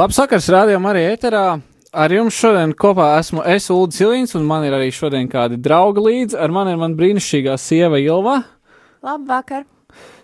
Labs 0.00 0.16
vakars, 0.16 0.46
rādījumā 0.48 0.94
arī 0.94 1.00
ēterā. 1.10 1.40
Ar 1.92 2.12
jums 2.14 2.32
šodien 2.32 2.70
kopā 2.78 3.10
esmu 3.18 3.42
es, 3.52 3.66
Ulrichs 3.68 3.98
Zilīns, 4.00 4.30
un 4.38 4.46
man 4.48 4.62
ir 4.64 4.72
arī 4.72 4.86
šodien 4.96 5.26
kādi 5.28 5.58
draugi 5.60 6.00
līdzi. 6.00 6.38
Ar 6.40 6.54
mani 6.56 6.72
ir 6.72 6.78
man 6.80 6.94
brīnišķīgā 6.96 7.58
sieva 7.60 8.00
Ilva. 8.00 8.38
Labvakar! 9.04 9.66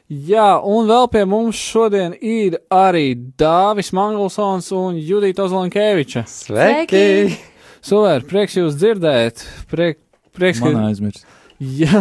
Jā, 0.08 0.46
un 0.64 0.88
vēl 0.88 1.10
pie 1.12 1.26
mums 1.28 1.60
šodien 1.60 2.16
ir 2.16 2.56
arī 2.72 3.18
Dāvis 3.36 3.92
Mangelsons 3.92 4.70
un 4.72 4.96
Judita 4.96 5.44
Ozolinkēviča. 5.44 6.24
Sveiki! 6.24 7.36
Super, 7.84 8.24
prieks 8.32 8.56
jūs 8.56 8.80
dzirdēt. 8.80 9.44
Priek, 9.68 10.00
prieks, 10.32 10.64
Man 10.64 10.86
aizmirst. 10.86 11.28
Jā, 11.60 12.00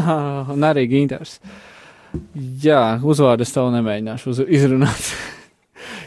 un 0.56 0.64
arī 0.64 0.88
Ginters. 0.96 1.42
Jā, 2.64 3.02
uzvārdu 3.04 3.44
es 3.44 3.52
tev 3.52 3.74
nemēģināšu 3.76 4.32
uz, 4.32 4.46
izrunāt. 4.48 5.12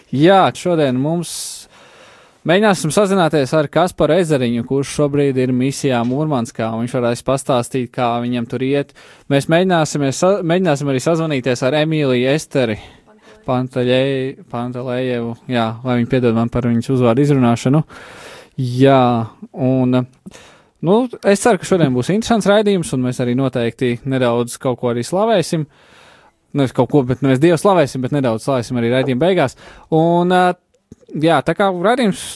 Jā, 0.09 0.47
šodien 0.57 0.97
mums 0.97 1.58
mēģināsim 2.49 2.93
sazināties 2.95 3.53
ar 3.57 3.69
Kasparu 3.73 4.17
Ezeriņu, 4.23 4.65
kurš 4.69 4.95
šobrīd 4.97 5.37
ir 5.43 5.53
misijā 5.55 6.01
Mūrmanskā. 6.09 6.71
Viņš 6.81 6.95
varēs 6.97 7.25
pastāstīt, 7.27 7.91
kā 7.95 8.15
viņam 8.25 8.49
tur 8.49 8.65
iet. 8.65 8.95
Mēs 9.33 9.51
mēģināsim, 9.53 10.07
mēģināsim 10.49 10.93
arī 10.93 11.03
sazvanīties 11.05 11.65
ar 11.69 11.77
Emīliju 11.83 12.31
Esteri. 12.33 12.79
Pantelējevu, 13.49 15.31
jā, 15.49 15.67
lai 15.85 15.95
viņi 16.01 16.11
piedod 16.11 16.37
man 16.37 16.51
par 16.53 16.69
viņas 16.69 16.91
uzvārdu 16.93 17.25
izrunāšanu. 17.25 17.81
Jā, 18.61 19.03
un 19.55 19.95
nu, 19.97 20.97
es 21.23 21.45
ceru, 21.45 21.61
ka 21.61 21.69
šodien 21.69 21.95
būs 21.97 22.13
interesants 22.13 22.49
raidījums, 22.51 22.93
un 22.93 23.07
mēs 23.07 23.23
arī 23.25 23.37
noteikti 23.39 23.95
nedaudz 24.05 24.59
kaut 24.61 24.81
ko 24.83 24.93
arī 24.93 25.05
slavēsim. 25.07 25.65
Nevis 26.59 26.77
kaut 26.77 26.91
ko, 26.93 27.05
bet 27.09 27.25
mēs 27.25 27.41
Dievu 27.41 27.57
slavēsim, 27.61 28.05
bet 28.05 28.13
nedaudz 28.17 28.45
slavēsim 28.45 28.81
arī 28.81 28.93
raidījuma 28.93 29.25
beigās. 29.25 29.57
Un, 29.97 30.33
jā, 31.15 31.41
tā 31.45 31.55
kā 31.57 31.71
raidījums, 31.73 32.27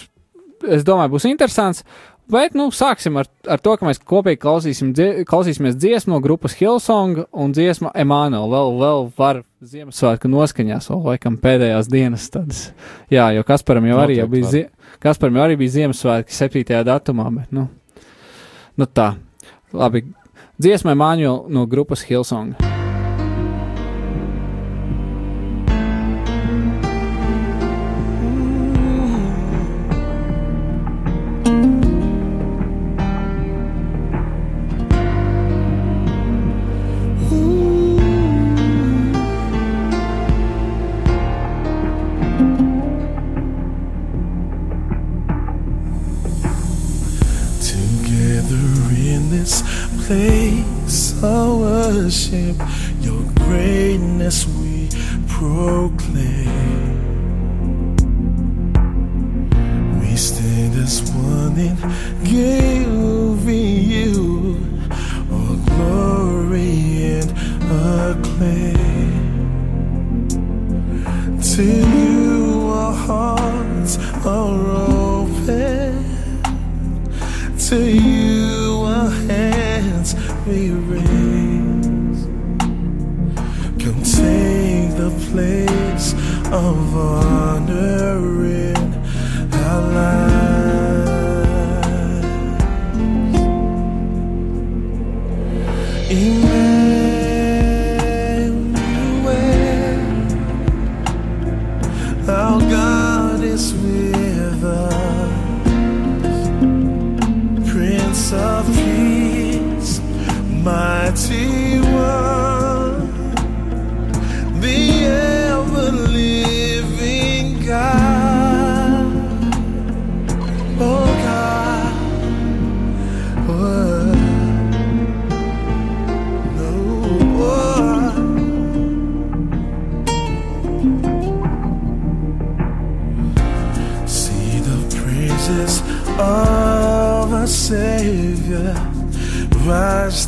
es 0.71 0.87
domāju, 0.87 1.15
būs 1.17 1.29
interesants. 1.31 1.85
Bet, 2.33 2.55
nu, 2.57 2.69
sāksim 2.73 3.19
ar, 3.19 3.27
ar 3.51 3.61
to, 3.61 3.75
ka 3.77 3.85
mēs 3.85 3.99
kopīgi 4.09 4.39
klausīsim, 4.41 4.93
dzie, 4.97 5.25
klausīsimies 5.29 5.75
dziesmu 5.77 6.15
no 6.15 6.21
grupas 6.23 6.55
Hillsong 6.57 7.27
un 7.29 7.53
dziesmu 7.53 7.91
Emanuela. 7.99 8.47
Vēl, 8.49 8.77
vēl 8.81 9.07
var 9.19 9.43
Ziemassvētku 9.73 10.31
noskaņās, 10.31 10.89
vēl 10.93 11.05
laikam 11.11 11.37
pēdējās 11.43 11.91
dienas 11.93 12.31
tādas. 12.33 12.65
Jā, 13.13 13.29
jo 13.37 13.45
Kasparam 13.47 13.91
jau 13.91 14.01
arī 14.05 14.21
jau 14.23 14.31
bija, 14.33 14.53
zie, 14.55 14.65
Kasparam 15.03 15.41
jau 15.41 15.47
arī 15.49 15.61
bija 15.61 15.77
Ziemassvētki 15.81 16.39
7. 16.39 16.83
datumā, 16.89 17.29
bet, 17.37 17.53
nu, 17.53 17.69
nu 18.79 18.89
tā. 18.89 19.13
Labi, 19.77 20.07
dziesma 20.63 20.95
Emanuela 20.97 21.43
no 21.53 21.67
grupas 21.69 22.07
Hillsong. 22.07 22.72
Worship, 52.03 52.57
your 53.01 53.23
greatness 53.35 54.47
we 54.59 54.89
proclaim. 55.29 56.51
We 60.01 60.17
stand 60.17 60.75
as 60.83 61.03
one 61.13 61.59
in 61.59 61.77
giving 62.25 63.83
you 63.95 64.59
all 65.31 65.57
glory 65.71 67.21
and 67.21 67.31
acclaim. 68.11 69.13
To 71.55 71.63
you, 71.63 72.69
our 72.69 72.95
hearts 72.95 73.99
are 74.27 74.71
open. 74.89 76.05
To 77.69 77.77
you, 77.79 78.12
of 86.53 86.95
honor 86.95 88.42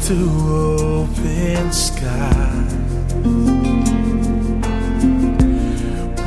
to 0.04 0.14
open 0.50 1.72
sky. 1.72 2.62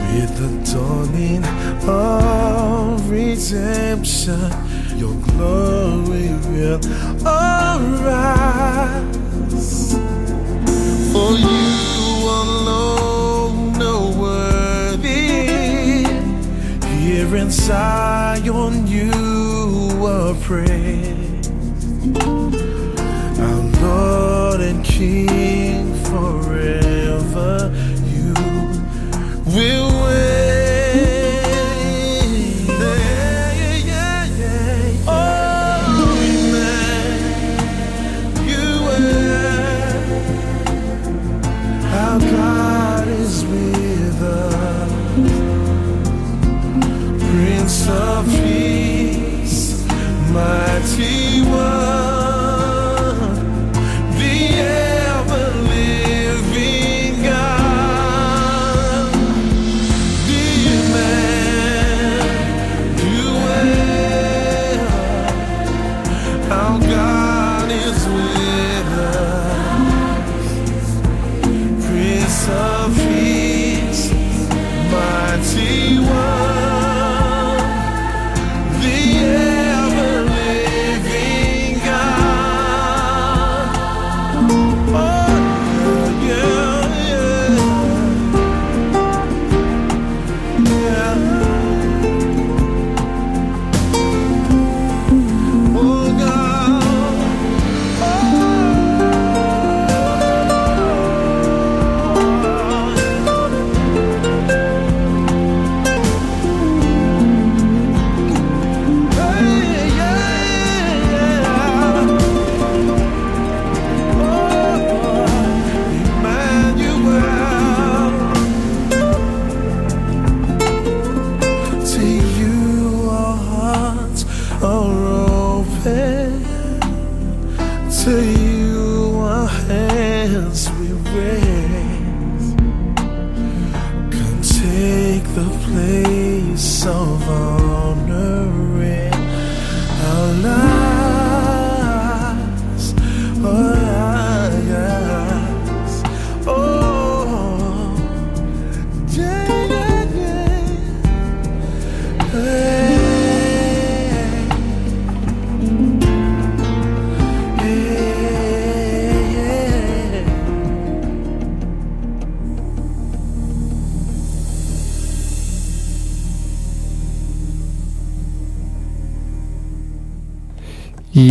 With 0.10 0.32
the 0.42 0.50
dawning 0.66 1.46
of 1.88 3.08
redemption, 3.08 4.52
your 4.98 5.14
glory 5.28 6.30
will 6.50 6.80
arise. 7.24 8.34
For 11.12 11.32
you 11.38 12.30
alone 12.42 13.80
are 13.80 14.10
worthy. 14.20 16.04
Here 16.98 17.36
in 17.36 17.52
Zion, 17.52 18.88
you 18.88 19.12
are 20.04 20.34
praised. 20.34 21.27
King 24.88 25.94
forever. 26.06 27.67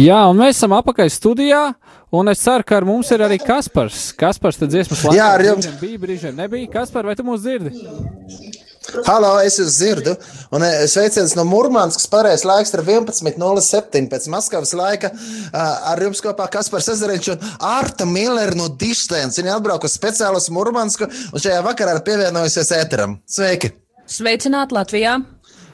Jā, 0.06 0.18
un 0.30 0.38
mēs 0.38 0.58
esam 0.60 0.74
apakaļ 0.76 1.08
studijā, 1.10 1.62
un 2.14 2.30
es 2.30 2.42
ceru, 2.44 2.62
ka 2.66 2.76
ar 2.78 2.84
mums 2.86 3.08
ir 3.14 3.24
arī 3.26 3.40
Kaspars. 3.42 4.12
Kaspars, 4.18 4.60
tad 4.60 4.70
dziesmas 4.70 5.02
laikā. 5.02 5.16
Jā, 5.18 5.32
ar 5.34 5.42
jums. 5.42 5.66
Brīžiem 5.66 5.80
Bija, 5.82 6.02
brīžiem 6.04 6.36
nebija. 6.38 6.68
Kaspar, 6.76 7.08
vai 7.08 7.16
tu 7.18 7.24
mūs 7.26 7.42
dzirdi? 7.42 7.72
Halo, 9.08 9.32
es 9.42 9.56
jūs 9.58 9.74
dzirdu. 9.80 10.14
Un 10.54 10.62
eh, 10.62 10.84
sveiciens 10.90 11.34
no 11.34 11.42
Mūrmānskas. 11.48 12.06
Pareizais 12.12 12.46
laiks 12.46 12.70
ir 12.76 12.84
11.07. 12.86 14.06
pēc 14.12 14.28
Maskavas 14.30 14.76
laika. 14.78 15.10
Ah, 15.50 15.90
Ar 15.92 16.04
jums 16.06 16.22
kopā 16.22 16.46
Kaspars 16.54 16.92
Ezeriņš 16.94 17.32
un 17.34 17.50
Arta 17.66 18.06
Miller 18.06 18.54
no 18.58 18.70
Dištēns. 18.70 19.40
Viņa 19.40 19.58
atbraukusi 19.58 19.98
speciāli 19.98 20.38
uz 20.38 20.46
Mūrmānsku 20.54 21.10
un 21.10 21.42
šajā 21.42 21.64
vakarā 21.66 21.98
ir 21.98 22.04
pievienojusies 22.06 22.74
ēteram. 22.78 23.18
Sveiki! 23.26 23.74
Sveicināt 24.06 24.70
Latvijā! 24.76 25.18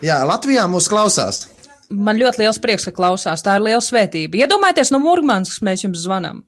Jā, 0.02 0.22
Latvijā 0.26 0.64
mūs 0.72 0.88
klausās. 0.90 1.44
Man 1.92 2.20
ļoti 2.20 2.42
liels 2.42 2.60
prieks, 2.62 2.88
ka 2.88 2.96
klausās. 2.96 3.44
Tā 3.44 3.58
ir 3.58 3.66
liela 3.68 3.82
svētība. 3.84 4.42
Iedomājieties, 4.44 4.92
no 4.94 5.02
Mūrmanskas 5.04 5.62
mēs 5.64 5.84
jums 5.86 6.04
zvanām. 6.06 6.42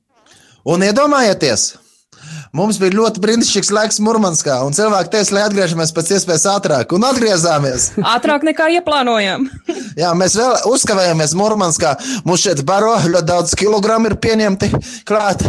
Un 0.65 0.85
iedomājieties! 0.87 1.75
Mums 2.55 2.79
bija 2.79 2.95
ļoti 2.95 3.21
brīnišķīgs 3.21 3.71
laiks 3.75 3.99
Mūrmanskā, 4.05 4.61
un 4.65 4.77
cilvēki 4.77 5.11
teica, 5.13 5.35
lai 5.35 5.43
atgriežamies 5.49 5.93
pēc 5.97 6.13
iespējas 6.17 6.47
ātrāk, 6.53 6.95
un 6.95 7.07
atgriezāmies. 7.09 7.89
Ātrāk 8.15 8.47
nekā 8.47 8.71
ieplānojām. 8.79 9.49
Jā, 10.03 10.13
mēs 10.17 10.39
vēl 10.39 10.69
uzkavējāmies 10.71 11.35
Mūrmanskā. 11.39 11.97
Mums 12.25 12.47
šeit 12.47 12.63
baro 12.67 12.95
ļoti 13.03 13.29
daudz 13.29 13.57
kilogramu 13.59 14.13
ir 14.13 14.19
pieņemti 14.23 14.71
klāt. 15.09 15.43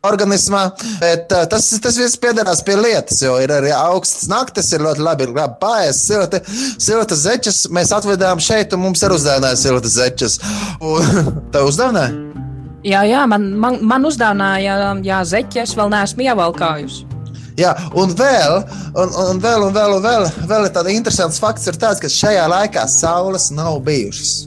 Organismā, 0.00 0.62
bet 0.96 1.32
uh, 1.36 1.42
tas, 1.44 1.66
tas 1.84 1.98
viss 2.00 2.16
piederās 2.16 2.62
pie 2.64 2.78
lietas, 2.80 3.18
jo 3.20 3.34
ir 3.42 3.52
arī 3.52 3.68
augsts 3.76 4.30
naktis, 4.32 4.70
ir 4.72 4.80
ļoti 4.86 5.04
labi, 5.04 5.26
ir 5.28 5.34
labi 5.36 5.58
pāriest, 5.60 6.06
silti, 6.08 6.40
silta 6.80 7.18
zeķes. 7.20 7.66
Mēs 7.68 7.92
atvedām 7.92 8.40
šeit, 8.40 8.72
un 8.72 8.86
mums 8.86 9.04
ir 9.04 9.12
uzdāvināts 9.12 9.66
silta 9.66 9.92
zeķes. 9.92 10.40
Tev 11.52 11.68
uzdāvināja? 11.68 12.30
jā, 12.86 13.02
jā, 13.08 13.24
man, 13.28 13.50
man, 13.60 13.78
man 13.84 14.08
uzdāvināja 14.08 14.94
jā, 15.04 15.20
zeķes, 15.34 15.76
vēl 15.76 15.92
neesmu 15.92 16.26
ievalkājusi. 16.28 17.06
Jā, 17.60 17.74
un 17.98 18.14
vēl, 18.16 18.62
un, 18.94 19.10
un 19.26 19.40
vēl, 19.42 19.66
un 19.66 19.74
vēl, 19.76 19.96
un 19.98 20.04
vēl, 20.06 20.28
vēl 20.48 20.64
ir 20.64 20.72
tāds 20.72 20.94
interesants 20.94 21.40
fakts, 21.42 21.68
ir 21.68 21.76
tāds, 21.80 22.00
ka 22.00 22.08
šajā 22.08 22.46
laikā 22.48 22.86
saules 22.88 23.50
nav 23.52 23.82
bijušas. 23.84 24.46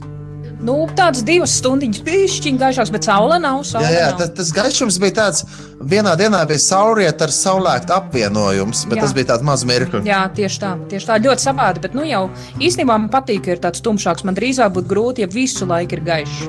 Nu, 0.64 0.74
tāds 0.96 1.20
divas 1.26 1.52
stundiņas 1.60 2.00
pišķiņ 2.06 2.58
gaišāks, 2.62 2.92
bet 2.94 3.04
saule 3.04 3.36
nav. 3.42 3.60
Saule 3.68 3.84
Jā, 3.84 3.98
jā 3.98 4.10
nav. 4.14 4.20
tas, 4.22 4.32
tas 4.38 4.52
gaišums 4.56 4.96
bija 5.02 5.16
tāds, 5.18 5.44
vienā 5.92 6.14
dienā 6.16 6.40
bija 6.48 6.62
saulrieta 6.64 7.28
ar 7.28 7.34
saulēktu 7.36 7.92
apvienojums, 7.98 8.86
bet 8.88 8.98
jā. 8.98 9.04
tas 9.04 9.16
bija 9.16 9.30
tāds 9.34 9.44
mazs 9.44 9.68
mirklis. 9.68 10.08
Jā, 10.08 10.22
tieši 10.34 10.62
tā, 10.62 10.74
tieši 10.88 11.10
tā, 11.10 11.18
ļoti 11.26 11.44
savādi. 11.44 11.84
Bet, 11.84 11.96
nu, 11.98 12.06
jau 12.08 12.26
īstenībā 12.56 12.96
man 12.96 13.10
patīk, 13.12 13.44
ka 13.44 13.58
ir 13.58 13.64
tāds 13.66 13.84
tumšāks. 13.84 14.24
Man 14.24 14.38
drīzāk 14.38 14.72
būtu 14.78 14.94
grūti, 14.94 15.26
ja 15.26 15.32
visu 15.32 15.68
laiku 15.68 15.98
ir 15.98 16.06
gaišs. 16.08 16.46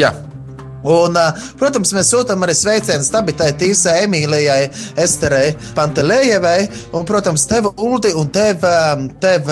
Jā. 0.00 0.14
Un, 0.84 1.16
protams, 1.60 1.94
mēs 1.96 2.10
sūtām 2.12 2.44
arī 2.44 2.54
sveicienus 2.58 3.08
Tabitai, 3.12 3.52
Tīsai, 3.60 4.02
Emīlijai, 4.04 4.68
Esterei, 5.00 5.54
Pantelējevai, 5.76 6.58
un, 6.92 7.06
protams, 7.08 7.46
tev, 7.48 7.70
Uldi, 7.80 8.12
un 8.18 8.28
tev, 8.34 8.66
tev, 9.22 9.48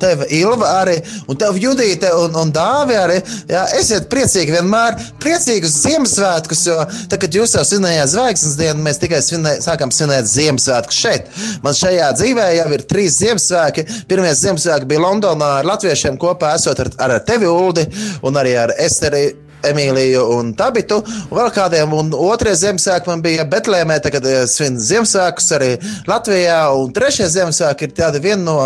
tev 0.00 0.24
Ilva 0.32 0.68
arī, 0.82 0.98
un 1.28 1.38
tev 1.40 1.56
Judīte 1.60 2.10
un, 2.16 2.36
un 2.42 2.52
Dāvi 2.54 2.96
arī. 2.98 3.18
Jā, 3.50 3.64
esiet 3.78 4.08
priecīgi 4.12 4.54
vienmēr, 4.54 4.98
priecīgus 5.22 5.78
Ziemassvētkus, 5.82 6.64
jo, 6.68 6.78
tā, 7.10 7.18
kad 7.20 7.32
jūs 7.36 7.56
jau 7.56 7.64
svinējāt 7.66 8.12
zvaigznes 8.12 8.58
dienu, 8.60 8.84
mēs 8.84 9.00
tikai 9.02 9.22
svinē, 9.24 9.54
sākam 9.64 9.92
svinēt 9.94 10.28
Ziemassvētkus 10.30 11.00
šeit. 11.04 11.30
Man 11.64 11.76
šajā 11.76 12.10
dzīvē 12.18 12.48
jau 12.58 12.68
ir 12.76 12.84
trīs 12.90 13.16
Ziemassvētki. 13.22 13.86
Pirmie 14.10 14.34
Ziemassvētki 14.36 14.90
bija 14.92 15.06
Londonā 15.06 15.54
ar 15.62 15.70
latviešiem 15.72 16.20
kopā, 16.20 16.54
esot 16.60 16.84
ar, 16.84 16.92
ar 17.08 17.16
tevi, 17.26 17.48
Uldi, 17.48 17.88
un 18.26 18.36
arī 18.40 18.56
ar 18.66 18.76
Esteri. 18.80 19.30
Emīliju 19.68 20.24
un 20.36 20.54
Tabitu, 20.58 21.00
un 21.28 21.38
vēl 21.38 21.50
kādiem. 21.54 21.92
Un 21.96 22.14
otrie 22.16 22.54
Ziemassvētki 22.58 23.12
man 23.12 23.24
bija 23.24 23.48
Betlēmē, 23.48 23.98
tagad 24.04 24.26
eh, 24.28 24.44
svin 24.50 24.80
Ziemassvētkus 24.80 25.52
arī 25.58 25.74
Latvijā. 26.10 26.62
Un 26.78 26.94
trešie 26.96 27.28
Ziemassvētki 27.32 27.88
ir 27.90 27.98
tādi 27.98 28.22
viena 28.24 28.42
no, 28.46 28.58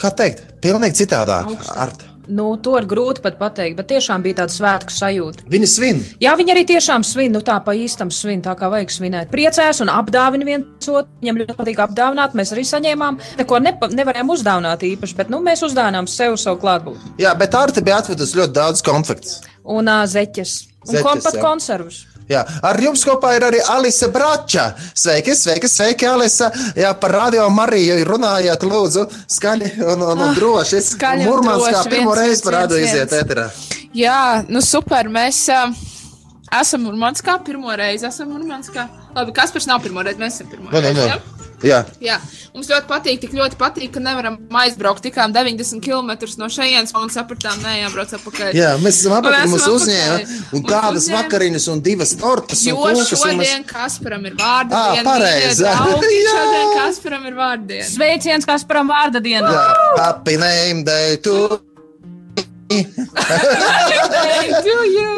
kā 0.00 0.12
teikt, 0.14 0.44
pilnīgi 0.64 1.04
citādāk. 1.04 1.54
Ar, 1.74 1.94
Nu, 2.28 2.50
to 2.60 2.74
ir 2.76 2.84
grūti 2.84 3.22
pat 3.24 3.38
pateikt, 3.40 3.78
bet 3.78 3.88
tiešām 3.88 4.20
bija 4.24 4.42
tāda 4.42 4.52
svētku 4.52 4.92
sajūta. 4.92 5.46
viņi 5.48 5.68
svin. 5.72 6.02
Jā, 6.20 6.34
viņi 6.36 6.52
arī 6.52 6.64
tiešām 6.68 7.04
svin, 7.06 7.32
nu 7.32 7.40
tā 7.40 7.56
pa 7.64 7.72
īstam 7.72 8.12
svin, 8.12 8.42
tā 8.44 8.52
kā 8.58 8.68
vajag 8.68 8.92
svinēt. 8.92 9.30
Priecājās 9.32 9.80
un 9.80 9.88
apdāvina 9.88 10.44
viens 10.44 10.88
otru. 10.88 11.08
Viņam 11.22 11.40
ļoti 11.40 11.56
patīk 11.56 11.80
apdāvināt, 11.86 12.36
mēs 12.36 12.52
arī 12.52 12.66
saņēmām. 12.68 13.18
Neko 13.40 13.62
nepa, 13.64 13.88
nevarējām 13.88 14.32
uzdāvināt 14.36 14.84
īpaši, 14.92 15.16
bet 15.16 15.32
nu, 15.32 15.40
mēs 15.40 15.64
uzdāvinām 15.64 16.06
sev 16.06 16.36
savu 16.36 16.60
klātbūtni. 16.60 17.16
Jā, 17.24 17.32
bet 17.38 17.56
Arta 17.56 17.80
bija 17.80 18.02
atvedusi 18.02 18.42
ļoti 18.42 18.56
daudz 18.60 18.84
konflikts. 18.84 19.40
Un 19.64 19.88
uh, 19.88 20.04
zeķes. 20.08 20.54
Un 20.86 20.94
Zeķes, 20.94 21.04
kom, 21.04 21.20
pat 21.24 21.34
jā. 21.36 21.42
konservus. 21.42 22.04
Jā, 22.28 22.42
ar 22.62 22.76
jums 22.80 23.00
kopā 23.08 23.30
ir 23.38 23.44
arī 23.46 23.60
Alise 23.72 24.10
Brača. 24.12 24.66
Sveiki, 24.96 25.32
sveiki, 25.36 25.68
sveiki, 25.72 26.06
Alise. 26.10 26.50
Jā, 26.76 26.90
par 27.00 27.14
radio 27.16 27.46
Mariju 27.52 27.96
runājāt, 28.04 28.66
lūdzu, 28.68 29.06
skaļi 29.32 29.70
un, 29.80 30.04
un, 30.10 30.24
un 30.26 30.34
droši. 30.36 30.82
skaļi 30.90 31.24
un 31.24 31.30
Murmanskā 31.30 31.72
droši, 31.78 31.92
pirmo 31.94 32.16
reizi 32.18 32.44
parādu 32.44 32.76
viens, 32.76 32.92
iziet 32.92 33.16
ēterā. 33.22 33.46
Jā, 33.96 34.18
nu 34.52 34.60
super. 34.64 35.08
Mēs 35.08 35.40
uh, 35.54 35.72
esam 36.60 36.84
Murmanskā 36.84 37.38
pirmo 37.48 37.72
reizi. 37.80 38.04
Esam 38.10 38.28
Murmanskā. 38.36 38.84
Labi, 39.16 39.32
kas 39.36 39.56
pēc 39.56 39.70
nav 39.72 39.80
pirmo 39.84 40.04
reizi? 40.04 40.20
Mēs 40.20 40.36
esam 40.36 40.52
pirmo 40.52 40.68
Nē, 40.68 40.84
nē, 40.84 40.92
reizi. 40.92 41.08
nē. 41.08 41.37
Ja? 41.62 41.80
Jā, 41.98 42.08
Jā, 42.08 42.16
mums 42.54 42.68
ļoti 42.70 42.86
patīk, 42.86 43.18
tik 43.24 43.32
ļoti 43.34 43.56
patīk, 43.58 43.90
ka 43.96 44.00
nevaram 44.02 44.36
aizbraukt 44.62 45.02
tikām 45.02 45.32
90 45.34 45.80
km 45.82 46.12
no 46.38 46.46
šejienes, 46.54 46.92
un 46.94 47.10
sapratām, 47.10 47.58
nē, 47.64 47.72
jābrauc 47.84 48.12
atpakaļ. 48.14 48.52
jā, 48.54 48.70
mēs 48.82 49.00
esam 49.02 49.16
apakaļ, 49.18 49.46
mums 49.50 49.66
uzņēma 49.66 50.18
un 50.22 50.28
Mums 50.58 50.68
tādas 50.70 51.02
uzņēma. 51.08 51.22
vakariņas 51.24 51.68
un 51.74 51.82
divas 51.82 52.14
tortas. 52.20 52.62
un 52.62 52.68
Jo 52.70 52.76
kūkas, 52.82 53.12
un 53.12 53.22
šodien 53.24 53.64
Kasparam 53.66 54.26
ir 54.30 54.34
vārda 54.38 54.84
diena. 54.94 55.06
pareizi. 55.10 55.64
Šodien 56.34 56.68
Kasparam 56.78 57.26
ir 57.26 57.34
vārda 57.38 57.66
diena. 57.72 57.88
Sveiciens, 57.90 58.46
kas 58.46 58.62
param 58.64 58.88
vārda 58.94 59.18
dienā. 59.24 59.50
Happy 59.98 60.36
name 60.36 60.84
day 60.84 61.16
to 61.26 61.60
Hey, 62.70 62.84
to 64.62 64.76
you! 64.86 65.12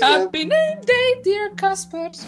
Happy 0.00 0.44
name 0.44 0.80
day, 0.86 1.08
dear 1.24 1.50
Kaspars! 1.58 2.22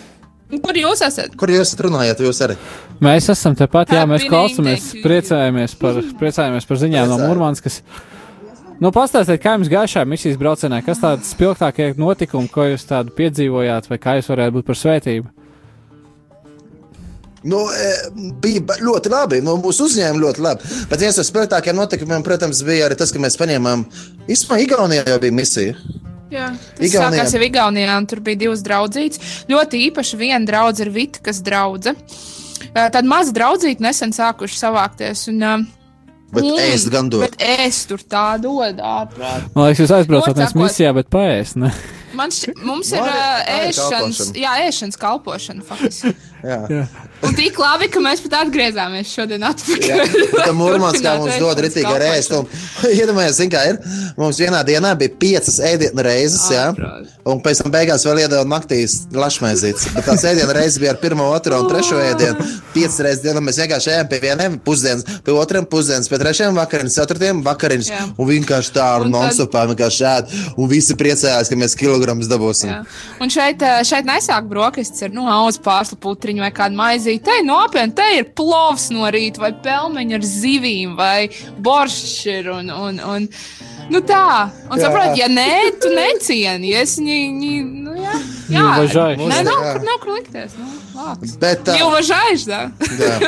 Un 0.54 0.60
Kur 0.62 0.76
jūs 0.78 1.02
esat? 1.02 1.32
Kur 1.38 1.50
jūs 1.50 1.74
runājat? 1.82 2.20
Jūs 2.22 2.40
arī. 2.46 2.54
Mēs 3.02 3.26
esam 3.32 3.56
tepat, 3.58 3.90
jā, 3.96 4.04
mēs 4.06 4.26
klausāmies, 4.30 4.90
priecājamies 5.02 5.74
par, 5.80 5.98
priecājamies 6.20 6.68
par 6.68 6.78
ziņām 6.84 7.10
no. 7.10 7.18
Mūrmanskas. 7.24 7.80
Nu, 8.82 8.90
pastāstiet, 8.94 9.40
kā 9.42 9.54
jums 9.56 9.70
gāja 9.70 9.90
šajā 9.90 10.06
misijas 10.10 10.38
braucienā, 10.38 10.80
kas 10.86 11.02
tādi 11.02 11.26
spilgtākie 11.26 11.92
notikumi, 11.98 12.50
ko 12.52 12.68
jūs 12.68 12.86
tādu 12.86 13.14
piedzīvojāt, 13.18 13.88
vai 13.90 13.98
kā 14.02 14.16
jūs 14.18 14.30
varētu 14.30 14.56
būt 14.58 14.68
par 14.70 14.78
svētību? 14.78 15.30
Nu, 17.44 17.60
e, 17.68 17.90
bija 18.40 18.78
ļoti 18.80 19.12
labi. 19.12 19.42
Nu, 19.44 19.58
mūsu 19.60 19.88
uzņēma 19.88 20.22
ļoti 20.22 20.44
labi. 20.44 20.70
Bet 20.90 21.02
viens 21.02 21.18
no 21.20 21.26
spilgtākajiem 21.26 21.76
notikumiem, 21.76 22.24
protams, 22.24 22.62
bija 22.64 22.88
arī 22.88 22.96
tas, 22.98 23.12
ka 23.12 23.20
mēs 23.20 23.36
paņēmām. 23.40 23.84
Īstenībā, 24.24 24.62
Igaunijā 24.64 25.04
jau 25.10 25.20
bija 25.26 25.38
misija. 25.42 25.76
Jā, 26.32 26.48
tas 26.76 26.86
Igaunijā. 26.88 27.10
sākās 27.10 27.34
jau 27.36 27.42
Igaunijā, 27.44 27.96
un 28.00 28.06
tur 28.10 28.20
bija 28.24 28.40
divas 28.46 28.62
draudzītes. 28.64 29.20
Ļoti 29.50 29.82
īpaši 29.90 30.18
viena 30.20 30.44
draudzīte 30.48 30.86
ir 30.88 30.92
Vitkas 30.94 31.42
draudzene. 31.44 31.96
Tad 32.74 33.04
maza 33.06 33.34
draudzīte 33.36 33.84
nesen 33.84 34.14
sākuši 34.16 34.56
savākties. 34.58 35.28
Un, 35.30 35.42
ā, 35.44 35.54
Bet 36.34 36.42
mm, 36.42 36.62
ēst 36.64 36.88
gan 36.90 37.10
dod. 37.12 37.22
Bet 37.22 37.36
ēst 37.38 37.86
tur 37.92 38.00
tā 38.10 38.24
dod 38.42 38.80
ārprāt. 38.82 39.44
Man 39.54 39.68
liekas, 39.68 39.84
jūs 39.84 39.92
aizbraucat 39.94 40.40
nevis 40.40 40.56
misijā, 40.58 40.90
bet 40.96 41.06
paēst. 41.12 41.60
Ne? 41.62 41.70
Man 42.18 42.32
šķi, 42.34 42.54
mums 42.66 42.90
ir 42.94 43.02
arī 43.02 43.68
ēšanas, 43.68 43.90
kalpošana. 43.90 44.34
jā, 44.42 44.54
ēšanas 44.68 44.98
kalpošana. 45.04 45.78
Jā. 46.44 46.58
Jā. 46.70 46.82
Un 47.24 47.36
tik 47.36 47.58
labi, 47.60 47.90
ka 47.92 48.02
mēs 48.04 48.24
pat 48.24 48.40
atgriezāmies 48.44 49.12
šodien 49.14 49.44
atpakaļ. 49.50 50.18
Tā 50.34 50.50
mūrmānskā 50.56 51.16
mums 51.20 51.34
Turpināt 51.40 51.74
dod 51.74 52.04
ēst. 52.04 52.34
Un, 52.36 52.48
iedomājieties, 53.00 53.38
zin, 53.38 53.50
kā 53.52 53.62
ir. 53.70 53.80
Mums 54.18 54.38
vienā 54.40 54.60
dienā 54.66 54.92
bija 54.98 55.12
piecas 55.20 55.58
ēdienu 55.64 56.04
reizes, 56.04 56.44
jā. 56.52 56.66
Un 57.24 57.40
pēc 57.44 57.62
tam 57.62 57.72
beigās 57.72 58.04
vēl 58.04 58.24
iedeva 58.24 58.44
naktīs 58.48 59.04
lašmaizītes. 59.14 59.88
Bet 59.94 60.08
tās 60.08 60.24
ēdienu 60.28 60.54
reizes 60.54 60.78
bija 60.82 60.92
ar 60.94 61.00
pirmo, 61.00 61.26
otro 61.34 61.62
un 61.62 61.70
trešo 61.70 61.98
ēdienu. 62.02 62.48
Piecas 62.74 63.00
reizes 63.06 63.22
dienā 63.24 63.42
mēs 63.44 63.60
vienkārši 63.62 63.92
ejam 63.94 64.10
pie 64.10 64.20
vieniem 64.24 64.58
pusdienas, 64.64 65.06
pie 65.24 65.34
otriem 65.34 65.66
pusdienas, 65.70 66.10
pie 66.10 66.20
trešiem 66.20 66.58
vakariņas, 66.58 66.98
ceturtiem 67.00 67.40
vakariņas. 67.46 67.90
Jā. 67.92 68.02
Un 68.18 68.28
vienkārši 68.28 68.74
tā 68.76 68.88
ar 68.98 69.06
nonsopā 69.08 69.64
vienkārši 69.70 70.04
ēd. 70.10 70.34
Un 70.60 70.70
visi 70.70 70.96
priecājās, 71.00 71.50
ka 71.50 71.58
mēs 71.58 71.76
kilogramus 71.80 72.28
dabūsim. 72.30 72.72
Jā. 72.72 72.82
Un 73.24 73.32
šeit, 73.32 73.62
eh, 73.64 73.80
šeit 73.88 74.08
nesāk 74.08 74.48
brokastis 74.50 75.06
ar 75.06 75.14
nu, 75.16 75.24
auzu 75.30 75.62
pārslu 75.64 75.98
putriņu 76.04 76.44
vai 76.44 76.52
kādu 76.54 76.76
maizīti. 77.14 77.24
Te 77.24 77.42
nopietni, 77.46 77.94
te 77.94 78.08
ir 78.18 78.24
plovs 78.36 78.90
no 78.90 79.06
rīta, 79.10 79.40
vai 79.40 79.52
pelmeņi 79.52 80.14
ar 80.14 80.20
zivīm, 80.26 80.96
vai 80.96 81.28
boršs 81.58 82.26
ir. 82.26 82.50
Un, 82.50 82.70
un, 82.70 83.00
un, 83.00 83.28
nu 83.90 84.00
tā, 84.00 84.50
un 84.70 84.78
Jā. 84.78 84.86
saprot, 84.86 85.16
ja 85.18 85.28
nē, 85.28 85.78
tu 85.80 85.92
necieni. 85.94 86.74
Es 86.74 86.98
viņu, 86.98 87.64
nu 87.84 87.94
jā, 87.98 88.18
jā. 88.50 88.66
Nē, 89.18 89.42
nav, 89.46 89.62
kur, 89.72 89.82
nav 89.84 90.00
kur 90.02 90.14
likties. 90.18 90.54
Nu, 90.58 90.68
labs. 90.94 91.36
Bet, 91.40 91.64
tā, 91.66 91.78
Jau 91.78 91.90
važājuši, 91.94 92.46
da. 92.50 92.70
jā. 92.98 93.18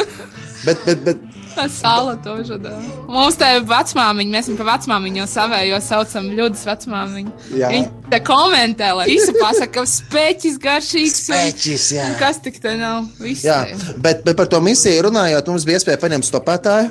bet, 0.66 0.84
bet, 0.86 1.04
bet 1.04 1.24
Sāla 1.72 2.14
to 2.22 2.34
žadā. 2.44 2.72
Mums 3.08 3.36
te 3.40 3.48
vecmāmiņa, 3.64 4.30
mēs 4.36 4.50
viņu 4.50 4.58
pa 4.60 4.66
vecmāmiņu 4.76 5.22
jau 5.22 5.26
savējo 5.32 5.78
saucam 5.82 6.28
ļudis 6.36 6.64
vecmāmiņu. 6.68 7.32
Jā. 7.56 7.70
Viņa 7.72 8.10
te 8.12 8.20
komentē, 8.26 8.90
lai 8.98 9.06
visi 9.08 9.32
pasaka, 9.40 9.72
ka 9.78 9.86
speķis 9.88 10.58
garšīgs. 10.62 11.22
un- 11.30 11.36
Pēķis, 11.40 11.86
jā. 11.96 12.06
Kas 12.20 12.38
tik 12.44 12.60
te 12.60 12.76
nav? 12.76 13.08
Viss 13.20 13.42
Jā, 13.44 13.62
bet, 13.96 14.24
bet 14.24 14.36
par 14.36 14.46
to 14.46 14.60
misiju 14.60 15.08
runājot, 15.08 15.46
mums 15.48 15.64
bija 15.64 15.78
iespēja 15.80 15.98
paņemt 16.04 16.28
stopētāju. 16.28 16.90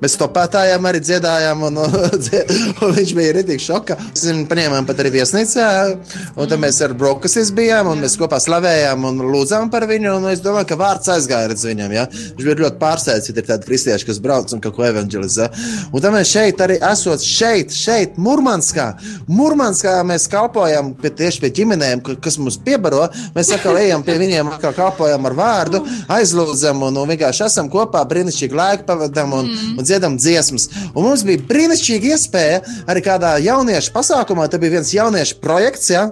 Mēs 0.00 0.14
stopētājām 0.16 0.86
arī 0.88 1.00
dziedājām, 1.04 1.64
un, 1.68 1.78
un 2.84 2.94
viņš 2.96 3.12
bija 3.16 3.34
arī 3.34 3.56
šokā. 3.60 3.96
Mēs 4.00 4.24
viņu 4.24 4.46
paņēmām 4.48 4.86
pat 4.88 5.02
arī 5.02 5.12
viesnīcā, 5.18 5.66
un 6.34 6.48
tad 6.48 6.62
mēs 6.62 6.78
ar 6.86 6.94
brokasis 6.96 7.50
bijām, 7.56 7.90
un 7.92 8.00
mēs 8.00 8.16
kopā 8.20 8.38
slavējām 8.40 9.04
un 9.10 9.20
lūdzām 9.28 9.68
par 9.72 9.84
viņu. 9.90 10.14
Un 10.16 10.30
es 10.32 10.40
domāju, 10.44 10.70
ka 10.70 10.78
vārds 10.80 11.10
aizgāja 11.12 11.50
redz 11.52 11.66
viņam. 11.68 11.92
Ja? 11.92 12.06
Viņš 12.08 12.46
bija 12.46 12.58
ļoti 12.62 12.80
pārsteigts, 12.80 13.28
ka 13.28 13.42
ir 13.42 13.48
tādi 13.50 13.68
kristieši, 13.68 14.08
kas 14.08 14.22
brauc 14.24 14.54
un 14.56 14.62
kaut 14.64 14.78
ko 14.78 14.86
evanģelizē. 14.88 15.50
Un 15.92 16.04
tad 16.04 16.16
mēs 16.16 16.32
šeit 16.32 16.64
arī 16.64 16.78
esot 16.90 17.26
šeit, 17.26 17.76
šeit, 17.76 18.16
Murmanskā. 18.20 18.88
Murmanskā 19.28 19.98
mēs 20.08 20.24
kalpojam 20.32 20.94
pie, 20.96 21.12
tieši 21.20 21.44
pie 21.44 21.52
ģimenēm, 21.60 22.04
ka- 22.06 22.16
kas 22.24 22.40
mums 22.40 22.56
piebaro. 22.64 23.04
Mēs 23.36 23.52
atkal 23.52 23.76
ejam 23.82 24.04
pie 24.06 24.16
viņiem, 24.20 24.54
atkal 24.54 24.72
kalpojam 24.76 25.28
ar 25.28 25.36
vārdu, 25.36 25.82
aizlūdzam 26.08 26.88
un, 26.88 27.00
un 27.02 27.12
vienkārši 27.12 27.46
esam 27.50 27.68
kopā, 27.72 28.02
brīnišķīgi 28.08 28.60
laiku 28.62 28.88
pavadām 28.88 29.36
un, 29.36 29.50
mm. 29.50 29.78
un 29.78 29.89
dziedam 29.90 30.18
dziesmas. 30.20 30.68
Un 30.94 31.10
mums 31.10 31.26
bija 31.26 31.42
brīnišķīga 31.50 32.14
iespēja 32.14 32.60
arī 32.90 33.04
kādā 33.04 33.36
jauniešu 33.42 33.94
pasākumā, 33.96 34.48
tad 34.50 34.62
bija 34.62 34.78
viens 34.78 34.94
jauniešu 34.96 35.42
projekts. 35.42 35.90
Ja? 35.90 36.10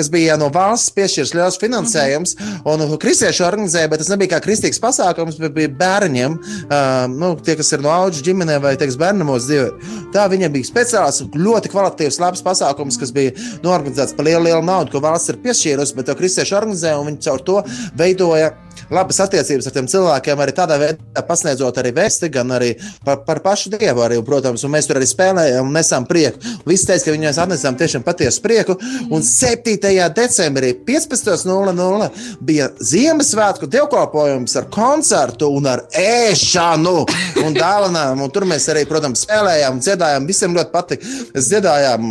kas 0.00 0.08
bija 0.08 0.36
no 0.40 0.48
valsts 0.48 0.94
piešķirts 0.96 1.34
liels 1.36 1.58
finansējums, 1.60 2.30
un 2.68 2.84
kristieši 3.02 3.42
organizēja, 3.44 3.90
bet 3.92 4.00
tas 4.00 4.08
nebija 4.08 4.30
kā 4.32 4.38
kristīgs 4.46 4.80
pasākums, 4.80 5.36
bet 5.42 5.52
bija 5.52 5.68
bērniem, 5.82 6.38
uh, 6.38 7.02
nu, 7.12 7.34
tie, 7.44 7.56
kas 7.58 7.74
ir 7.76 7.84
no 7.84 7.92
auģu 7.92 8.24
ģimenēm 8.30 8.64
vai 8.64 8.72
bērnamos 8.80 9.50
dzīvē. 9.50 9.90
Tā 10.14 10.24
viņiem 10.32 10.54
bija 10.56 10.70
speciāls, 10.70 11.20
ļoti 11.36 11.72
kvalitatīvs, 11.74 12.20
labs 12.22 12.44
pasākums, 12.46 12.96
kas 13.00 13.12
bija 13.12 13.34
norganizēts 13.66 14.16
par 14.16 14.30
lielu, 14.30 14.46
lielu 14.48 14.64
naudu, 14.64 14.94
ko 14.94 15.04
valsts 15.04 15.34
ir 15.34 15.42
piešķīrusi, 15.44 15.98
bet 15.98 16.08
to 16.08 16.16
kristieši 16.16 16.56
organizēja, 16.62 16.96
un 17.00 17.12
viņi 17.12 17.24
caur 17.28 17.44
to 17.44 17.60
veidoja 18.00 18.54
labas 18.94 19.20
attiecības 19.24 19.68
ar 19.68 19.74
tiem 19.74 19.88
cilvēkiem, 19.90 20.42
arī 20.42 20.54
tādā 20.56 20.78
veidā 20.80 21.22
pasniedzot 21.26 21.78
arī 21.80 21.92
vēsti, 21.96 22.30
gan 22.34 22.54
arī 22.56 22.72
par, 23.06 23.22
par 23.26 23.42
pašu 23.44 23.72
dievu. 23.74 24.02
Arī, 24.04 24.18
protams, 24.26 24.64
un 24.66 24.74
mēs 24.74 24.88
tur 24.88 25.00
arī 25.00 25.08
spēlējām 25.10 25.68
un 25.68 25.76
nesām 25.76 26.06
prieku. 26.08 26.40
Visi 26.68 26.88
teica, 26.88 27.06
ka 27.06 27.14
viņiem 27.14 27.40
atnesām 27.44 27.78
tiešām 27.80 28.04
patiesu 28.06 28.42
prieku. 28.44 28.76
Un 29.10 29.24
7. 29.26 29.76
decembrī 30.16 30.72
15.00 30.86 32.10
bija 32.46 32.70
Ziemassvētku 32.90 33.68
dievkalpojums 33.70 34.56
ar 34.60 34.68
koncertu 34.72 35.50
un 35.56 35.70
ar 35.70 35.84
ēšanu 35.96 36.96
un 37.44 37.56
dāvanām. 37.56 38.24
Un 38.24 38.34
tur 38.34 38.48
mēs 38.48 38.68
arī, 38.72 38.86
protams, 38.90 39.24
spēlējām, 39.26 39.82
dziedājām. 39.84 40.28
Visiem 40.30 40.56
ļoti 40.56 40.74
patika. 40.74 41.18
Dziedājām. 41.36 42.10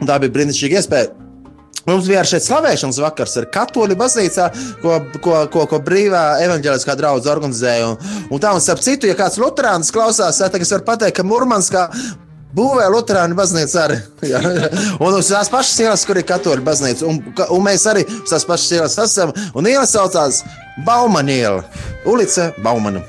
un 0.00 0.06
Tā 0.08 0.20
bija 0.22 0.34
brīnišķīga 0.34 0.80
iespēja. 0.80 1.21
Mums 1.88 2.06
bija 2.06 2.22
šeit 2.26 2.44
slavēšanas 2.46 3.00
vakars 3.02 3.36
ar 3.40 3.48
katoļu 3.52 3.96
baznīcā, 3.98 4.48
ko, 4.82 4.98
ko, 5.22 5.38
ko, 5.52 5.64
ko 5.70 5.80
brīvā 5.82 6.22
evanģēliskā 6.44 6.94
draudzene 6.98 7.34
organizēja. 7.34 7.88
Un, 7.90 8.18
un 8.30 8.42
tā, 8.42 8.52
un 8.54 8.62
starp 8.62 8.84
citu, 8.84 9.10
ja 9.10 9.18
kāds 9.18 9.40
luterāns 9.42 9.90
klausās, 9.94 10.38
tad 10.38 10.62
es 10.62 10.70
varu 10.74 10.86
pateikt, 10.86 11.18
ka 11.18 11.26
Murmanskā 11.26 11.88
būvē 12.54 12.86
luterāņu 12.92 13.38
baznīca 13.38 13.82
arī. 13.86 13.98
Jā. 14.32 14.40
un 15.00 15.18
uz 15.18 15.32
tās 15.32 15.50
pašas 15.52 15.82
ielas, 15.86 16.06
kur 16.06 16.20
ir 16.20 16.28
katoļu 16.28 16.66
baznīca. 16.66 17.08
Un, 17.08 17.20
un 17.48 17.66
mēs 17.66 17.86
arī 17.90 18.06
uz 18.06 18.30
tās 18.30 18.46
pašas 18.48 18.78
ielas 18.78 18.98
esam. 19.02 19.34
Un 19.58 19.70
iela 19.70 19.86
saucās 19.88 20.42
Baumaniela, 20.86 21.64
Ulice 22.06 22.52
Baumanu. 22.62 23.02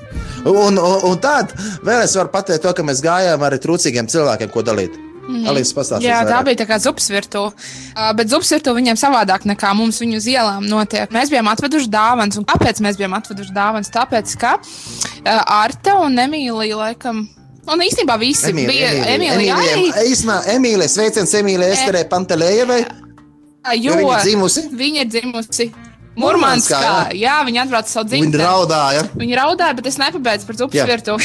Un, 0.44 0.76
un, 0.76 1.00
un 1.08 1.20
tad 1.24 1.54
vēl 1.86 2.04
es 2.04 2.18
varu 2.20 2.34
pateikt 2.34 2.66
to, 2.66 2.74
ka 2.76 2.84
mēs 2.84 3.04
gājām 3.06 3.46
arī 3.48 3.62
trūcīgiem 3.64 4.10
cilvēkiem, 4.12 4.52
ko 4.52 4.66
dalīt. 4.66 4.98
Mm. 5.24 5.46
Alīs 5.48 5.70
pastāstīs. 5.72 6.04
Jā, 6.04 6.18
tā 6.26 6.34
vairāk. 6.34 6.46
bija 6.50 6.58
tā 6.60 6.66
kā 6.68 6.78
zupas 6.84 7.06
virtuve. 7.14 7.54
Uh, 7.96 8.10
bet 8.18 8.28
zupas 8.32 8.50
virtuve 8.52 8.76
viņiem 8.82 8.98
savādāk 9.00 9.46
nekā 9.48 9.70
mums 9.78 10.02
viņu 10.04 10.18
uz 10.20 10.26
ielām 10.28 10.66
notiek. 10.68 11.14
Mēs 11.16 11.32
bijām 11.32 11.48
atveduši 11.54 11.88
dāvanas. 11.94 12.40
Un 12.42 12.48
kāpēc 12.50 12.82
mēs 12.84 13.00
bijām 13.00 13.16
atveduši 13.16 13.56
dāvanas? 13.56 13.92
Tāpēc, 13.94 14.34
ka 14.42 14.58
uh, 14.60 15.40
Arta 15.62 15.96
un 16.04 16.20
Emīlija 16.26 16.76
laikam. 16.82 17.24
Un 17.64 17.80
īstenībā 17.86 18.18
visi 18.20 18.52
bija 18.52 18.90
Emīlija 19.14 19.56
arī. 19.56 19.86
Īsumā, 20.12 20.42
Emīlija, 20.58 20.92
sveiciens 20.92 21.32
Emīlijai 21.40 21.72
Esterē 21.78 22.04
Pantelējevai. 22.12 22.82
Jo 23.80 23.94
Jo 23.94 23.96
viņa 23.96 24.18
ir 24.18 24.26
dzimusi. 24.28 24.66
Viņa 24.76 25.06
ir 25.06 25.08
dzimusi 25.08 25.70
Murmanskā, 26.20 26.78
Murmanskā. 26.78 27.16
Jā, 27.16 27.38
viņa 27.48 27.62
atbrauca 27.64 27.90
savu 27.90 28.12
Viņa 28.12 28.26
dzimteni. 28.28 28.44
raudāja. 28.44 29.06
Viņa 29.18 29.38
raudāja, 29.40 29.78
bet 29.80 29.88
es 29.90 29.96
nepabeidzu 29.98 30.46
par 30.50 30.60
zupas 30.60 30.76
Jā. 30.78 30.86
virtuvi. 30.86 31.24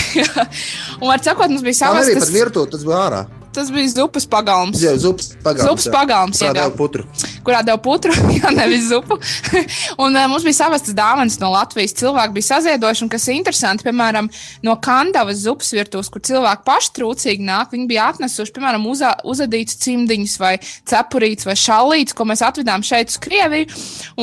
un 1.03 1.11
ar 1.13 1.21
sakot, 1.27 1.51
mums 1.51 1.67
bija 1.67 1.75
Tā 1.75 1.81
savs. 1.91 1.99
nebija 1.99 2.21
pat 2.21 2.25
Tas, 2.25 2.33
virtuvē, 2.39 2.71
tas 2.73 2.87
bija 2.87 3.03
ārā. 3.09 3.21
Tas 3.59 3.71
bija 3.75 3.91
zupas 3.91 4.27
pagalms. 4.31 4.81
Jā, 4.83 4.95
zupas 5.01 5.33
pagalms. 5.43 5.67
Zupas 5.67 5.89
pagalms, 5.93 6.43
Jā, 6.43 6.53
tā 6.57 6.67
putru. 6.75 7.05
kurā 7.47 7.63
deva 7.67 7.81
putru, 7.83 8.15
jā, 8.39 8.53
nevis 8.55 8.89
zupu. 8.93 9.19
un 10.05 10.15
uh, 10.15 10.27
mums 10.31 10.47
bija 10.47 10.61
savas 10.61 10.87
dāvanas 10.95 11.39
no 11.43 11.51
Latvijas. 11.55 11.97
Cilvēki 11.99 12.37
bija 12.37 12.49
saziedojuši, 12.53 13.05
un 13.07 13.13
kas 13.13 13.27
ir 13.29 13.39
interesanti, 13.39 13.87
piemēram, 13.89 14.31
no 14.67 14.77
Kandavas 14.85 15.43
zupas 15.43 15.73
virtuves, 15.75 16.11
kur 16.13 16.23
cilvēki 16.25 16.67
paši 16.69 16.95
trūcīgi 16.99 17.49
nāk, 17.49 17.75
viņi 17.75 17.89
bija 17.91 18.09
atnesuši, 18.13 18.55
piemēram, 18.57 18.87
uzā, 18.91 19.13
uzadītus 19.29 19.81
cimdiņus 19.83 20.39
vai 20.43 20.55
cepurītus 20.63 21.49
vai 21.49 21.59
šalītus, 21.59 22.17
ko 22.17 22.29
mēs 22.29 22.45
atvedām 22.47 22.87
šeit 22.87 23.13
uz 23.13 23.21
Krieviju, 23.23 23.69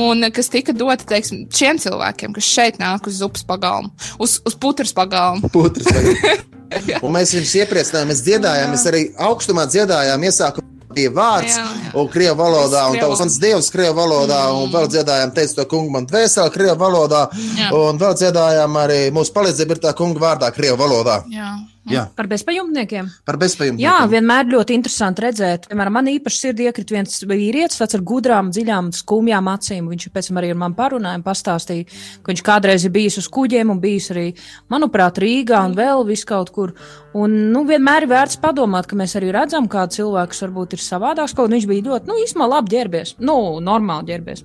un 0.00 0.30
kas 0.34 0.52
tika 0.52 0.74
doti, 0.76 1.08
teiksim, 1.12 1.46
šiem 1.52 1.80
cilvēkiem, 1.82 2.36
kas 2.36 2.52
šeit 2.56 2.82
nāk 2.82 3.10
uz 3.10 3.20
zupas 3.20 3.46
pagalmu, 3.46 3.92
uz, 4.22 4.40
uz 4.46 4.58
putras 4.60 4.96
pagalmu. 4.96 5.52
Putras 5.52 5.90
pagalms. 5.92 6.52
Un 7.04 7.12
mēs 7.14 7.34
viņus 7.36 7.52
iepriecinājām, 7.62 8.08
mēs 8.12 8.22
dziedājām, 8.26 8.72
mēs 8.74 8.86
arī 8.90 9.02
augstumā 9.28 9.66
dziedājām 9.70 10.26
iesākumā. 10.30 10.72
Bija 10.96 11.10
vārds, 11.12 11.52
Jā, 11.58 11.64
jā. 11.66 11.90
un 12.00 12.06
krievu 12.08 12.38
valodā, 12.38 12.86
un 12.88 12.96
tavs 12.96 13.20
mans 13.20 13.34
dievs 13.42 13.66
krievu 13.68 13.98
valodā, 13.98 14.38
un 14.56 14.70
vēl 14.72 14.86
dziedājām, 14.94 15.34
teicu 15.36 15.58
to 15.58 15.66
kungu 15.68 15.92
man 15.92 16.06
dvēseli 16.08 16.54
krievu 16.54 16.78
valodā, 16.80 17.26
Jā. 17.58 17.68
un 17.76 18.00
vēl 18.00 18.14
dziedājām 18.16 18.78
arī 18.80 19.00
mūsu 19.12 19.34
palīdzību 19.36 19.76
ir 19.76 19.82
tā 19.82 19.92
kunga 19.98 20.22
vārdā 20.22 20.48
krievu 20.56 20.78
valodā. 20.80 21.18
Jā. 21.28 21.50
Jā, 21.92 22.02
Par 22.18 22.26
bezpajumtniekiem. 22.26 23.08
par 23.24 23.36
bezspējumu. 23.38 23.78
Jā, 23.78 23.96
vienmēr 24.10 24.48
ļoti 24.50 24.74
interesanti 24.74 25.22
redzēt. 25.22 25.68
Piemēram, 25.70 25.94
man 25.98 26.10
īpaši 26.10 26.40
sirdī 26.40 26.66
iekrita 26.66 26.96
viens 26.96 27.20
vīrietis, 27.22 27.78
tāds 27.78 27.94
ar 27.94 28.02
gudrām, 28.02 28.50
dziļām, 28.50 28.90
skumjām 28.96 29.50
acīm. 29.52 29.86
Viņš 29.92 30.08
pēc 30.14 30.28
tam 30.28 30.40
arī 30.40 30.50
ar 30.50 30.60
mani 30.62 30.74
parunāja, 30.74 31.20
un 31.20 31.24
pastāstīja, 31.26 31.86
ka 32.22 32.32
viņš 32.32 32.42
kādreiz 32.46 32.84
ir 32.84 32.94
bijis 32.96 33.18
uz 33.22 33.28
kuģiem 33.28 33.70
un 33.70 33.80
bijis 33.80 34.10
arī, 34.14 34.26
manuprāt, 34.72 35.20
Rīgā 35.22 35.62
un 35.68 35.76
vēl 35.78 36.06
viskaut 36.08 36.50
kur. 36.50 36.74
Un, 37.14 37.52
nu, 37.52 37.64
vienmēr 37.64 38.04
ir 38.04 38.12
vērts 38.12 38.40
padomāt, 38.42 38.86
ka 38.90 38.98
mēs 38.98 39.16
arī 39.16 39.30
redzam, 39.32 39.68
kā 39.70 39.86
cilvēks 39.88 40.42
varbūt 40.42 40.76
ir 40.76 40.82
savādāks. 40.84 41.36
Kaut 41.36 41.54
viņš 41.54 41.68
bija 41.70 41.86
ļoti, 41.90 42.10
nu, 42.10 42.18
īstenībā 42.24 42.50
labi 42.50 42.74
ģērbies, 42.74 43.16
nu, 43.24 43.60
normāli 43.64 44.10
ģērbies. 44.10 44.44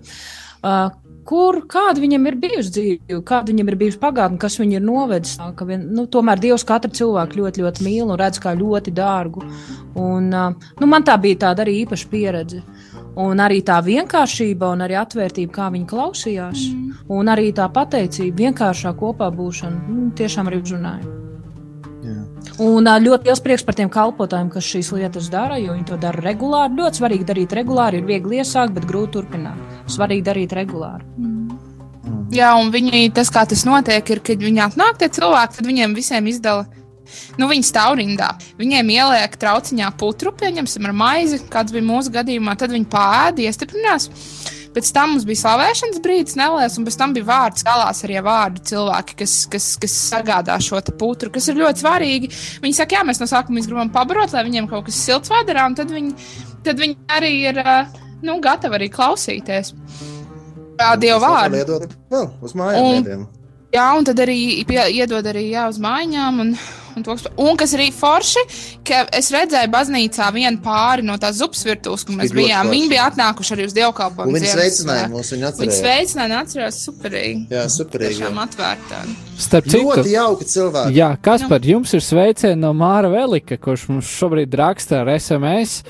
Uh, 0.62 0.94
kur, 1.32 1.62
kāda 1.72 2.02
viņam 2.04 2.28
ir 2.28 2.38
bijusi 2.42 2.74
dzīve, 2.76 3.22
kāda 3.28 3.54
viņam 3.54 3.72
ir 3.72 3.78
bijusi 3.80 4.00
pagātne, 4.02 4.40
kas 4.42 4.58
viņu 4.60 4.78
ir 4.80 4.84
novedis. 4.84 5.38
Vien, 5.68 5.86
nu, 5.96 6.06
tomēr 6.12 6.42
Dievs 6.44 6.66
katru 6.68 6.92
cilvēku 6.98 7.40
ļoti, 7.40 7.64
ļoti 7.64 7.86
mīl 7.88 8.10
un 8.10 8.20
redz 8.20 8.42
kā 8.44 8.54
ļoti 8.58 8.94
dārgu. 8.98 9.46
Un, 10.02 10.28
nu, 10.32 10.90
man 10.92 11.08
tā 11.08 11.16
bija 11.22 11.46
tāda 11.48 11.64
arī 11.66 11.82
īpaša 11.86 12.12
pieredze. 12.12 12.62
Un 13.22 13.44
arī 13.44 13.60
tā 13.68 13.82
vienkāršība, 13.84 14.70
un 14.72 14.86
arī 14.86 14.96
atvērtība, 15.00 15.52
kā 15.56 15.66
viņi 15.74 15.88
klausījās, 15.90 16.68
mm. 16.72 17.02
un 17.12 17.32
arī 17.34 17.50
tā 17.56 17.68
pateicība, 17.72 18.46
vienkāršā 18.46 18.96
kopā 19.00 19.28
būšana, 19.36 19.84
nu, 19.90 20.06
tiešām 20.16 20.48
arī 20.48 20.62
uzrunāja. 20.64 21.31
Un 22.62 22.86
ļoti 22.86 23.26
liels 23.26 23.42
prieks 23.42 23.64
par 23.66 23.74
tiem 23.78 23.90
kalpotājiem, 23.90 24.52
kas 24.54 24.68
šīs 24.70 24.92
lietas 24.94 25.32
dara, 25.34 25.58
jo 25.58 25.74
viņi 25.74 25.88
to 25.90 25.98
dara 26.02 26.22
regulāri. 26.22 26.76
Ļoti 26.78 27.02
svarīgi 27.02 27.26
darīt 27.26 27.56
regulāri, 27.58 28.02
ir 28.02 28.10
viegli 28.10 28.38
iesākt, 28.42 28.76
bet 28.76 28.86
grūti 28.90 29.16
turpināt. 29.18 29.80
Svarīgi 29.90 30.28
darīt 30.28 30.54
regulāri. 30.54 31.08
Jā, 32.32 32.54
un 32.62 32.70
viņi, 32.72 33.10
tas, 33.18 33.32
kā 33.34 33.48
tas 33.50 33.66
notiek, 33.68 34.14
ir, 34.14 34.22
kad 34.24 34.46
viņi 34.46 34.62
atnāk 34.68 35.02
tie 35.02 35.10
cilvēki, 35.12 35.58
tad 35.58 35.68
viņiem 35.68 35.98
visiem 35.98 36.30
izdala. 36.30 36.68
Nu, 37.42 37.50
viņi 37.50 37.66
stāv 37.66 37.98
rindā. 38.00 38.30
Viņiem 38.62 38.94
ieliek 38.94 39.34
trauciņā 39.42 39.90
putru, 40.00 40.32
pieņemsim, 40.38 40.86
ar 40.88 40.96
maizi, 40.96 41.42
kāds 41.52 41.74
bija 41.76 41.88
mūsu 41.90 42.14
gadījumā. 42.14 42.56
Tad 42.62 42.72
viņi 42.72 42.88
pāēda, 42.94 43.44
iestiprinās. 43.50 44.08
Pēc 44.72 44.92
tam 44.96 45.14
mums 45.14 45.26
bija 45.28 45.42
slavēšanas 45.42 46.00
brīdis, 46.04 46.38
neliels, 46.40 46.78
un 46.80 46.86
pēc 46.88 46.96
tam 47.00 47.16
bija 47.16 47.28
vārds, 47.28 47.66
galās 47.68 48.06
arī 48.08 48.22
vārdu 48.24 48.64
cilvēki, 48.70 49.18
kas, 49.20 49.34
kas, 49.52 49.66
kas 49.82 49.96
sagādā 50.14 50.56
šo 50.64 50.80
putru, 51.00 51.32
kas 51.34 51.50
ir 51.52 51.60
ļoti 51.60 51.84
svarīgi. 51.84 52.32
Viņi 52.64 52.78
saka, 52.78 52.96
jā, 52.96 53.02
mēs 53.08 53.20
no 53.20 53.28
sākuma 53.28 53.64
gribam 53.66 53.92
pabarot, 53.92 54.32
lai 54.32 54.46
viņiem 54.48 54.70
kaut 54.72 54.88
kas 54.88 55.02
silts 55.04 55.34
vēderā, 55.34 55.68
un 55.68 55.76
tad 55.76 55.92
viņi, 55.92 56.16
tad 56.64 56.80
viņi 56.80 56.98
arī 57.18 57.34
ir 57.52 57.60
uh, 57.66 58.00
nu, 58.24 58.40
gatavi 58.44 58.80
arī 58.80 58.90
klausīties. 58.94 59.74
Jā, 60.80 60.96
Dievu 60.98 61.20
vārdu. 61.22 61.60
Iedod 61.62 61.92
vēl 62.12 62.28
uz 62.42 62.56
mājām. 62.58 62.88
Un- 62.88 63.00
mēdiem. 63.02 63.30
Jā, 63.72 63.86
un 63.96 64.04
tad 64.08 64.20
arī 64.20 64.38
pie, 64.68 64.82
iedod 64.98 65.28
arī 65.32 65.46
jā, 65.54 65.68
uz 65.72 65.78
mājām. 65.80 66.42
Un, 66.44 66.56
un, 66.96 67.04
to, 67.08 67.16
un 67.42 67.58
kas 67.60 67.74
arī 67.78 67.88
forši, 67.96 68.44
ka 68.88 69.04
es 69.18 69.32
redzēju 69.34 69.72
baznīcā 69.74 70.28
vienu 70.36 70.62
pāri 70.66 71.06
no 71.08 71.16
tās 71.22 71.38
zupas 71.40 71.64
virtuves, 71.68 72.04
kur 72.08 72.16
mēs 72.20 72.34
bijām. 72.36 72.70
Viņi 72.74 72.90
bija 72.92 73.08
atnākuši 73.12 73.56
arī 73.56 73.66
uz 73.70 73.74
Un 73.76 73.80
dievkalpojumu. 73.80 74.36
viņi 74.38 74.52
sveicināja 74.54 75.08
mūs, 75.12 75.32
viņi 75.34 75.42
Viņi 75.42 75.50
atcerējās. 75.50 75.82
sveicināja, 75.82 76.42
atcerās 76.46 76.80
superīgi. 76.88 77.42
Jā, 77.52 77.66
superīgi. 77.72 78.20
Tiešām 78.22 78.40
atvērtā. 78.46 79.02
Starp 79.42 79.66
citu, 79.72 79.84
Ļoti 79.92 80.12
jauki 80.16 80.46
cilvēki. 80.46 80.96
Jā, 81.00 81.10
Kaspar, 81.22 81.62
jums 81.66 81.94
ir 81.98 82.02
sveicieni 82.06 82.60
no 82.62 82.74
Māra 82.78 83.10
Velika, 83.12 83.58
kurš 83.58 83.88
mums 83.90 84.10
šobrīd 84.20 84.54
raksta 84.60 85.02
ar 85.02 85.10
SMS. 85.18 85.82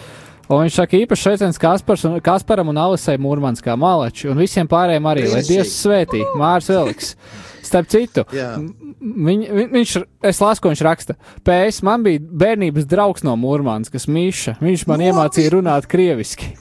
Un 0.51 0.65
viņš 0.65 0.79
saka, 0.81 0.99
īpaši 0.99 1.27
sveiciens 1.27 1.59
Kaspars 1.61 2.03
un, 2.07 2.17
Kasparam 2.23 2.71
un 2.71 2.79
Alisai 2.81 3.15
Mūrmanskā 3.21 3.77
malači, 3.79 4.27
un 4.31 4.39
visiem 4.41 4.67
pārējiem 4.71 5.07
arī, 5.11 5.27
lai. 5.31 5.43
Dievs 5.47 5.77
svētī, 5.79 6.23
Mārs 6.39 6.67
Veliks. 6.71 7.15
Starp 7.61 7.87
citu, 7.93 8.25
viņ, 8.33 9.43
viņ, 9.47 9.67
viņš, 9.71 9.93
es 10.27 10.41
lasu, 10.43 10.63
ko 10.63 10.73
viņš 10.73 10.81
raksta. 10.83 11.15
Pēc 11.47 11.79
man 11.87 12.03
bija 12.03 12.19
bērnības 12.19 12.89
draugs 12.89 13.23
no 13.23 13.37
Mūrmanskas, 13.39 14.09
Mīša. 14.11 14.57
Viņš 14.59 14.87
man 14.89 15.05
iemācīja 15.07 15.53
runāt 15.55 15.87
krieviski. 15.91 16.51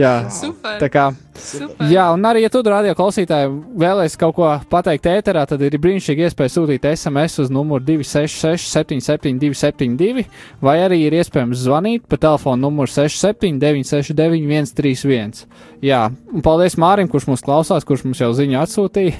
Jā, 0.00 0.28
Super. 0.32 0.78
tā 0.80 0.88
kā. 0.92 1.04
super. 1.34 1.86
Jā, 1.90 2.06
un 2.14 2.24
arī, 2.28 2.42
ja 2.44 2.50
tu 2.52 2.60
radio 2.64 2.92
klausītāji 2.96 3.48
vēlēsies 3.80 4.18
kaut 4.20 4.34
ko 4.36 4.50
pateikt 4.72 5.08
ēterā, 5.10 5.46
tad 5.48 5.62
ir 5.64 5.78
brīnišķīgi 5.80 6.26
iespēja 6.26 6.52
sūtīt 6.54 6.86
SMS 6.92 7.40
uz 7.44 7.52
numuru 7.52 7.84
266, 7.88 8.68
772, 8.68 9.56
72, 9.56 10.26
vai 10.64 10.76
arī 10.84 11.02
ir 11.06 11.16
iespējams 11.20 11.64
zvanīt 11.64 12.06
pa 12.08 12.20
telefonu 12.20 12.68
numuru 12.68 12.92
67, 12.92 13.60
969, 13.62 14.72
131. 14.74 15.44
Jā, 15.84 16.06
un 16.32 16.44
paldies 16.44 16.76
Mārim, 16.80 17.08
kurš 17.10 17.30
mūs 17.32 17.44
klausās, 17.44 17.88
kurš 17.88 18.04
mums 18.08 18.20
jau 18.20 18.32
ziņu 18.36 18.60
atsūtīja. 18.60 19.16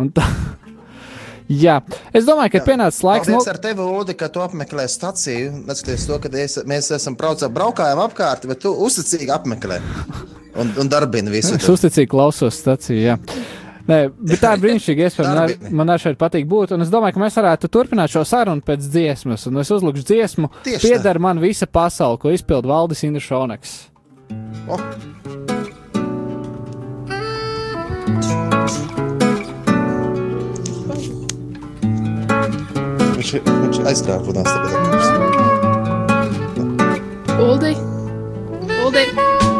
Un 0.00 0.08
tā. 0.16 0.24
Jā, 1.52 1.78
es 2.16 2.24
domāju, 2.24 2.54
ka 2.54 2.62
pienācis 2.66 3.02
laiks. 3.04 3.28
Paldies 3.28 3.50
ar 3.50 3.58
tevi, 3.62 3.84
Ulu, 3.84 4.14
ka 4.18 4.28
tu 4.32 4.42
apmeklē 4.44 4.86
staciju. 4.88 5.50
Neskatoties 5.68 6.06
to, 6.08 6.20
ka 6.22 6.30
es, 6.40 6.58
mēs 6.68 6.92
esam 6.96 7.16
braucā, 7.18 7.50
braukājām 7.52 8.00
apkārt, 8.06 8.46
bet 8.48 8.62
tu 8.64 8.72
uzticīgi 8.86 9.32
apmeklē 9.34 9.80
un, 10.56 10.72
un 10.80 10.92
darbini 10.92 11.32
visu. 11.34 11.56
Es 11.58 11.68
uzticīgi 11.68 12.10
klausos 12.12 12.62
stāciju. 12.62 13.02
Jā. 13.02 13.18
Nē, 13.88 13.98
bet 14.14 14.38
tā 14.42 14.52
ir 14.54 14.62
brīnišķīga 14.62 15.08
iespēja. 15.08 15.46
Man, 15.74 15.90
arī 15.90 16.04
šeit 16.04 16.20
patīk 16.20 16.46
būt. 16.50 16.76
Un 16.76 16.84
es 16.84 16.92
domāju, 16.92 17.16
ka 17.16 17.24
mēs 17.24 17.38
varētu 17.40 17.70
turpināt 17.72 18.14
šo 18.14 18.22
sarunu 18.28 18.62
pēc 18.66 18.86
dziesmas. 18.86 19.48
Un 19.50 19.58
es 19.62 19.72
uzlikšu 19.74 20.06
dziesmu, 20.12 20.52
tā. 20.62 20.78
pieder 20.84 21.18
man 21.22 21.42
visa 21.42 21.66
pasaule, 21.66 22.20
ko 22.22 22.30
izpild 22.34 22.68
Valdis 22.70 23.02
Indrišoneks. 23.08 23.80
O, 33.22 33.24
viņš, 33.24 33.38
viņš 33.46 33.78
aizkāpās 33.86 34.48
tagad. 34.50 35.12
Uldi. 37.38 37.72
Uldi. 38.82 39.04
Pavaros 39.14 39.51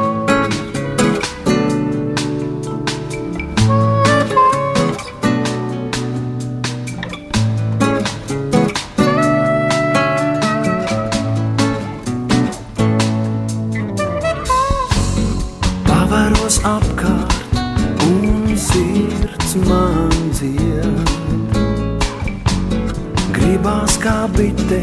Gribās 23.92 24.00
kā 24.00 24.24
bitei 24.32 24.80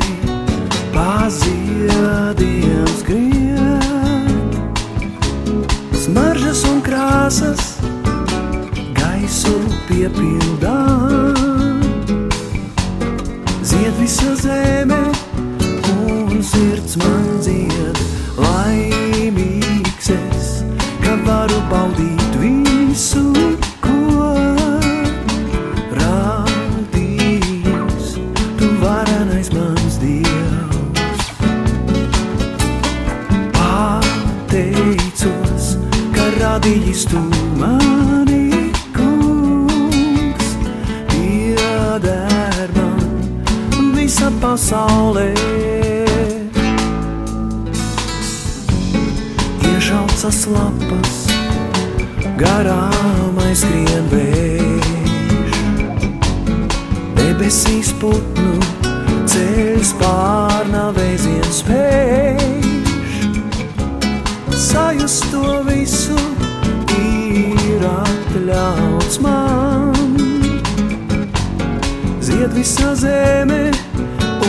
paziediem 0.94 2.90
skriet. 3.00 4.54
Smaržas 5.98 6.62
un 6.70 6.82
krāsas 6.86 7.80
gaisu 8.94 9.56
piepildām. 9.88 11.82
Zied 13.64 13.98
visa 13.98 14.36
zeme 14.36 15.02
un 16.06 16.44
sirds 16.44 16.98
man 17.02 17.42
dzied. 17.42 17.98
Laimīgs 18.38 20.14
es, 20.14 20.62
ka 21.02 21.18
varu 21.26 21.60
baudīt 21.72 22.09
radījis 37.00 37.06
tu 37.08 37.20
mani 37.60 38.72
kungs. 38.96 40.48
Pieder 41.10 42.70
man 42.76 43.94
visa 43.96 44.32
pasaulē. 44.42 45.34
Iešaucas 49.64 50.48
lapas, 50.52 51.16
garām 52.38 53.40
aizskrien 53.46 54.12
vējš. 54.12 55.56
Debesīs 57.16 57.94
putnu 58.02 58.60
ceļš 59.26 59.96
pārnā 60.02 60.39
atļauts 69.10 69.20
man. 69.22 69.94
Zied 72.22 72.54
visa 72.54 72.94
zeme 72.96 73.72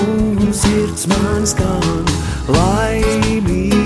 un 0.03 0.53
sirds 0.53 1.07
man 1.09 1.46
skan. 1.46 2.05
Laimīgs 2.49 3.80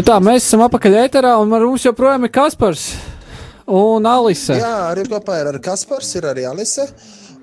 Nu 0.00 0.04
tā, 0.08 0.14
mēs 0.24 0.46
esam 0.46 0.62
apakaļ 0.64 0.94
ēterā, 0.96 1.30
un 1.42 1.50
ar 1.52 1.60
mums 1.60 1.82
joprojām 1.84 2.22
ir 2.24 2.30
Kaspars 2.32 2.86
un 3.68 4.06
Alise. 4.08 4.54
Jā, 4.56 4.70
arī 4.86 5.04
kopā 5.04 5.42
ir 5.42 5.50
arī 5.50 5.60
Kaspars, 5.60 6.14
ir 6.16 6.24
arī 6.30 6.46
Alise. 6.48 6.86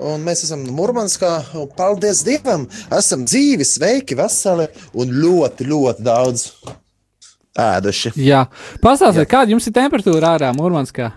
Un 0.01 0.25
mēs 0.25 0.41
esam 0.47 0.63
Mūrmanskā, 0.73 1.29
paldies 1.77 2.23
Dievam, 2.25 2.65
esam 2.97 3.27
dzīvi, 3.29 3.61
sveiki, 3.61 4.17
veseli 4.17 4.65
un 4.97 5.13
ļoti, 5.19 5.69
ļoti 5.69 6.07
daudz 6.09 6.47
ēduši. 7.61 8.15
Jā, 8.25 8.47
pastāstiet, 8.81 9.29
kāda 9.29 9.53
jums 9.53 9.69
ir 9.69 9.77
temperatūra 9.77 10.33
ārā 10.39 10.49
Mūrmanskā? 10.57 11.13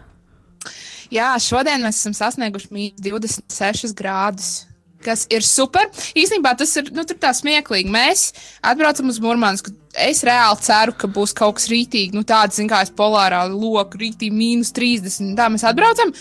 Jā, 1.08 1.32
šodien 1.40 1.80
mēs 1.88 2.04
esam 2.04 2.20
sasnieguši 2.20 2.68
mīnus 2.68 3.00
26 3.08 3.96
grādus. 3.96 4.58
Kas 5.00 5.24
ir 5.32 5.40
super. 5.40 5.88
Īsnībā 6.12 6.52
tas 6.60 6.76
ir 6.76 6.92
nu, 6.92 7.08
tur 7.08 7.16
tā 7.16 7.32
smieklīgi. 7.32 7.88
Mēs 7.88 8.34
atbraucam 8.60 9.08
uz 9.08 9.24
Mūrmānsku. 9.24 9.79
Es 9.90 10.22
reāli 10.22 10.62
ceru, 10.62 10.94
ka 10.94 11.10
būs 11.10 11.34
kaut 11.34 11.58
kas 11.58 11.66
rītīgi, 11.70 12.14
nu 12.14 12.22
tāds, 12.22 12.60
kā 12.70 12.84
es 12.84 12.92
polārā 12.94 13.42
loku, 13.50 13.98
rītīgi 13.98 14.30
mīnus 14.30 14.70
30. 14.76 15.34
Tā 15.38 15.48
mēs 15.50 15.66
atbraucam. 15.66 16.14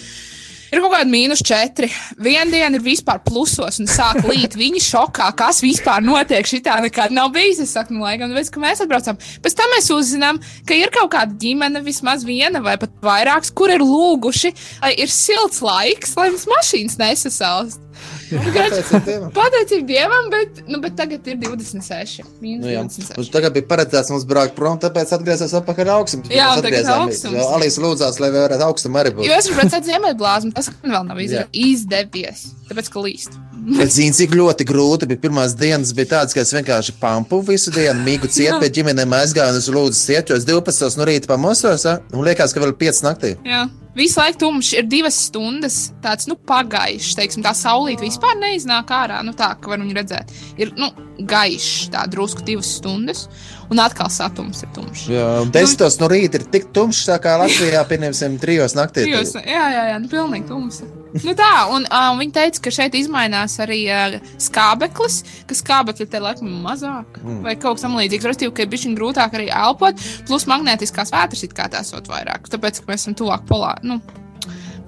Ir 0.69 0.83
kaut 0.83 0.91
kāda 0.93 1.09
mīnus 1.09 1.41
4. 1.45 1.87
Viena 2.21 2.45
diena 2.49 2.77
ir 2.77 2.83
vispār 2.85 3.21
plusos 3.25 3.79
un 3.81 3.89
sāk 3.89 4.21
līt. 4.27 4.53
Viņi 4.57 4.81
šokā, 4.85 5.31
kas 5.37 5.63
vispār 5.65 6.03
notiek. 6.05 6.45
Šitā 6.45 6.75
nekad 6.85 7.13
nav 7.13 7.31
bijis. 7.33 7.61
Es 7.63 7.73
saku, 7.73 7.95
nu, 7.95 8.03
lai 8.05 8.19
gan, 8.21 8.33
ka 8.33 8.61
mēs 8.61 8.83
atbraucam. 8.85 9.17
Pēc 9.41 9.57
tam 9.57 9.73
mēs 9.73 9.89
uzzinām, 9.93 10.41
ka 10.69 10.77
ir 10.77 10.93
kaut 10.93 11.09
kāda 11.15 11.33
ģimene, 11.41 11.81
vismaz 11.85 12.25
viena 12.25 12.61
vai 12.61 12.77
pat 12.81 12.93
vairākas, 13.01 13.49
kur 13.49 13.73
ir 13.73 13.81
lūguši, 13.81 14.53
lai 14.83 14.93
ir 15.01 15.09
silts 15.13 15.63
laiks, 15.65 16.13
lai 16.19 16.29
mums 16.29 16.45
mašīnas 16.53 17.01
nesasalst. 17.01 17.81
Pateicību 18.29 19.01
Dievam. 19.05 19.31
Pateicību 19.35 19.87
Dievam, 19.89 20.29
bet, 20.33 20.61
nu, 20.69 20.79
bet 20.83 20.95
tagad 20.99 21.27
ir 21.31 21.39
26. 21.41 22.23
Mīnus 22.43 22.63
Nu, 22.65 22.71
jā. 22.71 22.83
26. 22.85 23.17
Mums 23.17 23.31
tagad 23.33 23.55
bija 23.57 23.67
paredzēts 23.71 24.11
mums 24.13 24.25
braukt 24.29 24.55
prom, 24.57 24.77
tāpēc 24.81 25.13
atgriezās 25.17 25.55
atpakaļ 25.61 25.91
augstums. 25.97 26.31
Jā, 26.33 26.49
tagad 26.63 26.89
augstums. 26.93 27.41
Alīs 27.57 27.79
lūdzās, 27.81 28.19
lai 28.21 28.31
varētu 28.35 28.67
augstum 28.67 28.99
arī 29.01 29.13
būt. 29.17 29.27
Jo 29.27 29.37
es 29.39 29.49
gribēju 29.49 29.65
redzēt 29.69 29.89
ziemeļblāzmu, 29.89 30.53
tas 30.57 30.71
man 30.83 30.95
vēl 30.97 31.07
nav 31.09 31.21
izdevies. 31.25 31.49
izdevies. 31.73 32.45
Tāpēc, 32.69 32.91
ka 32.93 33.01
līst. 33.05 33.37
Es 33.83 33.95
zinu, 33.97 34.13
cik 34.15 34.33
ļoti 34.37 34.65
grūti 34.69 35.07
bija. 35.09 35.19
Pirmās 35.25 35.55
dienas 35.57 35.91
bija 35.97 36.13
tādas, 36.13 36.33
ka 36.37 36.43
es 36.45 36.53
vienkārši 36.55 36.93
pampu 37.01 37.41
visu 37.45 37.73
dienu, 37.75 37.99
mīgu 38.05 38.29
cietu 38.35 38.59
pie 38.61 38.69
ģimenēm 38.79 39.17
aizgāju 39.19 39.55
un 39.55 39.59
es 39.59 39.67
lūdzu 39.73 39.99
ciet, 39.99 40.31
jo 40.31 40.37
es 40.39 40.45
12 40.47 40.97
no 41.01 41.07
rīta 41.09 41.27
pamosos, 41.33 41.85
un 42.13 42.23
liekas, 42.25 42.53
ka 42.55 42.63
vēl 42.63 42.75
5 42.79 43.03
naktī. 43.09 43.33
Jā. 43.45 43.65
Visu 43.97 44.21
laiku 44.21 44.43
tumšs 44.43 44.75
ir 44.77 44.87
divas 44.89 45.17
stundas, 45.27 45.77
tāds 46.03 46.29
nu, 46.29 46.37
pagaišs, 46.49 47.15
teiksim, 47.17 47.43
tā 47.45 47.55
saulīte 47.57 48.05
vispār 48.05 48.37
neiznāk 48.37 48.91
ārā. 48.93 49.23
Nu, 49.25 49.33
tā, 49.37 49.55
ka 49.57 49.73
var 49.73 49.81
viņu 49.81 49.97
redzēt. 49.97 50.33
Ir 50.61 50.75
nu, 50.77 50.91
gaišs, 51.27 51.89
tā 51.93 52.05
drusku 52.11 52.43
divas 52.45 52.69
stundas, 52.79 53.25
un 53.69 53.81
atkal 53.83 54.09
satums 54.13 54.63
ir 54.63 54.71
tumšs. 54.75 55.07
Jā, 55.11 55.25
un 55.43 55.51
10 55.53 55.99
no 56.01 56.09
rīta 56.11 56.39
ir 56.39 56.45
tik 56.53 56.69
tumšs, 56.75 57.05
tā 57.09 57.19
kā 57.23 57.35
Latvijā, 57.41 57.83
pieņemsim, 57.89 58.39
3 58.41 58.77
naktī. 58.77 59.05
Trijos, 59.07 59.35
jā, 59.39 59.65
jā, 59.75 59.83
jā, 59.93 59.99
nu, 60.01 60.09
pilnīgi 60.11 60.49
tumsa. 60.49 60.87
Nu 61.25 61.33
tā, 61.37 61.53
un 61.73 61.87
uh, 61.89 62.11
viņi 62.19 62.35
teica, 62.35 62.61
ka 62.65 62.73
šeit 62.73 62.95
izmainās 62.99 63.57
arī 63.63 63.79
uh, 63.89 64.19
skābeklis, 64.41 65.23
ka 65.49 65.57
skābekļa 65.57 66.05
te 66.11 66.21
laikam 66.21 66.51
ir 66.51 66.61
mazāk, 66.61 67.17
mm. 67.23 67.41
vai 67.47 67.55
kaut 67.57 67.79
kas 67.79 67.87
tamlīdzīgs. 67.87 68.29
Respektīvi, 68.29 68.53
ka 68.53 68.65
ir 68.65 68.69
bijis 68.69 68.85
grūtāk 68.97 69.39
arī 69.39 69.49
elpot, 69.49 70.05
plus 70.29 70.45
magnētiskās 70.49 71.13
vētras 71.15 71.43
it 71.47 71.57
kā 71.57 71.65
tās 71.73 71.91
ir 71.97 72.05
vairāk, 72.09 72.45
tāpēc, 72.53 72.83
ka 72.83 72.93
mēs 72.93 73.07
esam 73.07 73.17
tuvāk 73.17 73.49
polā, 73.49 73.73
nu, 73.81 73.97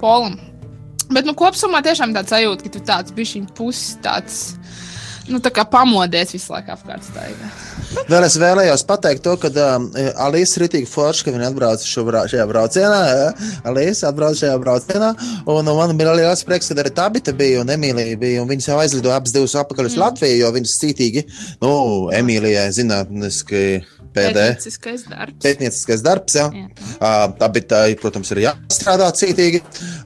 polam. 0.02 0.38
Bet, 1.12 1.26
nu, 1.28 1.34
kopumā 1.36 1.82
tiešām 1.84 2.14
tāds 2.16 2.32
sajūta, 2.32 2.66
ka 2.66 2.72
tu 2.72 2.82
tāds 2.88 3.16
bišķiņ 3.18 3.50
pusi 3.58 3.98
tāds, 4.06 4.38
nu, 5.30 5.40
tā 5.44 5.52
kā 5.54 5.66
pamodies 5.68 6.34
visu 6.34 6.54
laiku 6.54 6.74
apkārt 6.74 7.06
staigā. 7.06 7.52
Vēl 8.10 8.26
es 8.26 8.38
vēlējos 8.40 8.84
pateikt 8.88 9.24
to, 9.26 9.36
ka 9.42 9.52
um, 9.52 9.90
Alīs 10.26 10.56
ir 10.56 10.66
rītīgi 10.66 10.90
forši, 10.90 11.26
ka 11.28 11.34
viņa 11.36 11.50
atbrauca 11.52 11.88
šo 11.88 12.06
brau, 12.08 12.24
šajā 12.32 12.48
braucienā. 12.50 13.00
Ja? 13.10 13.30
Alīs 13.68 14.04
atbrauca 14.08 14.40
šajā 14.44 14.58
braucienā, 14.64 15.12
un 15.46 15.62
uh, 15.62 15.74
man 15.78 15.96
bija 16.00 16.16
liels 16.18 16.46
prieks, 16.48 16.72
ka 16.72 16.80
arī 16.82 16.94
Tabita 16.96 17.36
bija 17.38 17.62
un 17.66 17.74
Emīlija 17.76 18.20
bija, 18.22 18.44
un 18.44 18.52
viņas 18.52 18.72
jau 18.72 18.80
aizlidoja 18.82 19.20
abas 19.20 19.36
divas 19.36 19.58
apakaļ 19.62 19.92
uz 19.92 19.98
mm. 19.98 20.06
Latviju, 20.06 20.40
jo 20.42 20.54
viņas 20.58 20.78
cītīgi, 20.84 21.26
nu, 21.66 21.74
Emīlijai 22.16 22.70
zinātniski 22.76 23.66
PD. 24.12 24.36
Pētnieciskais 24.36 25.06
darbs. 25.10 25.38
Pētnieciskais 25.44 26.04
darbs, 26.06 26.36
jā. 26.36 26.48
Jā. 26.56 26.66
Uh, 26.98 27.26
tā 27.40 27.50
bija 27.56 27.68
tā, 27.72 27.82
protams, 28.02 28.32
ir 28.34 28.44
jāstrādā 28.46 29.08
cītīgi 29.16 29.62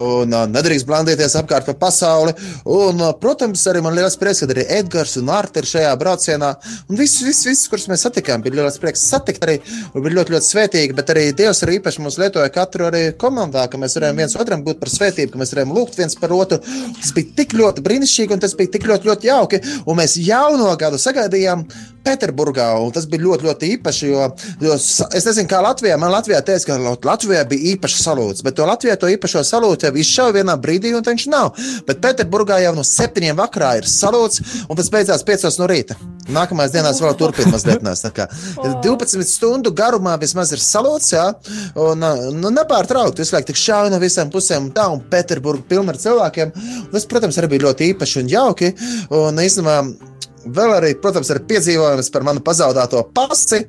un 0.05 0.33
uh, 0.35 0.45
nedrīkst 0.51 0.87
blandīties 0.89 1.37
apkārt 1.39 1.67
pa 1.69 1.75
pasauli. 1.85 2.35
Un, 2.69 3.01
uh, 3.01 3.13
protams, 3.21 3.63
arī 3.71 3.81
man 3.85 3.97
liels 3.97 4.17
prieks, 4.21 4.43
ka 4.43 4.49
arī 4.53 4.67
Edgars 4.77 5.15
un 5.21 5.31
Arta 5.33 5.61
ir 5.61 5.69
šajā 5.69 5.93
braucienā. 6.01 6.51
Un 6.89 6.99
viss, 6.99 7.23
viss, 7.25 7.47
viss 7.47 7.71
kurus 7.71 7.87
mēs 7.91 8.05
satikām, 8.05 8.43
bija 8.45 8.61
liels 8.61 8.79
prieks 8.81 9.07
satikt 9.09 9.47
arī. 9.47 9.57
Un 9.93 10.05
bija 10.05 10.19
ļoti, 10.19 10.35
ļoti 10.35 10.49
svētīgi, 10.51 10.97
bet 10.97 11.13
arī 11.15 11.25
Dievs 11.37 11.63
arī 11.65 11.79
īpaši 11.79 12.05
mūs 12.05 12.19
lietoja 12.21 12.53
katru 12.53 12.89
arī 12.89 13.03
komandā, 13.21 13.65
ka 13.71 13.81
mēs 13.81 13.97
varējām 13.97 14.21
viens 14.21 14.37
otram 14.39 14.63
būt 14.65 14.81
par 14.83 14.93
svētību, 14.93 15.33
ka 15.33 15.41
mēs 15.41 15.55
varējām 15.55 15.73
lūgt 15.75 15.99
viens 15.99 16.19
par 16.19 16.35
otru. 16.35 16.61
Tas 16.99 17.11
bija 17.15 17.33
tik 17.41 17.57
ļoti 17.57 17.83
brīnišķīgi 17.85 18.37
un 18.37 18.45
tas 18.45 18.55
bija 18.57 18.75
tik 18.77 18.87
ļoti, 18.91 19.09
ļoti 19.09 19.31
jauki. 19.31 19.61
Un 19.85 19.99
mēs 19.99 20.17
jauno 20.21 20.69
gadu 20.79 21.01
sagaidījām 21.01 21.65
Pēterburgā, 22.05 22.67
un 22.85 22.91
tas 22.93 23.07
bija 23.09 23.23
ļoti, 23.23 23.47
ļoti 23.47 23.69
īpaši. 23.75 23.94
Jo, 24.03 24.27
jo 24.61 24.77
sa- 24.81 25.07
es 25.13 25.25
nezinu, 25.25 25.47
kā 25.49 25.61
Latvijā. 25.63 25.97
Man 25.99 26.11
Latvijā 26.11 26.41
teica, 26.45 26.65
ka 26.65 26.77
Latvijā 27.09 27.43
bija 27.47 27.75
īpašs 27.75 28.01
salūts, 28.05 28.43
bet 28.43 28.55
to 28.55 28.65
Latvijā 28.67 28.97
to 28.99 29.07
īpašo 29.07 29.43
salūtu 29.47 29.87
jau 29.87 29.93
izšāva 29.93 30.33
vienā 30.41 30.57
brīdī, 30.61 30.95
un 30.95 31.03
viņš 31.03 31.27
nav. 31.31 31.53
Bet 31.87 32.01
Pēterburgā 32.01 32.61
jau 32.63 32.75
no 32.75 32.83
septiņiem 32.83 33.37
vakarā 33.37 33.77
ir 33.77 33.83
salūts, 33.89 34.41
un 34.69 34.75
tas 34.75 34.89
beidzās 34.89 35.23
piecos 35.25 35.59
no 35.59 35.67
rīta. 35.67 35.95
Nākamajās 36.25 36.71
dienās 36.73 36.99
vēl 37.01 37.13
turpināt 37.19 37.51
mazliet. 37.53 37.83
Kā 38.15 38.25
12 38.81 39.29
stundu 39.29 39.71
garumā 39.71 40.15
vismaz 40.19 40.51
ir 40.55 40.61
salūts, 40.63 41.11
jā, 41.13 41.25
un 41.75 42.01
nu, 42.41 42.49
nepārtraukti. 42.49 43.21
Visu 43.21 43.35
laiku 43.35 43.51
tik 43.51 43.59
šauja 43.61 43.91
no 43.93 43.99
visām 44.01 44.31
pusēm, 44.33 44.69
un 44.69 44.71
tā, 44.71 44.87
un 44.91 45.03
Pēterburga 45.11 45.63
pilna 45.69 45.93
ar 45.93 46.01
cilvēkiem. 46.01 46.53
Un 46.55 46.91
tas, 46.91 47.05
protams, 47.05 47.37
arī 47.37 47.51
bija 47.53 47.67
ļoti 47.67 47.91
īpaši 47.93 48.23
un 48.23 48.31
jauki. 48.33 48.73
Un, 49.13 49.37
īstenībā, 49.45 49.77
vēl 50.45 50.75
arī, 50.77 50.93
protams, 51.01 51.29
ir 51.33 51.41
piedzīvojums 51.49 52.11
par 52.13 52.25
manu 52.27 52.43
pazaudēto 52.45 53.01
pasi 53.15 53.63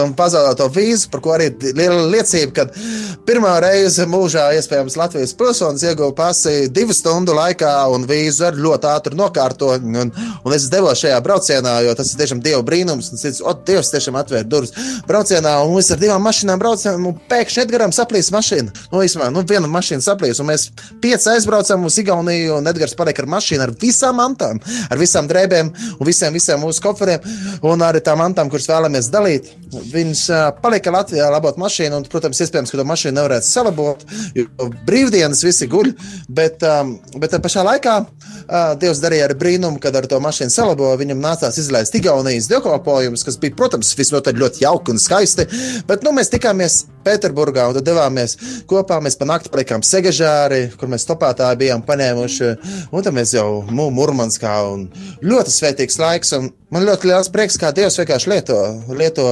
un 0.00 0.14
pazaudēto 0.16 0.68
vīzu, 0.72 1.10
par 1.12 1.20
ko 1.24 1.34
arī 1.34 1.50
liela 1.76 2.06
liecība, 2.08 2.52
ka 2.56 3.20
pirmā 3.28 3.52
reize 3.62 4.06
mūžā 4.08 4.48
iespējams 4.56 4.96
Latvijas 4.96 5.34
pilsonis 5.36 5.84
ieguva 5.84 6.14
pasi 6.16 6.70
divu 6.72 6.96
stundu 6.96 7.34
laikā 7.36 7.72
un 7.92 8.06
vīzu 8.08 8.46
ar 8.48 8.56
ļoti 8.56 8.88
ātru 8.88 9.18
nokārto. 9.18 9.72
Un, 9.82 10.12
un 10.12 10.56
es 10.56 10.68
devos 10.72 11.00
šajā 11.02 11.18
braucienā, 11.24 11.74
jo 11.86 11.94
tas 11.98 12.12
ir 12.12 12.22
tiešām 12.22 12.40
Dieva 12.44 12.62
brīnums. 12.66 13.12
Un 13.12 13.20
cits, 13.20 13.42
o, 13.44 13.52
Dievs 13.66 13.92
tiešām 13.92 14.16
atvēra 14.20 14.48
durvis 14.48 14.72
braucienā, 15.08 15.58
un 15.66 15.76
mēs 15.76 15.92
ar 15.92 16.00
divām 16.00 16.24
mašīnām 16.24 16.60
braucām, 16.62 17.08
un 17.10 17.18
pēkšņi 17.30 17.64
Edgaram 17.66 17.92
saplīs 17.94 18.32
mašīna. 18.34 18.72
Nu, 18.92 19.02
īstenībā, 19.04 19.28
nu, 19.34 19.44
viena 19.48 19.70
mašīna 19.70 20.04
saplīs, 20.04 20.40
un 20.42 20.48
mēs 20.50 20.68
pieci 21.02 21.30
aizbraucam 21.34 21.84
uz 21.88 21.98
Igauniju, 22.02 22.56
un 22.58 22.72
Edgars 22.72 22.96
paliek 22.98 23.22
ar 23.22 23.28
mašīnu 23.36 23.66
ar 23.66 23.74
visām 23.82 24.18
mantām, 24.20 24.60
ar 24.88 25.00
visām 25.00 25.28
drēbēm 25.30 25.72
un 25.98 26.08
visiem, 26.22 26.34
visiem 26.34 26.62
mūsu 26.62 26.82
koferiem, 26.82 27.20
un 27.62 27.82
arī 27.82 28.02
tām 28.04 28.20
mantām, 28.22 28.50
kuras 28.50 28.68
vēlamies 28.70 29.10
dalīt. 29.10 29.50
Viņš 29.72 30.22
uh, 30.28 30.42
palika 30.60 30.92
Latvijā 30.92 31.30
labot 31.32 31.56
mašīnu, 31.60 32.02
un, 32.02 32.06
protams, 32.12 32.40
iespējams, 32.44 32.72
ka 32.72 32.80
to 32.80 32.84
mašīnu 32.88 33.16
nevarētu 33.16 33.48
salabot, 33.48 34.04
jo 34.36 34.68
brīvdienas 34.88 35.40
visi 35.46 35.68
guļ, 35.72 35.94
bet, 36.28 36.60
um, 36.68 36.94
bet 37.22 37.38
pašā 37.40 37.64
laikā 37.64 37.94
uh, 38.02 38.74
Dievs 38.80 39.00
darīja 39.00 39.30
arī 39.30 39.38
brīnumu, 39.40 39.80
kad 39.80 39.96
ar 39.96 40.08
to 40.10 40.20
mašīnu 40.22 40.52
salaboja. 40.52 41.00
Viņam 41.00 41.24
nācās 41.24 41.56
izlaist 41.62 41.96
Igaunijas 41.96 42.50
dievkalpojumus, 42.52 43.24
kas 43.24 43.40
bija, 43.40 43.56
protams, 43.56 43.94
visnotaļ 43.96 44.40
ļoti 44.44 44.64
jauki 44.66 44.92
un 44.92 45.00
skaisti, 45.00 45.48
bet 45.88 46.04
nu, 46.04 46.12
mēs 46.16 46.32
tikāmies 46.32 46.82
Pēterburgā 47.02 47.64
un 47.70 47.76
tad 47.78 47.88
devāmies 47.88 48.36
kopā. 48.70 49.00
Mēs 49.02 49.16
pa 49.18 49.26
nakti 49.26 49.50
palikām 49.52 49.82
Segažāri, 49.86 50.68
kur 50.78 50.90
mēs 50.92 51.08
topētāji 51.08 51.62
bijām 51.64 51.82
paņēmuši, 51.88 52.50
un 52.92 53.06
tad 53.06 53.16
mēs 53.16 53.34
jau 53.34 53.48
Mūrmanskā 53.72 54.54
un 54.70 54.86
ļoti 55.24 55.56
svētīgs 55.56 55.98
laiks. 56.02 56.36
Un 56.38 56.52
man 56.72 56.86
ļoti 56.86 57.10
liels 57.10 57.28
prieks, 57.32 57.58
kā 57.60 57.70
Dievs 57.74 57.98
vienkārši 58.00 58.30
lieto, 58.32 58.56
lieto 58.96 59.26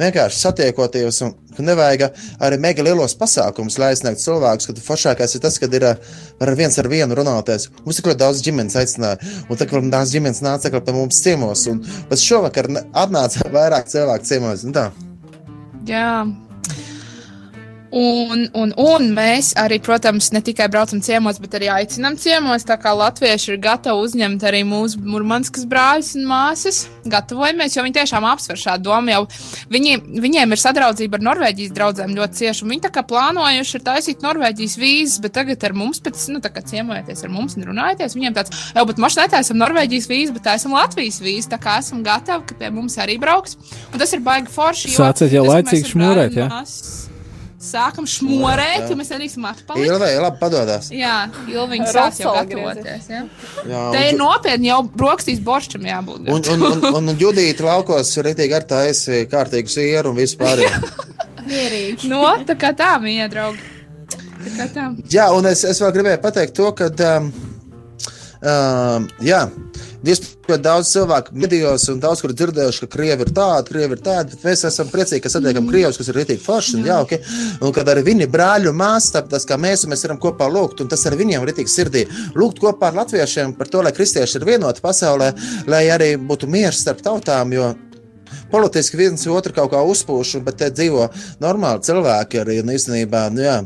vienkārši 0.00 0.42
satiekoties. 0.42 1.22
Nevajag 1.60 2.06
arī 2.40 2.56
mega 2.62 2.84
lielos 2.86 3.16
pasākumus, 3.20 3.76
lai 3.80 3.90
aizsniegtu 3.92 4.22
cilvēkus, 4.22 4.70
kad 4.70 4.82
foršākais 4.84 5.36
ir 5.36 5.42
tas, 5.44 5.58
kad 5.60 5.74
ir 5.76 5.86
ar 5.90 6.52
viens 6.56 6.78
ar 6.80 6.88
vienu 6.88 7.18
runāties. 7.18 7.68
Mums 7.84 8.00
ir 8.00 8.10
ļoti 8.10 8.22
daudz 8.22 8.44
ģimenes 8.46 8.78
aicināja, 8.80 9.32
un 9.48 9.60
tā 9.60 9.68
kā 9.68 9.82
tās 9.92 10.14
ģimenes 10.14 10.44
nāca 10.46 10.72
pie 10.76 10.96
mums 10.96 11.22
ciemos, 11.24 11.66
un 11.70 11.82
pēc 12.10 12.28
šovakar 12.28 12.70
atnāca 12.74 13.48
vairāk 13.56 13.90
cilvēku 13.92 14.30
ciemos. 14.30 14.64
tā. 14.76 14.90
Jā. 15.88 16.22
Un, 17.90 18.44
un, 18.54 18.70
un 18.78 19.08
mēs 19.16 19.50
arī, 19.58 19.80
protams, 19.82 20.28
ne 20.30 20.38
tikai 20.46 20.68
braucam 20.70 21.00
ciemos, 21.02 21.40
bet 21.42 21.56
arī 21.58 21.70
aicinām 21.74 22.14
ciemos. 22.20 22.62
Tā 22.66 22.76
kā 22.78 22.92
latvieši 22.94 23.50
ir 23.50 23.58
gatavi 23.64 24.04
uzņemt 24.06 24.44
arī 24.46 24.60
mūsu 24.68 25.00
mūrmanskas 25.02 25.66
brāļus 25.70 26.12
un 26.20 26.28
māsas, 26.30 26.84
gatavojamies, 27.10 27.74
jo 27.74 27.82
viņi 27.82 27.96
tiešām 27.98 28.26
apsver 28.30 28.60
šādu 28.62 28.86
domu. 28.86 29.10
Jau 29.10 29.24
viņi, 29.74 29.96
viņiem 30.22 30.54
ir 30.54 30.62
sadraudzība 30.62 31.18
ar 31.18 31.26
Norvēģijas 31.32 31.74
draugiem 31.74 32.14
ļoti 32.14 32.40
cieši. 32.44 32.68
Viņi 32.70 32.86
tā 32.86 32.92
kā 32.94 33.04
plānojuši 33.10 33.76
ir 33.80 33.86
taisīt 33.90 34.22
Norvēģijas 34.22 34.78
vīzas, 34.78 35.18
bet 35.26 35.34
tagad 35.40 35.66
ar 35.66 35.76
mums, 35.82 36.02
pēc, 36.04 36.28
nu, 36.30 36.38
tā 36.44 36.54
kā 36.54 36.62
ciemojaties 36.62 37.26
ar 37.26 37.34
mums 37.34 37.58
un 37.58 37.66
runājieties, 37.72 38.14
viņiem 38.20 38.38
tāds, 38.38 38.54
jau, 38.76 38.86
bet 38.86 39.02
mēs 39.02 39.18
netaisam 39.18 39.58
Norvēģijas 39.64 40.10
vīzas, 40.14 40.34
bet 40.38 40.46
taisam 40.46 40.78
Latvijas 40.78 41.18
vīzas. 41.24 41.50
Tā 41.50 41.58
kā 41.58 41.80
esam 41.82 42.06
gatavi, 42.06 42.46
ka 42.52 42.62
pie 42.62 42.70
mums 42.70 43.00
arī 43.02 43.18
brauks. 43.18 43.58
Un 43.90 43.98
tas 43.98 44.14
ir 44.14 44.22
baigi 44.22 44.52
forši. 44.54 44.94
Sāciet 44.94 45.34
jau 45.34 45.48
laicīgi 45.48 45.88
ar 45.88 45.96
šmurēt, 45.96 46.36
brāļu 46.38 46.44
jā? 46.44 47.08
Sākam 47.60 48.06
šmurēt, 48.08 48.86
jo 48.88 48.94
mēs 48.96 49.10
nedrīkstam 49.12 49.44
atpalikt. 49.50 49.90
Ilvē, 49.90 50.06
labi 50.24 50.38
padodas. 50.40 50.86
Jā, 50.96 51.26
Ilviņa 51.52 51.88
sāk 51.92 52.20
jau 52.22 52.32
gatavoties. 52.38 53.10
Jā. 53.12 53.20
Jā, 53.68 53.82
Te 53.92 54.04
ir 54.06 54.14
un, 54.14 54.22
nopietni 54.22 54.70
jau 54.70 54.78
brokastīs 54.88 55.42
boršķam 55.44 55.84
jābūt. 55.90 56.22
un, 56.24 56.40
un, 56.54 56.64
un, 56.70 56.86
un, 56.88 57.10
un 57.12 57.20
Judīta 57.20 57.66
laukos 57.66 58.14
ir 58.16 58.30
rītīgi 58.30 58.56
ar 58.56 58.64
taisi 58.70 59.26
kārtīgu 59.28 59.74
sieru 59.76 60.14
un 60.14 60.22
vispār. 60.22 60.64
Mierīgi. 61.50 62.08
No, 62.08 62.24
tā 62.48 62.56
kā 62.56 62.72
tā, 62.76 62.94
mīļā 63.04 63.28
draugi. 63.32 63.68
Tā 64.08 64.56
kā 64.56 64.70
tā. 64.72 64.88
Jā, 65.12 65.28
un 65.36 65.52
es, 65.52 65.66
es 65.68 65.84
vēl 65.84 65.92
gribēju 65.98 66.24
pateikt 66.24 66.56
to, 66.56 66.72
ka. 66.72 66.88
Um, 67.12 67.28
um, 68.42 69.08
jā, 69.24 69.44
Diezgan 70.00 70.62
daudz 70.64 70.88
cilvēku 70.94 71.34
medijos 71.36 71.82
un 71.92 71.98
daudz 72.00 72.22
kur 72.24 72.32
dzirdējuši, 72.32 72.86
ka 72.86 72.94
krievi 72.94 73.26
ir 73.26 73.30
tādi, 73.36 73.68
krievi 73.68 73.98
ir 73.98 74.00
tādi, 74.04 74.32
bet 74.32 74.46
mēs 74.48 74.62
esam 74.64 74.88
priecīgi, 74.88 75.20
ka 75.26 75.32
satiekam 75.32 75.68
krievus, 75.68 75.98
kas 76.00 76.08
ir 76.08 76.16
rītīgi 76.16 76.40
forši 76.40 76.78
un 76.78 76.88
jauki. 76.88 77.18
Un 77.60 77.74
kad 77.76 77.90
arī 77.92 78.06
viņi 78.06 78.30
brāļu 78.32 78.72
māsas, 78.72 79.12
tāpat 79.18 79.44
kā 79.50 79.60
mēs, 79.60 79.84
un 79.84 79.92
mēs 79.92 80.06
varam 80.06 80.22
kopā 80.22 80.48
lūgt, 80.48 80.80
un 80.80 80.88
tas 80.88 81.04
arī 81.10 81.20
viņiem 81.20 81.44
rītīgi 81.50 81.74
sirdī. 81.74 82.06
Lūgt 82.32 82.62
kopā 82.64 82.88
ar 82.88 82.96
latviešiem 83.02 83.52
par 83.58 83.68
to, 83.68 83.84
lai 83.84 83.92
kristieši 83.96 84.40
ir 84.40 84.48
vienoti 84.48 84.84
pasaulē, 84.84 85.34
lai 85.68 85.84
arī 85.92 86.14
būtu 86.16 86.48
miers 86.48 86.80
starp 86.80 87.04
tautām, 87.04 87.52
jo 87.52 87.74
politiski 88.50 88.98
viens 89.00 89.26
otru 89.30 89.54
kaut 89.56 89.70
kā 89.72 89.80
uzpūš, 89.86 90.36
bet 90.44 90.58
te 90.60 90.70
dzīvo 90.74 91.08
normāli 91.42 91.84
cilvēki. 91.86 92.40
Arī 92.42 92.58
nu, 92.66 92.74
īstenībā, 92.76 93.26
nu, 93.34 93.44
jā, 93.44 93.56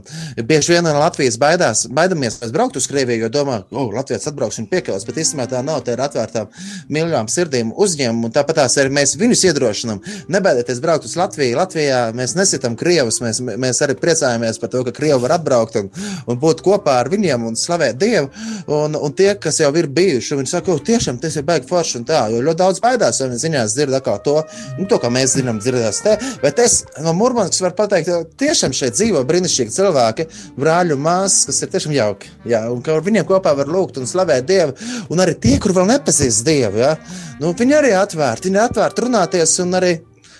bieži 0.46 0.74
vien 0.74 0.86
no 0.86 0.94
Latvijas 0.98 1.38
baidās, 1.40 1.84
baidamies 1.90 2.40
braukt 2.54 2.78
uz 2.78 2.88
Krieviju, 2.90 3.24
jo 3.26 3.32
domā, 3.32 3.60
ka 3.68 3.78
oh, 3.80 3.90
Latvijas 3.94 4.28
atbrauks 4.30 4.60
un 4.62 4.68
piekāpjas, 4.70 5.06
bet 5.08 5.20
īstenībā 5.22 5.48
tā 5.50 5.62
nav. 5.66 5.82
Tā 5.84 5.96
ir 5.96 6.02
atvērtām 6.04 6.50
mīļām 6.94 7.28
sirdīm 7.32 7.72
uzņēmuma, 7.74 8.28
un 8.28 8.34
tāpat 8.34 8.60
tās 8.62 8.78
arī 8.80 8.92
mēs 8.94 9.16
viņus 9.20 9.44
iedrošinām. 9.50 10.02
Nebaidieties 10.32 10.82
braukt 10.84 11.08
uz 11.08 11.16
Latviju. 11.18 11.58
Latvijā 11.58 12.00
mēs 12.16 12.36
nesitam 12.38 12.76
Krievus, 12.78 13.20
mēs, 13.24 13.40
mēs 13.42 13.82
arī 13.84 13.96
priecājamies 14.00 14.60
par 14.62 14.72
to, 14.72 14.84
ka 14.86 14.94
Krievi 14.96 15.20
var 15.24 15.36
atbraukt 15.38 15.78
un, 15.80 15.90
un 16.30 16.40
būt 16.40 16.62
kopā 16.64 16.98
ar 17.02 17.10
viņiem 17.12 17.48
un 17.48 17.58
slavēt 17.58 17.98
Dievu. 18.00 18.30
Un, 18.74 18.96
un 18.96 19.14
tie, 19.16 19.32
kas 19.40 19.60
jau 19.60 19.70
ir 19.78 19.88
bijuši, 19.92 20.38
viņi 20.38 20.50
saka, 20.50 20.72
ka 20.72 20.86
tiešām 20.90 21.20
tas 21.22 21.36
ir 21.38 21.46
baigi 21.46 21.68
forši 21.68 22.00
un 22.00 22.06
tā, 22.08 22.24
jo 22.32 22.42
ļoti 22.44 22.60
daudz 22.60 22.82
baidās, 22.84 23.20
ja 23.20 23.28
viņi 23.30 23.42
ziņās 23.44 23.76
dzird 23.76 23.98
to, 24.24 24.36
nu, 24.78 24.86
to, 24.90 24.98
kā 25.02 25.10
mēs 25.12 25.36
zinām, 25.38 25.60
dzirdēs 25.62 26.00
te. 26.04 26.14
Bet 26.42 26.60
es 26.62 26.80
no 27.04 27.14
Mūrmanas 27.16 27.60
varu 27.62 27.76
pateikt, 27.78 28.10
ka 28.10 28.38
tiešām 28.44 28.74
šeit 28.76 28.96
dzīvo 28.98 29.24
brīnišķīgi 29.28 29.74
cilvēki, 29.74 30.28
brāļu 30.60 30.98
māsas, 31.00 31.48
kas 31.50 31.62
ir 31.64 31.74
tiešām 31.74 31.94
jauki. 31.96 32.32
Jā, 32.50 32.64
un 32.72 32.82
ar 32.94 33.04
viņiem 33.04 33.28
kopā 33.28 33.54
var 33.58 33.70
lūgt 33.70 34.00
un 34.00 34.10
slavēt 34.10 34.48
Dievu. 34.48 34.76
Un 35.12 35.22
arī 35.24 35.36
tie, 35.40 35.58
kur 35.62 35.76
vēl 35.76 35.90
nepazīst 35.94 36.46
Dievu, 36.46 36.82
jā, 36.82 36.96
nu, 37.42 37.54
viņi 37.58 37.78
arī 37.78 37.94
atvērti, 37.98 38.50
viņi 38.50 38.64
atvērti 38.68 39.06
runāties 39.06 39.58
un 39.64 39.80
arī 39.80 39.94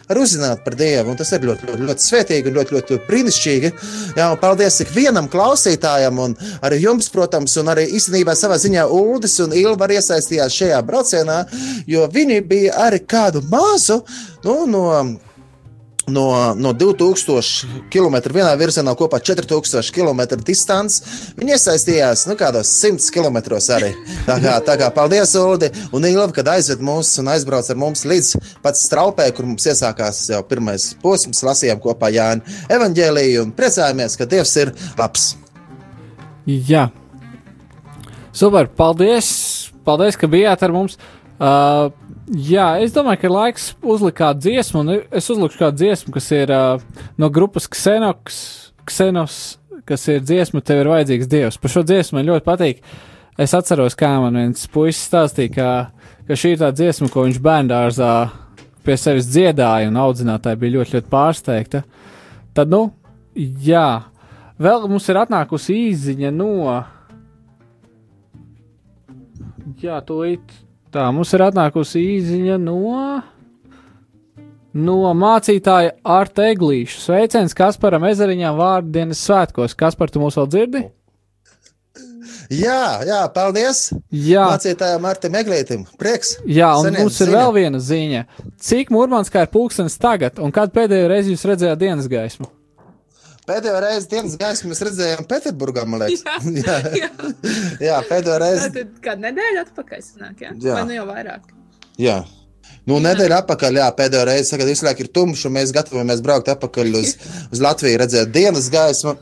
arī 0.09 0.25
uzzināt 0.25 0.65
par 0.65 0.77
Dievu. 0.79 1.13
Un 1.13 1.19
tas 1.19 1.33
ir 1.35 1.47
ļoti, 1.49 1.69
ļoti, 1.71 1.87
ļoti 1.89 2.07
svētīgi 2.07 2.51
un 2.51 2.59
ļoti, 2.59 2.77
ļoti 2.77 3.01
brīnišķīgi. 3.09 3.73
Jā, 4.19 4.29
paldies 4.41 4.81
ikvienam 4.85 5.29
klausītājam, 5.33 6.21
un 6.27 6.37
arī 6.65 6.81
jums, 6.85 7.11
protams, 7.13 7.57
un 7.61 7.73
arī 7.75 7.87
īstenībā 7.99 8.37
savā 8.39 8.59
ziņā 8.63 8.87
Uldis 8.93 9.39
un 9.45 9.55
Ilva 9.57 9.91
iesaistījās 9.95 10.59
šajā 10.61 10.81
braucienā, 10.87 11.43
jo 11.91 12.09
viņi 12.13 12.41
bija 12.49 12.79
arī 12.87 13.05
kādu 13.07 13.45
mazu 13.51 14.03
nu, 14.45 14.65
no. 14.71 14.89
No, 16.07 16.53
no 16.53 16.75
2000 16.77 17.89
km 17.89 18.17
vienā 18.35 18.51
virzienā 18.61 18.93
kopā 18.99 19.23
4000 19.25 19.89
km 19.95 20.21
distance. 20.45 21.01
Viņi 21.39 21.55
iesaistījās 21.57 22.27
nu, 22.29 22.37
kādos 22.37 22.73
100 22.83 23.09
km 23.15 23.39
arī. 23.73 23.95
Tā 24.27 24.37
kā, 24.43 24.59
tā 24.67 24.77
kā 24.81 24.91
paldies, 24.93 25.33
Ulu, 25.41 25.71
un 25.97 26.09
Ilva, 26.11 26.29
kad 26.37 26.51
aizved 26.53 26.85
mūs 26.85 27.15
un 27.23 27.33
aizbrauc 27.33 27.71
ar 27.73 27.81
mums 27.81 28.05
līdz 28.05 28.35
pat 28.65 28.77
straupē, 28.77 29.31
kur 29.33 29.49
mums 29.49 29.65
iesākās 29.71 30.27
jau 30.35 30.43
pirmais 30.49 30.91
posms, 31.01 31.41
lasījām 31.47 31.81
kopā 31.81 32.13
Jānu 32.13 32.45
evaņģēlīju 32.77 33.47
un 33.47 33.57
priecājamies, 33.57 34.19
ka 34.21 34.29
Dievs 34.29 34.55
ir 34.61 34.75
labs. 35.01 35.31
Jā. 36.45 36.91
Super, 38.35 38.69
paldies! 38.69 39.31
Paldies, 39.85 40.21
ka 40.21 40.29
bijāt 40.29 40.65
ar 40.67 40.73
mums! 40.75 40.99
Uh, 41.35 41.89
jā, 42.29 42.69
es 42.85 42.95
domāju, 42.95 43.21
ka 43.21 43.29
ir 43.29 43.35
laiks 43.35 43.67
uzlikt 43.83 44.19
kādu 44.21 44.47
dziesmu, 44.47 44.83
un 44.83 44.93
es 44.97 45.31
uzlikšu 45.33 45.61
kādu 45.61 45.83
dziesmu, 45.83 46.15
kas 46.15 46.31
ir 46.35 46.53
uh, 46.55 46.85
no 47.21 47.31
grupas 47.33 47.69
Xenox, 47.71 48.39
Xenos, 48.89 49.59
kas 49.89 50.07
ir 50.09 50.23
dziesma, 50.25 50.63
tev 50.65 50.83
ir 50.83 50.91
vajadzīgs 50.93 51.29
dievs. 51.31 51.59
Par 51.61 51.73
šo 51.73 51.85
dziesmu 51.87 52.19
man 52.19 52.29
ļoti 52.29 52.47
patīk. 52.47 52.81
Es 53.41 53.55
atceros, 53.57 53.97
kā 53.99 54.13
man 54.23 54.39
viens 54.39 54.69
puisis 54.71 55.09
stāstīja, 55.09 55.53
ka, 55.55 55.69
ka 56.29 56.39
šī 56.39 56.55
ir 56.55 56.61
tā 56.63 56.71
dziesma, 56.77 57.11
ko 57.11 57.27
viņš 57.27 57.41
bērngārzā 57.43 58.13
pie 58.85 58.97
sevis 59.01 59.29
dziedāja, 59.33 59.89
un 59.91 60.01
audzinātāji 60.01 60.61
bija 60.61 60.77
ļoti, 60.79 60.97
ļoti 60.99 61.11
pārsteigta. 61.13 61.83
Tad, 62.55 62.71
nu, 62.71 62.87
jā, 63.35 64.05
vēl 64.63 64.87
mums 64.91 65.09
ir 65.11 65.21
atnākusi 65.25 65.81
īziņa 65.89 66.31
no. 66.37 66.77
Jā, 69.83 69.99
tūlīt. 70.07 70.64
Tā, 70.95 71.09
mums 71.11 71.33
ir 71.35 71.43
atnākusi 71.43 72.03
īziņa 72.15 72.59
no. 72.63 72.99
No 74.75 74.97
mācītāja 75.15 75.97
Arta 76.07 76.49
Eglīša. 76.51 77.01
Sveiciens 77.03 77.55
Kasparam 77.55 78.07
Ezeriņām 78.09 78.59
vārdienas 78.59 79.23
svētkos. 79.27 79.75
Kaspar, 79.79 80.11
tu 80.11 80.23
mūs 80.23 80.39
vēl 80.39 80.49
dzirdi? 80.51 80.85
Jā, 82.55 83.03
jā, 83.07 83.21
paldies! 83.35 83.89
Jā. 84.11 84.49
Mācītājam 84.53 85.03
Martam 85.03 85.39
Eglītam. 85.39 85.85
Prieks! 85.99 86.37
Jā, 86.47 86.73
un 86.79 86.89
Seniem 86.89 87.07
mums 87.07 87.21
ir 87.21 87.31
ziņa. 87.31 87.39
vēl 87.39 87.55
viena 87.57 87.81
ziņa. 87.83 88.25
Cik 88.67 88.91
mūrmanskā 88.95 89.47
ir 89.47 89.53
pulkstenis 89.55 89.99
tagad, 90.03 90.43
un 90.43 90.55
kad 90.55 90.75
pēdējo 90.75 91.11
reizi 91.11 91.35
jūs 91.35 91.47
redzējāt 91.51 91.81
dienas 91.81 92.11
gaismu? 92.11 92.51
Pēdējo 93.45 93.81
reizi 93.85 94.09
dienas 94.09 94.39
gaismu 94.41 94.71
mēs 94.71 94.81
redzējām 94.89 95.27
Pēterburgā. 95.29 95.85
Jā, 96.09 96.39
jā. 96.63 96.77
jā. 96.97 97.11
jā, 97.83 97.99
pēdējo 98.09 98.39
reizi. 98.41 98.71
Tad 98.79 98.95
kādu 99.05 99.27
nedēļu 99.27 99.61
atpakaļ 99.67 100.01
sanāk, 100.07 100.41
jā? 100.47 100.55
Jā. 100.65 100.79
Vai 100.79 100.87
nu 100.89 100.97
jau 100.97 101.05
vairāk? 101.11 101.53
Jā. 102.01 102.23
Nu, 102.89 102.99
nedēļa 103.05 103.43
atpakaļ, 103.43 103.81
jā, 103.83 103.91
pēdējo 103.99 104.25
reizi, 104.31 104.57
kad 104.61 104.73
laiku 104.87 105.05
ir 105.05 105.11
tumšs, 105.17 105.45
un 105.49 105.57
mēs 105.59 105.73
gatavojamies 105.77 106.25
braukt 106.25 106.49
atpakaļ 106.53 106.99
uz, 107.01 107.15
uz 107.53 107.63
Latviju, 107.65 108.01
redzēt 108.01 108.33
dienas 108.33 108.71
gaismu. 108.73 109.17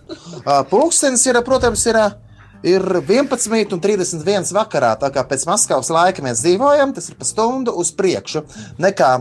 Pulkstenis 0.70 1.26
ir, 1.26 1.42
protams, 1.46 1.82
ir, 1.90 1.98
ir 2.62 2.88
11 3.02 3.74
un 3.74 3.82
31 3.82 4.54
vakarā, 4.54 4.94
tā 5.02 5.10
kā 5.14 5.26
pēc 5.26 5.46
Maskavas 5.50 5.90
laika 5.94 6.22
mēs 6.22 6.46
dzīvojam, 6.46 6.94
tas 6.94 7.10
ir 7.10 7.18
pa 7.18 7.26
stundu 7.26 7.74
uz 7.82 7.90
priekšu, 7.98 8.46
nekā, 8.82 9.14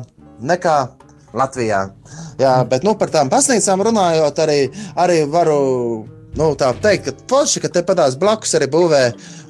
nekā 0.53 0.77
Latvijā. 1.37 1.83
Jā, 2.41 2.55
bet 2.67 2.85
nu, 2.87 2.95
par 2.99 3.11
tām 3.13 3.29
baznīcām 3.31 3.83
runājot, 3.87 4.41
arī, 4.43 4.59
arī 4.99 5.21
varu 5.31 5.61
nu, 6.39 6.51
tā 6.59 6.71
teikt, 6.83 7.07
ka 7.07 7.29
forši, 7.31 7.61
ka 7.63 7.71
te 7.71 7.83
patās 7.87 8.17
blakus 8.19 8.55
arī 8.57 8.69
būvē 8.71 9.03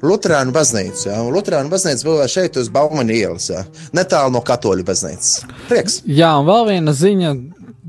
Lutāņu 0.05 0.53
baznīcu. 0.55 1.07
Ja? 1.09 1.21
Lutāņu 1.21 1.71
baznīcu 1.71 2.07
būvē 2.09 2.27
šeit 2.31 2.57
uz 2.57 2.71
Baumana 2.73 3.13
ielas, 3.13 3.49
ja? 3.53 3.65
netālu 3.97 4.33
no 4.35 4.43
katoļu 4.45 4.85
baznīcas. 4.87 5.41
Prieks! 5.69 6.01
Jā, 6.09 6.33
un 6.41 6.49
vēl 6.49 6.69
viena 6.73 6.95
ziņa. 6.97 7.35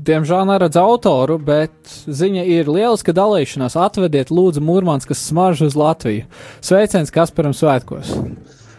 Diemžēl 0.03 0.49
neredz 0.49 0.75
autoru, 0.75 1.37
bet 1.39 1.71
ziņa 2.11 2.41
ir 2.51 2.67
lieliska 2.67 3.13
dalīšanās. 3.15 3.77
Atvediet, 3.79 4.33
lūdzu, 4.35 4.59
mūrmāns, 4.59 5.07
smaržu 5.15 5.69
uz 5.69 5.77
Latviju. 5.79 6.25
Sveiciens 6.59 7.13
Kasparam 7.13 7.55
Svētkos! 7.55 8.11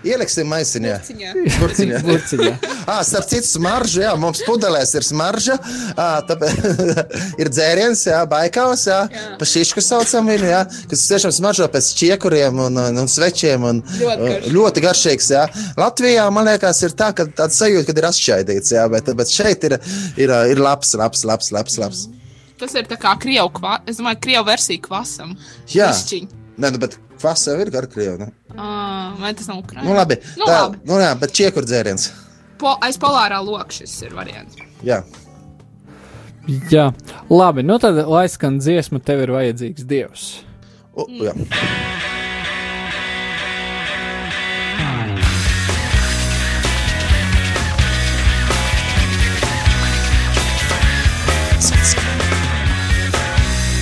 Ieliksim 0.04 0.48
maisiņā. 0.52 0.94
Ciņā. 1.06 1.32
Burciņā. 1.60 2.00
Burciņā. 2.04 2.52
Ah, 2.84 3.00
starp 3.06 3.28
citu, 3.30 3.48
smarža, 3.48 4.02
jā, 4.04 4.12
mums 4.20 4.42
pudelēs 4.44 4.92
ir 4.98 5.06
smarža. 5.06 5.56
Ah, 5.96 6.18
tāpēc 6.28 6.58
ir 7.42 7.50
dzēriens, 7.52 8.04
jā, 8.10 8.18
baikaus, 8.28 8.84
jā, 8.90 9.00
jā. 9.08 9.22
pa 9.40 9.48
šišku 9.48 9.84
saucam 9.84 10.28
viņu, 10.28 10.50
jā, 10.50 10.62
kas 10.90 11.06
tiešām 11.08 11.32
smaržo 11.38 11.68
pēc 11.72 11.88
čiekuriem 12.00 12.60
un, 12.66 12.80
un, 12.84 13.00
un 13.04 13.08
svečiem. 13.10 13.64
Un, 13.70 13.80
Ļoti 13.94 14.18
garšīgs. 14.28 14.52
ļoti 14.58 14.84
garšīgs, 14.84 15.30
jā. 15.36 15.46
Latvijā, 15.80 16.26
man 16.34 16.50
liekas, 16.50 16.82
ir 16.84 16.96
tā, 16.98 17.12
ka 17.16 17.26
tāds 17.40 17.56
sajūta, 17.62 17.88
kad 17.88 18.02
ir 18.02 18.08
atšķaidīts, 18.10 18.74
jā, 18.76 18.84
bet, 18.92 19.08
bet 19.16 19.32
šeit 19.32 19.64
ir, 19.70 19.78
ir, 20.20 20.36
ir 20.52 20.60
labs, 20.60 20.92
labs, 21.00 21.24
labs, 21.24 21.50
labs. 21.54 21.80
labs. 21.80 22.04
Tas 22.60 22.76
ir 22.78 22.86
tā 22.88 22.98
kā 23.00 23.16
krievu, 23.20 23.48
kva... 23.56 23.80
es 23.88 23.98
domāju, 23.98 24.20
krievu 24.28 24.46
versija 24.46 24.82
kvasam. 24.84 25.34
Jā. 25.72 25.90
Višķiņ. 25.90 26.28
Nē, 26.60 26.70
nu, 26.70 26.78
bet 26.84 26.94
kvasa 27.20 27.54
jau 27.54 27.64
ir 27.64 27.70
garkrievi. 27.74 28.18
Ne? 28.24 28.30
Ā, 28.54 28.68
Vai 29.20 29.32
tas 29.38 29.48
nav 29.50 29.60
ukraiņu? 29.62 29.86
Nu, 29.88 29.96
labi. 29.96 30.18
Nu, 30.40 30.46
tā, 30.48 30.60
labi. 30.66 30.80
nu, 30.88 30.98
jā, 31.02 31.12
bet 31.20 31.34
čiekur 31.36 31.66
dzēriens. 31.68 32.08
Po, 32.60 32.76
aiz 32.84 32.98
polārā 33.00 33.40
loka 33.44 33.70
šis 33.74 33.94
ir 34.06 34.14
variants. 34.16 34.58
Jā. 34.86 35.02
Jā, 36.70 36.90
labi, 37.32 37.64
nu 37.64 37.78
tad, 37.80 37.96
lai 38.10 38.26
skan 38.28 38.58
dziesma, 38.60 39.00
tev 39.00 39.22
ir 39.24 39.32
vajadzīgs 39.32 39.86
dievs. 39.88 40.26
U, 40.94 41.06
jā. 41.24 41.32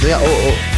Nu, 0.02 0.08
jā, 0.08 0.18
o, 0.18 0.30
o. 0.50 0.71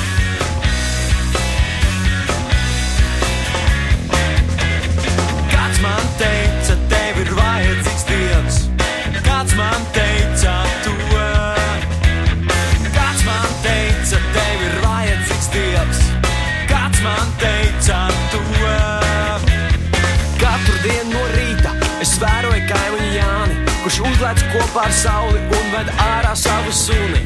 uzlēc 24.25 24.45
kopā 24.55 24.87
ar 24.89 24.93
sauli 24.97 25.41
un 25.53 25.67
ved 25.75 25.89
ārā 26.01 26.33
savu 26.39 26.71
suni. 26.73 27.21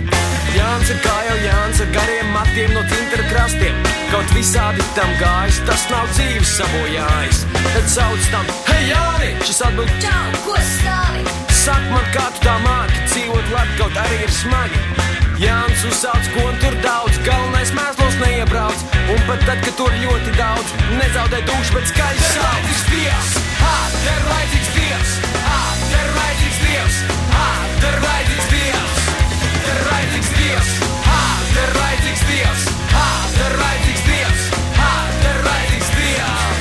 Jānis 0.51 0.89
kā 1.05 1.15
jau 1.29 1.37
Jānis 1.45 1.83
ar 1.85 1.91
gariem 1.95 2.31
matiem 2.35 2.73
no 2.75 2.83
tintera 2.91 3.27
krastiem. 3.29 3.77
Kaut 4.11 4.33
visādi 4.35 4.83
tam 4.97 5.13
gājis, 5.21 5.61
tas 5.69 5.85
nav 5.93 6.09
dzīves 6.17 6.57
sabojājis. 6.59 7.45
Tad 7.69 7.87
sauc 7.93 8.27
tam, 8.33 8.51
hei 8.71 8.89
Jāni, 8.89 9.31
šis 9.47 9.63
atbild, 9.69 9.93
Čau, 10.03 10.25
ko 10.47 10.57
stāvi? 10.73 11.23
Saka 11.61 11.93
man, 11.93 12.09
kā 12.17 12.25
tu 12.35 12.43
tā 12.49 12.57
māki 12.65 13.05
dzīvot 13.13 13.55
labi, 13.55 13.79
kaut 13.79 14.03
arī 14.03 14.19
ir 14.25 14.35
smagi. 14.41 14.83
Jānis 15.39 15.85
uzsauc, 15.93 16.33
ko 16.35 16.49
tur 16.65 16.75
daudz, 16.83 17.21
galvenais 17.29 17.71
mēslos 17.79 18.19
neiebrauc. 18.25 18.83
Un 19.15 19.23
pat 19.29 19.47
tad, 19.47 19.63
kad 19.63 19.79
tur 19.79 19.95
ļoti 20.03 20.35
daudz, 20.41 20.75
nezaudē 20.99 21.45
dušu, 21.47 21.79
bet 21.79 21.93
skaļi 21.93 22.27
sauc. 22.33 22.75
Dievs, 22.91 23.39
ha, 23.63 23.77
te 23.95 24.17
ir 24.17 24.29
vajadzīgs 24.33 24.75
Dievs, 24.81 25.17
vajadzīgs 25.47 25.98
Dievs, 26.79 26.99
te 27.83 27.89
ir 27.91 27.97
vajadzīgs 28.05 28.51
Dievs, 28.53 28.99
te 29.43 29.71
ir 29.73 29.81
vajadzīgs 29.89 30.29
Dievs, 30.37 30.69
te 31.51 31.63
ir 31.63 31.73
vajadzīgs 31.75 32.21
Dievs, 32.29 32.67
te 33.35 33.47
ir 33.47 33.57
vajadzīgs 33.59 34.05
Dievs, 34.07 34.45
te 35.19 35.33
ir 35.33 35.41
vajadzīgs 35.47 35.89
Dievs. 35.97 36.61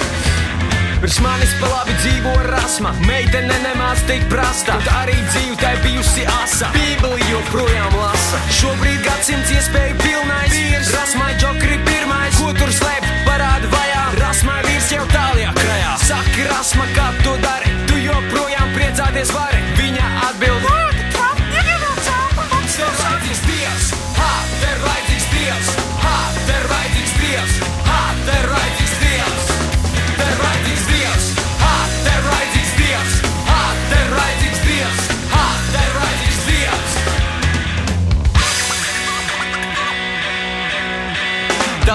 Pirms 1.03 1.19
manis 1.21 1.53
pa 1.59 1.69
labi 1.69 1.97
dzīvo 1.99 2.33
rasma, 2.47 2.95
meitene 3.05 3.59
nemāc 3.61 4.01
tik 4.09 4.25
prasta. 4.31 4.79
Tad 4.87 4.89
arī 5.03 5.19
dzīve 5.27 5.59
tai 5.61 5.75
bijusi 5.85 6.25
asa. 6.39 6.71
Bībeli 6.73 7.29
joprojām 7.29 7.99
lasa. 8.01 8.41
Šobrīd 8.57 9.05
gadsimts 9.05 9.53
iespēju 9.53 9.99
pilnais. 10.01 10.55
Vīrs, 10.55 10.89
rasmai 10.97 11.35
džokri 11.37 11.77
pirmais. 11.85 12.41
Ko 12.41 12.49
tur 12.57 12.73
slēpt, 12.79 13.13
parāda 13.29 13.69
vajā. 13.75 14.01
Rasmai 14.23 14.57
vīrs 14.65 14.89
jau 14.97 15.05
tālajā 15.13 15.53
krajā. 15.61 15.93
Saki, 16.09 16.49
rasma, 16.49 16.89
kā 16.97 17.11
tu 17.21 17.37
dari? 17.45 17.77
Tu 17.85 18.01
joprojām 18.07 18.73
priecāties 18.73 19.35
vari. 19.37 19.56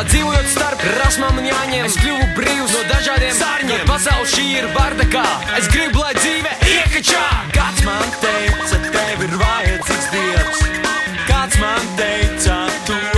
Dzīvojot 0.08 0.48
starp 0.50 0.82
rasmām 0.98 1.38
un 1.40 1.46
jāņem, 1.46 1.86
es 1.86 1.96
kļuvu 2.00 2.28
brīvs 2.38 2.74
no 2.74 2.82
dažādiem 2.90 3.34
sārņiem. 3.38 3.84
Pasaule 3.90 4.26
šī 4.34 4.46
ir 4.56 4.68
bardakā, 4.76 5.24
es 5.60 5.70
gribu, 5.72 6.02
lai 6.02 6.12
dzīve 6.18 6.56
iekačā. 6.72 7.24
Kāds 7.54 7.86
man 7.86 8.18
teica, 8.24 8.82
tev 8.90 9.24
ir 9.28 9.38
vajadzīgs 9.44 10.12
dievs, 10.16 10.68
kāds 11.30 11.58
man 11.62 11.90
teica, 12.00 12.62
to. 12.88 13.11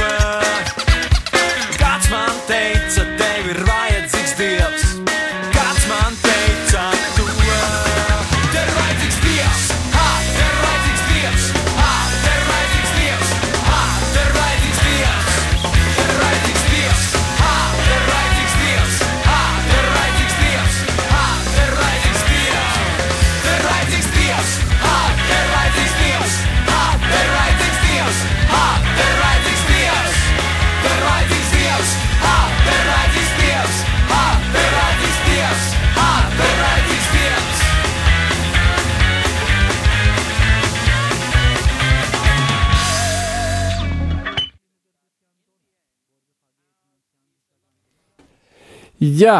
Jā. 49.05 49.38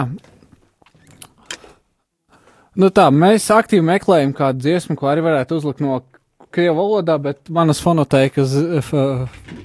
Nu 2.75 2.91
tā, 2.91 3.07
mēs 3.15 3.47
aktīvi 3.55 3.85
meklējam 3.87 4.35
kādu 4.37 4.65
dziesmu, 4.65 4.97
ko 4.99 5.09
arī 5.09 5.23
varētu 5.25 5.61
uzlikt 5.61 5.83
no 5.85 6.01
krievu 6.55 6.77
valodā, 6.79 7.17
bet 7.23 7.51
manas 7.55 7.81
fonoteikas, 7.83 8.55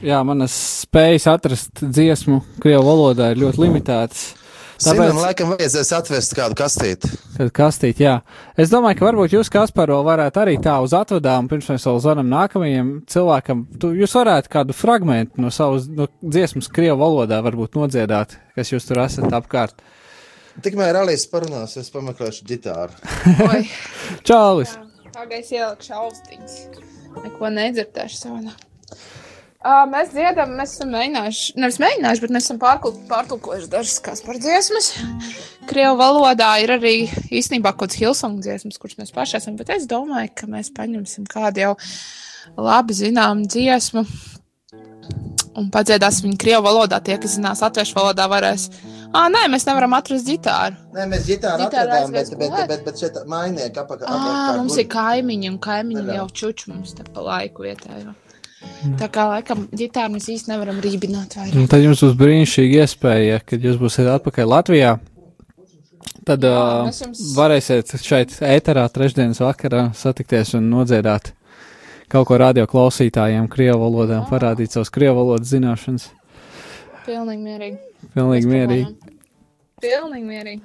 jā, 0.05 0.19
manas 0.25 0.55
spējas 0.85 1.27
atrast 1.29 1.83
dziesmu 1.83 2.41
krievu 2.61 2.85
valodā 2.85 3.31
ir 3.33 3.41
ļoti 3.43 3.65
limitētas. 3.65 4.27
Tāpēc 4.79 5.11
man 5.11 5.19
laikam 5.19 5.49
vajadzēs 5.53 5.91
atvest 5.97 6.33
kādu 6.37 6.55
kastīti. 6.59 7.09
kad 7.35 7.51
kastīt, 7.55 7.99
jā. 7.99 8.19
Es 8.59 8.71
domāju, 8.71 8.99
ka 8.99 9.07
varbūt 9.09 9.35
jūs, 9.35 9.51
Kasparo, 9.51 9.99
varētu 10.07 10.39
arī 10.39 10.55
tā 10.63 10.77
uz 10.83 10.95
atvadām, 10.95 11.49
pirms 11.51 11.67
mēs 11.73 11.87
vēl 11.87 11.99
zvanam 12.03 12.31
nākamajam 12.31 12.93
cilvēkam, 13.11 13.65
tu, 13.81 13.91
jūs 13.99 14.15
varētu 14.15 14.51
kādu 14.53 14.75
fragmentu 14.75 15.43
no 15.43 15.51
savas 15.51 15.89
no 15.91 16.07
dziesmas 16.23 16.71
krievu 16.71 16.99
valodā 17.01 17.41
varbūt 17.43 17.75
nodziedāt, 17.79 18.37
kas 18.55 18.71
jūs 18.71 18.87
tur 18.87 19.03
esat 19.03 19.35
apkārt. 19.35 19.83
Tikmēr 20.63 21.01
Alīs 21.03 21.27
parunās, 21.31 21.75
es 21.79 21.91
pameklēšu 21.93 22.47
ģitāru. 22.47 22.95
Čālis! 24.27 24.75
Pagaidzi, 25.15 25.59
ielikšu 25.59 25.95
austiņas. 25.99 26.57
Neko 27.23 27.51
nedzirdēšu 27.55 28.19
savā. 28.19 28.57
Uh, 29.59 29.81
mēs 29.91 30.13
dziedam, 30.13 30.53
mēs 30.55 30.77
esam 30.77 30.93
mēģinājuši, 30.95 31.57
nevis 31.59 31.77
mēģinājuši, 31.83 32.21
bet 32.23 32.31
mēs 32.31 32.45
esam 32.45 32.59
pārtulkojuši 32.63 33.67
dažas 33.73 33.97
kādas 34.05 34.21
par 34.23 34.37
dziesmas. 34.39 34.85
Krievu 35.67 35.97
valodā 35.99 36.53
ir 36.63 36.71
arī 36.77 36.93
īstenībā 37.27 37.73
kaut 37.73 37.89
kāds 37.89 37.99
Hilsonga 37.99 38.45
dziesmas, 38.45 38.79
kuras 38.79 38.95
mēs 39.01 39.11
paši 39.11 39.35
esam, 39.41 39.57
bet 39.59 39.73
es 39.75 39.83
domāju, 39.91 40.31
ka 40.39 40.47
mēs 40.47 40.71
paņemsim 40.77 41.27
kādu 41.27 41.65
jau 41.65 41.73
labi 42.55 42.95
zinām 42.95 43.43
dziesmu 43.51 44.05
un 45.59 45.67
padziedāsim 45.75 46.29
viņu 46.29 46.39
Krievu 46.39 46.63
valodā. 46.69 47.01
Tie, 47.03 47.19
kas 47.19 47.35
zinās 47.35 47.59
latviešu 47.65 47.99
valodā, 47.99 48.29
varēs. 48.31 48.69
Ah, 49.09 49.27
nē, 49.27 49.43
mēs 49.51 49.67
nevaram 49.67 49.97
atrast 49.97 50.27
ģitāru. 50.29 50.79
Nē, 50.95 51.09
mēs 51.17 51.27
ģitāru 51.27 51.67
atradām, 51.67 52.15
bet, 52.15 52.31
bet, 52.31 52.47
klāt? 52.47 52.71
bet, 52.71 52.87
bet 52.87 53.03
šeit 53.03 53.19
mainieki 53.27 53.83
apakā. 53.83 54.07
Ah, 54.07 54.55
mums 54.61 54.79
ir 54.79 54.87
kaimiņi, 54.95 55.51
un 55.51 55.59
kaimiņi 55.67 56.19
jau 56.21 56.27
čuču 56.43 56.71
mums 56.71 56.95
te 56.95 57.03
pa 57.11 57.27
laiku 57.27 57.67
vietējo. 57.67 58.15
Tā 58.99 59.07
kā 59.11 59.25
laikam 59.29 59.65
ģitāru 59.71 60.13
mēs 60.15 60.27
īsti 60.33 60.51
nevaram 60.51 60.79
rībināt 60.83 61.35
vairāk. 61.39 61.55
Un 61.59 61.67
tad 61.71 61.83
jums 61.83 62.01
būs 62.03 62.15
brīnišķīga 62.19 62.83
iespēja, 62.83 63.39
kad 63.47 63.63
jūs 63.63 63.79
būsiet 63.79 64.07
atpakaļ 64.11 64.49
Latvijā. 64.51 64.93
Tad 66.27 66.43
Jā, 66.43 66.53
uh, 66.53 66.89
jums- 66.91 67.21
varēsiet 67.37 67.93
šeit, 68.03 68.35
ēterā, 68.45 68.83
trešdienas 68.93 69.39
vakarā 69.41 69.89
satikties 69.95 70.53
un 70.59 70.67
nodziedāt 70.71 71.31
kaut 72.09 72.27
ko 72.27 72.37
radio 72.41 72.65
klausītājiem, 72.69 73.47
krievu 73.49 73.79
valodā, 73.85 74.19
un 74.23 74.27
parādīt 74.29 74.73
savas 74.75 74.89
krievu 74.93 75.15
valodas 75.21 75.51
zināšanas. 75.53 76.09
Pilnīgi 77.05 77.43
mierīgi. 77.45 77.77
Pilnīgi 78.15 78.49
mierīgi. 78.49 79.13
Pilnīgi 79.81 80.25
mierīgi. 80.27 80.61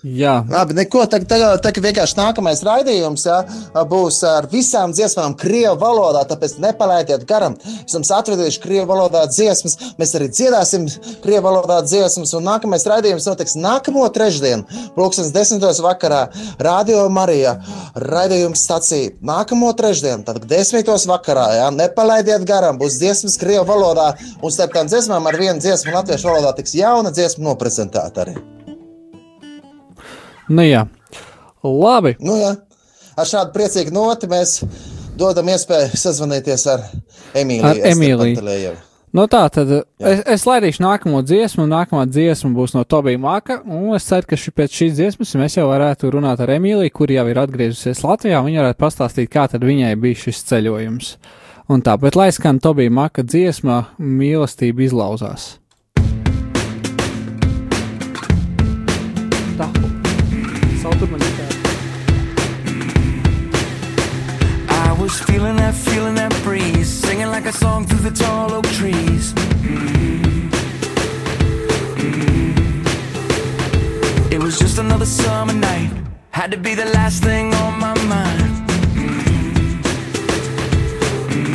Jā, 0.00 0.38
Labi, 0.48 0.72
neko. 0.78 1.02
Tagad 1.12 1.28
tā, 1.28 1.38
tā 1.60 1.70
vienkārši 1.76 2.16
nākamais 2.16 2.62
raidījums 2.64 3.26
ja, 3.26 3.42
būs 3.88 4.22
ar 4.24 4.46
visām 4.48 4.94
dziesmām, 4.96 5.34
krievu 5.36 5.74
valodā. 5.82 6.22
Tāpēc 6.30 6.54
nepalaidiet 6.62 7.26
garām. 7.28 7.58
Esam 7.82 8.06
atraduši 8.16 8.62
krievu 8.62 8.86
valodā 8.88 9.26
dziesmas. 9.28 9.76
Mēs 10.00 10.14
arī 10.16 10.30
dziedāsim 10.32 10.86
krievu 11.20 11.44
valodā 11.50 11.82
dziesmas. 11.84 12.32
Un 12.38 12.48
nākamais 12.48 12.86
raidījums 12.88 13.28
notiks 13.28 13.58
nākamo 13.60 14.06
trešdienu, 14.14 14.64
pulkstenis 14.96 15.34
desmitos 15.34 15.82
vakarā. 15.84 16.22
Radio 16.64 17.02
Marija 17.12 17.58
raidījums 17.92 18.62
stācija 18.64 19.12
nākamo 19.20 19.68
trešdienu, 19.76 20.24
tad 20.24 20.46
desmitos 20.48 21.04
vakarā. 21.10 21.44
Ja, 21.58 21.66
nepalaidiet 21.74 22.46
garām. 22.48 22.80
Būs 22.80 22.96
dziesmas 23.02 23.36
krievu 23.40 23.68
valodā. 23.68 24.14
Un 24.40 24.54
starp 24.54 24.72
tām 24.78 24.88
dziesmām 24.88 25.28
ar 25.28 25.36
vienu 25.36 25.60
dziesmu 25.60 25.92
latviešu 25.98 26.32
valodā 26.32 26.54
tiks 26.56 26.78
jauna 26.78 27.12
dziesma 27.12 27.50
noprezentēta 27.50 28.24
arī. 28.24 28.38
Nu 30.50 30.66
jā. 30.66 30.84
Labi. 31.64 32.16
Nu, 32.24 32.36
jā. 32.40 32.54
Ar 33.18 33.28
šādu 33.28 33.52
priecīgu 33.54 33.92
noti 33.92 34.28
mēs 34.30 34.60
dodam 35.20 35.50
iespēju 35.52 35.98
sazvanīties 35.98 36.68
ar 36.72 36.86
Emīliju. 37.36 37.66
Ar 37.68 37.82
Emīliju. 37.92 38.76
Nu 39.10 39.24
tā 39.26 39.42
tad 39.50 39.70
es, 39.74 40.20
es 40.22 40.44
laidīšu 40.46 40.84
nākamo 40.84 41.18
dziesmu, 41.26 41.64
un 41.66 41.72
nākamā 41.74 42.04
dziesma 42.06 42.52
būs 42.54 42.76
no 42.76 42.84
Tobija 42.86 43.18
Maka. 43.18 43.58
Un 43.66 43.96
es 43.96 44.06
ceru, 44.06 44.28
ka 44.30 44.38
ši, 44.38 44.54
pēc 44.54 44.76
šīs 44.78 44.94
dziesmas 45.00 45.34
mēs 45.40 45.58
jau 45.58 45.66
varētu 45.66 46.12
runāt 46.14 46.42
ar 46.44 46.54
Emīliju, 46.54 46.94
kur 46.94 47.10
jau 47.10 47.26
ir 47.26 47.42
atgriezusies 47.42 48.04
Latvijā. 48.06 48.38
Viņa 48.46 48.62
varētu 48.62 48.82
pastāstīt, 48.84 49.32
kā 49.34 49.48
tad 49.50 49.66
viņai 49.66 49.92
bija 50.00 50.22
šis 50.28 50.44
ceļojums. 50.52 51.12
Un 51.70 51.82
tā, 51.86 51.98
bet 52.02 52.18
lai 52.18 52.30
skan 52.34 52.62
Tobija 52.62 52.94
Maka 52.94 53.26
dziesma, 53.26 53.82
mīlestība 53.98 54.86
izlauzās. 54.86 55.56
Tā, 59.58 59.89
was 65.10 65.20
feeling 65.22 65.56
that, 65.56 65.74
feeling 65.74 66.14
that 66.14 66.32
breeze, 66.44 66.88
singing 66.88 67.26
like 67.26 67.46
a 67.46 67.52
song 67.52 67.84
through 67.84 68.10
the 68.10 68.16
tall 68.22 68.52
oak 68.52 68.64
trees. 68.78 69.32
Mm. 69.34 70.50
Mm. 71.96 72.54
It 74.32 74.38
was 74.38 74.56
just 74.56 74.78
another 74.78 75.06
summer 75.06 75.52
night, 75.52 75.90
had 76.30 76.52
to 76.52 76.56
be 76.56 76.76
the 76.76 76.84
last 76.96 77.24
thing 77.24 77.52
on 77.54 77.80
my 77.80 77.94
mind. 78.14 78.68
Mm. 81.28 81.50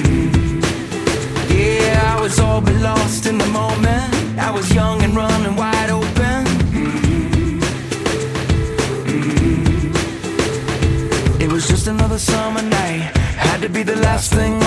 Yeah, 1.49 2.14
I 2.14 2.20
was 2.22 2.38
all 2.39 2.60
but 2.60 2.76
lost 2.76 3.26
in 3.26 3.38
the 3.38 3.47
moment. 3.62 4.14
I 4.38 4.51
was 4.51 4.70
young 4.74 5.01
and 5.01 5.16
running 5.16 5.56
wide 5.56 5.74
the 13.86 13.95
last 13.97 14.33
thing 14.33 14.64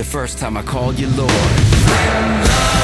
the 0.00 0.06
first 0.06 0.38
time 0.38 0.56
I 0.56 0.62
called 0.62 0.98
you 0.98 1.08
Lord. 1.08 2.79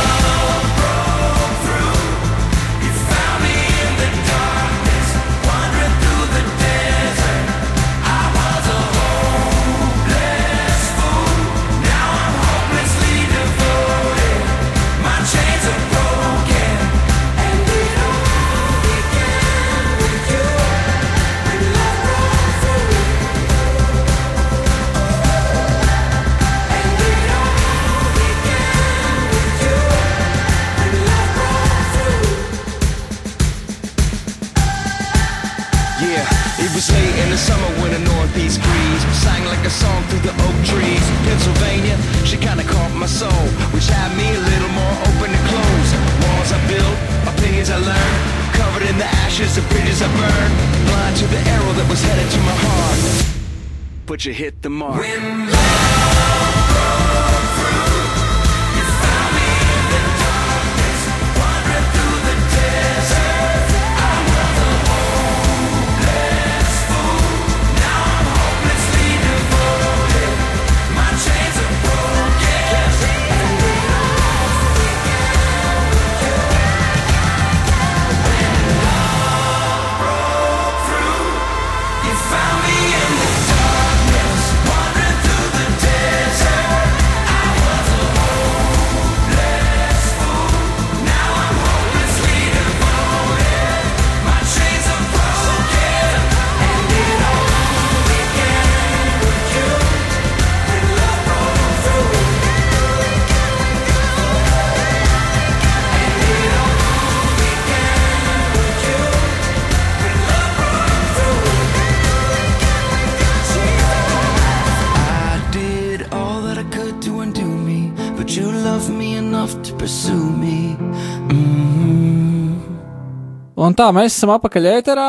Tā 123.77 123.91
mēs 123.95 124.17
esam 124.17 124.33
apakaļ 124.37 124.69
ēterā. 124.73 125.07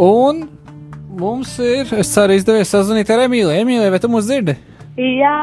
Un 0.00 0.44
mums 1.14 1.56
ir, 1.62 1.88
es 2.00 2.10
ceru, 2.10 2.34
izdevies 2.34 2.72
sazvanīt 2.74 3.10
ar 3.14 3.24
Emīliju. 3.28 3.54
Emīlija, 3.62 3.92
vai 3.94 4.00
tu 4.02 4.10
mūs 4.10 4.26
dzirdi? 4.28 4.56
Jā, 4.98 5.36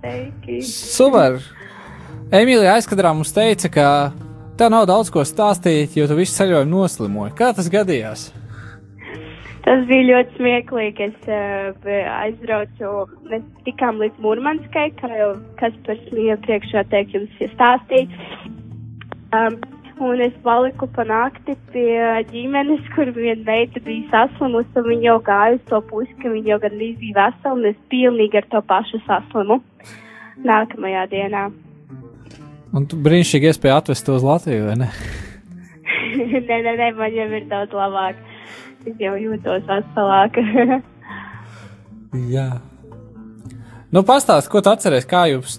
sveiki. 0.00 0.60
Super! 0.66 1.40
Emīlija 2.30 2.76
aizkadrā 2.78 3.10
mums 3.14 3.32
teica, 3.34 3.70
ka 3.74 3.86
tev 4.58 4.70
nav 4.70 4.86
daudz 4.90 5.10
ko 5.10 5.24
stāstīt, 5.26 5.96
jo 5.98 6.06
tu 6.06 6.18
visu 6.18 6.36
ceļojumu 6.38 6.76
noslimoji. 6.76 7.34
Kā 7.38 7.50
tas 7.56 7.70
gadījās? 7.72 8.28
Tas 9.66 9.82
bija 9.90 10.06
ļoti 10.08 10.38
smieklīgi. 10.38 11.10
Es 11.10 11.26
uh, 11.28 11.90
aizbraucu, 12.20 12.92
mēs 13.30 13.42
tikām 13.66 13.98
līdz 14.02 14.22
Mūrmanskai, 14.22 14.86
kā 15.02 15.10
jau 15.12 15.32
kas 15.60 15.74
par 15.86 15.98
smieku 16.06 16.46
priekšā 16.46 16.86
teikt 16.94 17.18
jums 17.18 17.42
stāstīt. 17.52 18.14
Um, 19.36 19.58
un 20.00 20.20
es 20.24 20.34
paliku 20.44 20.88
pa 20.94 21.04
nakti 21.04 21.54
pie 21.72 22.24
ģimenes, 22.30 22.82
kur 22.94 23.10
viena 23.16 23.42
meita 23.46 23.82
bija 23.84 24.08
saslimusi, 24.12 24.72
un 24.80 24.88
viņa 24.88 25.06
jau 25.08 25.16
gāja 25.26 25.56
uz 25.58 25.64
to 25.68 25.80
pusi, 25.90 26.14
ka 26.22 26.32
viņa 26.32 26.54
jau 26.54 26.60
gandrīz 26.64 26.96
bija 27.00 27.16
vesela, 27.18 27.56
un 27.56 27.66
es 27.70 27.80
pilnīgi 27.92 28.40
ar 28.40 28.48
to 28.52 28.62
pašu 28.72 29.02
saslimu 29.06 29.60
nākamajā 30.46 31.04
dienā. 31.12 31.44
Un 32.70 32.86
tu 32.86 32.98
brīnišķīgi 33.02 33.50
iespēja 33.50 33.80
atvest 33.80 34.06
to 34.06 34.16
uz 34.16 34.24
Latviju, 34.24 34.68
vai 34.70 34.76
ne? 34.84 34.90
nē, 36.48 36.58
nē, 36.64 36.74
nē, 36.78 36.90
man 36.98 37.16
jau 37.16 37.28
ir 37.36 37.46
daudz 37.50 37.74
labāk. 37.76 38.20
Es 38.86 38.96
jau 39.02 39.16
jūtos 39.20 39.66
veselāka. 39.68 40.44
Jā. 42.34 42.48
Nu, 43.90 44.04
pastāst, 44.06 44.46
ko 44.46 44.60
tu 44.62 44.70
atceries, 44.70 45.02
kā 45.10 45.24
jūs 45.26 45.56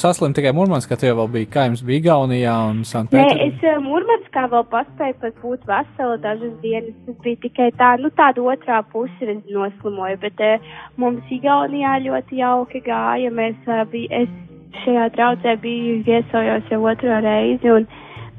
saslimt 0.00 0.32
tikai 0.38 0.54
Murmanskā, 0.56 0.96
tu 0.96 1.04
jau 1.04 1.18
vēl 1.18 1.26
bija, 1.34 1.48
kā 1.52 1.64
jums 1.66 1.82
bija 1.84 2.00
Igaunijā 2.00 2.54
un 2.70 2.78
Nē, 2.80 2.86
Sanktpēterburgā? 2.88 3.48
es 3.50 3.66
uh, 3.68 3.82
Mūrmanskā 3.84 4.44
vēl 4.54 4.64
paspēju 4.70 5.16
pat 5.20 5.36
būt 5.42 5.66
vesela 5.68 6.16
dažas 6.22 6.54
dienas. 6.62 6.94
Tas 7.04 7.18
bija 7.26 7.42
tikai 7.42 7.66
tā, 7.76 7.90
nu 8.00 8.08
tāda 8.16 8.40
otrā 8.40 8.78
puse 8.88 9.28
es 9.34 9.42
noslimoju, 9.52 10.16
bet 10.24 10.40
uh, 10.40 10.72
mums 10.96 11.28
Igaunijā 11.36 11.98
ļoti 12.06 12.40
jauki 12.40 12.80
gāja. 12.88 13.34
Mēs 13.36 13.68
uh, 13.68 13.84
bija, 13.92 14.24
es 14.24 14.80
šajā 14.86 15.04
draudzē 15.20 15.56
biju 15.60 16.00
viesojos 16.08 16.72
jau 16.72 16.80
otro 16.88 17.20
reizi 17.28 17.68
un 17.68 17.84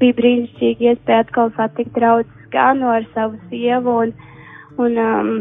bija 0.02 0.18
brīnišķīgi 0.24 0.90
iespēja 0.90 1.22
atkal 1.22 1.54
satikt 1.54 1.94
draudzes 1.94 2.50
ganu 2.50 2.90
ar 2.98 3.06
savu 3.14 3.38
sievu 3.46 3.94
un, 4.08 4.14
un 4.82 5.02
um, 5.06 5.34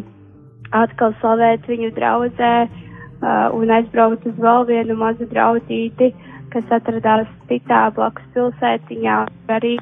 atkal 0.77 1.17
slavēt 1.23 1.65
viņu 1.73 1.95
draudzē 1.97 2.55
uh, 2.69 2.81
un 3.57 3.71
aizbraukt 3.73 4.25
uz 4.29 4.37
vēl 4.41 4.65
vienu 4.69 4.95
mazu 4.99 5.25
draudzīti, 5.31 6.11
kas 6.53 6.71
atradās 6.77 7.27
citā 7.49 7.87
blakus 7.95 8.25
pilsētiņā. 8.35 9.17
Arī 9.55 9.75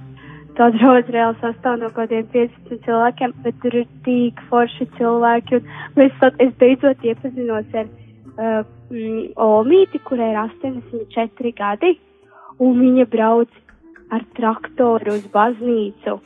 tā 0.58 0.70
draudz 0.76 1.10
reāli 1.14 1.40
sastāv 1.42 1.80
no 1.82 1.90
kaut 1.90 2.12
kādiem 2.12 2.28
15 2.34 2.86
cilvēkiem, 2.86 3.34
bet 3.46 3.58
tur 3.64 3.80
ir 3.82 3.90
tik 4.06 4.40
forši 4.50 4.88
cilvēki. 4.98 5.60
Un 5.60 6.00
mēs, 6.00 6.24
es 6.46 6.54
beidzot 6.62 7.04
iepazinos 7.04 7.76
ar 7.82 7.90
uh, 7.90 8.62
mm, 8.92 9.34
Olmīti, 9.48 10.02
kurai 10.08 10.32
ir 10.34 10.40
84 10.46 11.54
gadi, 11.58 11.96
un 12.64 12.80
viņa 12.80 13.08
brauc 13.12 13.52
ar 14.14 14.24
traktoru 14.38 15.18
uz 15.18 15.26
baznīcu. 15.34 16.20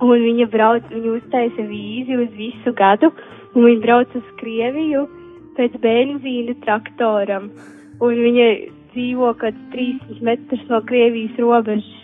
Un 0.00 0.26
viņa 0.26 0.46
brauc, 0.52 0.84
viņa 0.90 1.16
uztaisa 1.16 1.64
vīzi 1.68 2.16
uz 2.16 2.30
visu 2.36 2.72
gadu, 2.76 3.12
un 3.54 3.66
viņa 3.66 3.82
brauc 3.84 4.14
uz 4.16 4.36
Krieviju 4.40 5.06
pēc 5.60 5.78
benzīna 5.84 6.56
traktoram. 6.64 7.50
Un 8.00 8.20
viņa 8.24 8.50
dzīvo 8.94 9.32
kāds 9.40 9.60
300 9.74 10.24
metrus 10.26 10.62
no 10.72 10.80
Krievijas 10.88 11.36
robežas. 11.38 11.96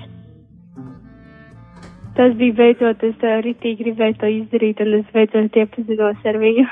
Tas 2.17 2.33
bija 2.39 2.57
beidzot, 2.57 3.03
es 3.05 3.17
tā 3.21 3.35
ritīgi 3.45 3.85
gribēju 3.85 4.17
to 4.23 4.29
izdarīt, 4.33 4.81
un 4.81 4.95
es 5.03 5.09
beidzot 5.13 5.57
iepazinos 5.61 6.29
ar 6.31 6.39
viņu. 6.41 6.67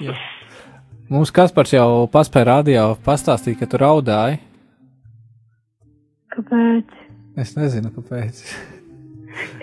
Mums 1.10 1.30
Kaspars 1.34 1.74
jau 1.74 2.06
paspēja 2.10 2.48
rādījā 2.48 2.86
pastāstīt, 3.06 3.58
ka 3.58 3.66
tu 3.70 3.78
raudāji. 3.82 4.40
Kāpēc? 6.30 6.98
Es 7.38 7.54
nezinu, 7.58 7.90
kāpēc. 7.94 8.42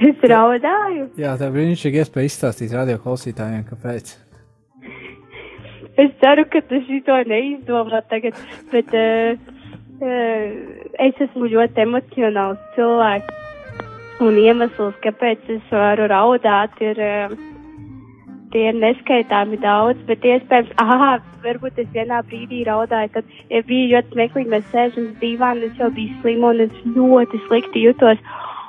Es 0.07 0.23
raudāju. 0.31 1.09
Jā, 1.19 1.35
tā 1.39 1.51
brīnišķīgi 1.51 2.01
iespēja 2.03 2.31
izstāstīt 2.31 2.75
radio 2.75 2.99
klausītājiem, 3.03 3.63
kāpēc. 3.67 4.15
Es 5.97 6.11
ceru, 6.21 6.45
ka 6.53 6.61
tu 6.69 6.77
šito 6.85 7.15
neizdomā 7.25 8.03
tagad, 8.11 8.37
bet 8.69 8.91
uh, 8.93 9.33
uh, 9.97 10.43
es 11.07 11.21
esmu 11.25 11.49
ļoti 11.49 11.85
emocionāls 11.87 12.61
cilvēks. 12.75 13.43
Un 14.21 14.37
iemesls, 14.41 14.97
kāpēc 15.01 15.49
es 15.55 15.73
varu 15.73 16.05
raudāt, 16.09 16.77
ir, 16.85 17.01
uh, 17.01 17.33
tie 18.53 18.67
ir 18.69 18.77
neskaitāmi 18.77 19.57
daudz, 19.61 19.99
bet 20.09 20.25
iespējams, 20.25 20.73
ah, 20.81 21.17
varbūt 21.43 21.81
es 21.81 21.89
vienā 21.93 22.21
brīdī 22.29 22.63
raudāju, 22.69 23.11
kad 23.17 23.37
ja 23.49 23.61
bija 23.65 23.95
ļoti 23.95 24.13
smieklīgi, 24.13 24.53
mēs 24.53 24.69
sēžam 24.73 25.09
uz 25.09 25.17
divāna, 25.21 25.69
es 25.69 25.81
jau 25.81 25.89
biju 25.97 26.21
slima 26.21 26.53
un 26.53 26.65
es 26.67 26.81
ļoti 26.95 27.41
slikti 27.47 27.87
jutos. 27.87 28.21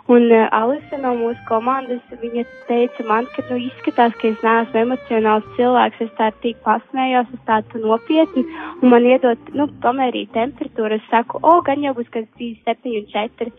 Un 0.09 0.31
uh, 0.33 0.47
Alisa 0.57 0.97
no 1.03 1.11
mūsu 1.19 1.43
komandas, 1.45 2.01
viņa 2.23 2.47
teica 2.65 3.05
man, 3.05 3.27
ka, 3.35 3.43
nu, 3.51 3.59
izskatās, 3.67 4.15
ka 4.17 4.31
es 4.31 4.45
neesmu 4.45 4.81
emocionāls 4.81 5.51
cilvēks, 5.59 6.01
es 6.07 6.15
tā 6.17 6.31
tik 6.45 6.63
pasmējos, 6.65 7.29
es 7.37 7.43
tādu 7.51 7.83
nopietni, 7.83 8.47
un 8.81 8.95
man 8.95 9.05
iedot, 9.05 9.53
nu, 9.53 9.69
pamērīt 9.85 10.33
temperatūru, 10.33 10.97
es 10.97 11.11
saku, 11.13 11.43
o, 11.45 11.59
gan 11.67 11.85
jau 11.85 11.93
būs, 11.99 12.09
kas 12.15 12.25
3, 12.41 12.57
7 12.65 12.97
un 13.03 13.05
4. 13.13 13.53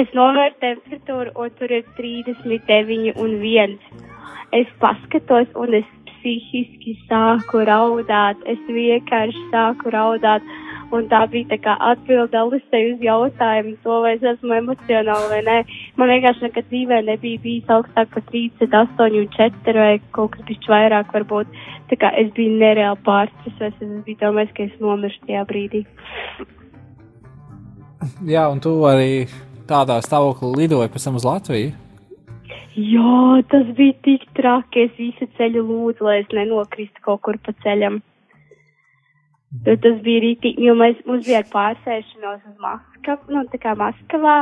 Es 0.00 0.14
novēru 0.16 0.56
temperatūru, 0.64 1.34
un 1.36 1.52
tur 1.58 1.76
ir 1.76 1.84
39 2.00 3.12
un 3.20 3.36
1. 3.44 3.76
Es 4.56 4.72
paskatos, 4.80 5.52
un 5.52 5.76
es 5.82 5.90
psihiski 6.22 6.96
sāku 7.10 7.60
raudāt, 7.68 8.40
es 8.48 8.60
vienkārši 8.72 9.48
sāku 9.52 9.92
raudāt. 9.92 10.48
Un 10.92 11.06
tā 11.08 11.22
bija 11.32 11.48
tā 11.48 11.56
kā 11.64 11.72
atbilde 11.88 12.36
Alisei 12.36 12.90
uz 12.90 13.00
jautājumu, 13.00 13.78
to 13.84 13.94
vai 14.04 14.10
es 14.18 14.24
esmu 14.32 14.52
emocionāli 14.58 15.30
vai 15.30 15.38
nē. 15.46 15.54
Man 15.96 16.12
vienkārši 16.12 16.44
nekad 16.44 16.68
dzīvē 16.68 16.98
nebija 17.06 17.40
bijis 17.40 17.72
augstāk 17.72 18.12
par 18.12 18.26
38 18.28 19.16
un 19.22 19.30
4 19.38 19.76
vai 19.78 19.94
kaut 20.12 20.34
kas 20.34 20.44
bišķi 20.50 20.74
vairāk 20.74 21.14
varbūt. 21.16 21.56
Tā 21.88 22.00
kā 22.02 22.12
es 22.20 22.28
biju 22.36 22.58
nereāli 22.60 23.00
pārstresēs, 23.08 23.80
es 23.80 24.04
biju 24.04 24.20
domājis, 24.20 24.52
ka 24.58 24.68
es 24.68 24.76
nomiršu 24.84 25.24
tajā 25.30 25.46
brīdī. 25.48 25.86
Jā, 28.28 28.44
un 28.52 28.60
tu 28.60 28.76
arī 28.88 29.24
tādā 29.70 29.96
stāvoklī 30.04 30.66
lidoji 30.66 30.92
pēc 30.92 31.08
tam 31.08 31.16
uz 31.16 31.24
Latviju. 31.24 31.72
Jā, 32.72 33.42
tas 33.52 33.68
bija 33.76 33.96
tik 34.04 34.28
traki, 34.36 34.86
es 34.86 34.96
visu 34.96 35.28
ceļu 35.36 35.64
lūdzu, 35.68 36.04
lai 36.04 36.22
es 36.22 36.32
nenokristu 36.32 37.04
kaut 37.04 37.20
kur 37.24 37.36
pa 37.44 37.52
ceļam. 37.64 38.00
Bet 39.60 39.82
tas 39.84 39.98
bija 40.00 40.22
rītīgi, 40.24 40.64
jo 40.64 40.72
mēs, 40.80 40.96
mums 41.04 41.26
bija 41.28 41.42
pārsēšanos 41.52 42.40
uz 42.48 42.54
Maskavu, 42.62 43.34
nu 43.34 43.42
tā 43.52 43.60
kā 43.60 43.74
Maskavā. 43.76 44.36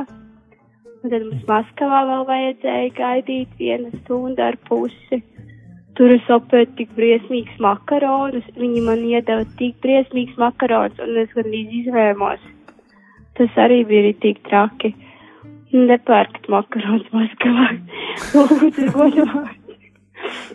Un 1.01 1.11
tad 1.11 1.25
mums 1.25 1.43
Maskavā 1.49 2.05
vēl 2.07 2.23
vajadzēja 2.29 2.93
gaidīt 2.95 3.57
vienu 3.59 3.91
stundu 4.05 4.45
ar 4.47 4.59
pusi. 4.69 5.19
Tur 5.99 6.15
es 6.15 6.31
apēdu 6.31 6.77
tik 6.79 6.95
briesmīgs 6.95 7.59
makaronus, 7.61 8.47
viņi 8.57 8.85
man 8.87 9.03
iedeva 9.09 9.43
tik 9.59 9.81
briesmīgs 9.83 10.39
makaronus, 10.39 11.03
un 11.03 11.19
es 11.25 11.35
gan 11.35 11.51
izvēmos. 11.59 12.47
Tas 13.41 13.59
arī 13.65 13.83
bija 13.89 14.07
rītīgi 14.07 14.47
traki. 14.47 14.95
Nepērkt 15.75 16.47
makaronus 16.51 17.11
Maskavā. 17.15 17.67
Lūdzu, 18.39 18.87
godīgi. 18.95 19.91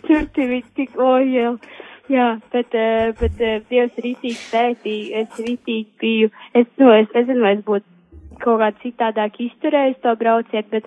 Tur 0.06 0.26
tie 0.32 0.48
bija 0.48 0.72
tik 0.80 0.96
ojēl. 0.96 1.60
Jā, 2.06 2.26
bet, 2.52 2.74
eh, 2.74 3.10
bet 3.18 3.40
eh, 3.42 3.62
Dievs 3.66 3.96
rītīgi 3.98 4.36
sētīja, 4.38 5.24
es 5.24 5.40
rītīgi 5.42 5.86
biju, 5.98 6.28
es, 6.54 6.68
nu, 6.78 6.92
es 6.94 7.08
nezinu, 7.14 7.42
vai 7.42 7.56
es 7.56 7.64
būtu 7.66 8.38
kaut 8.42 8.60
kā 8.60 8.68
citādāk 8.82 9.40
izturējis 9.42 9.98
to 10.04 10.12
braucienu, 10.20 10.68
bet, 10.70 10.86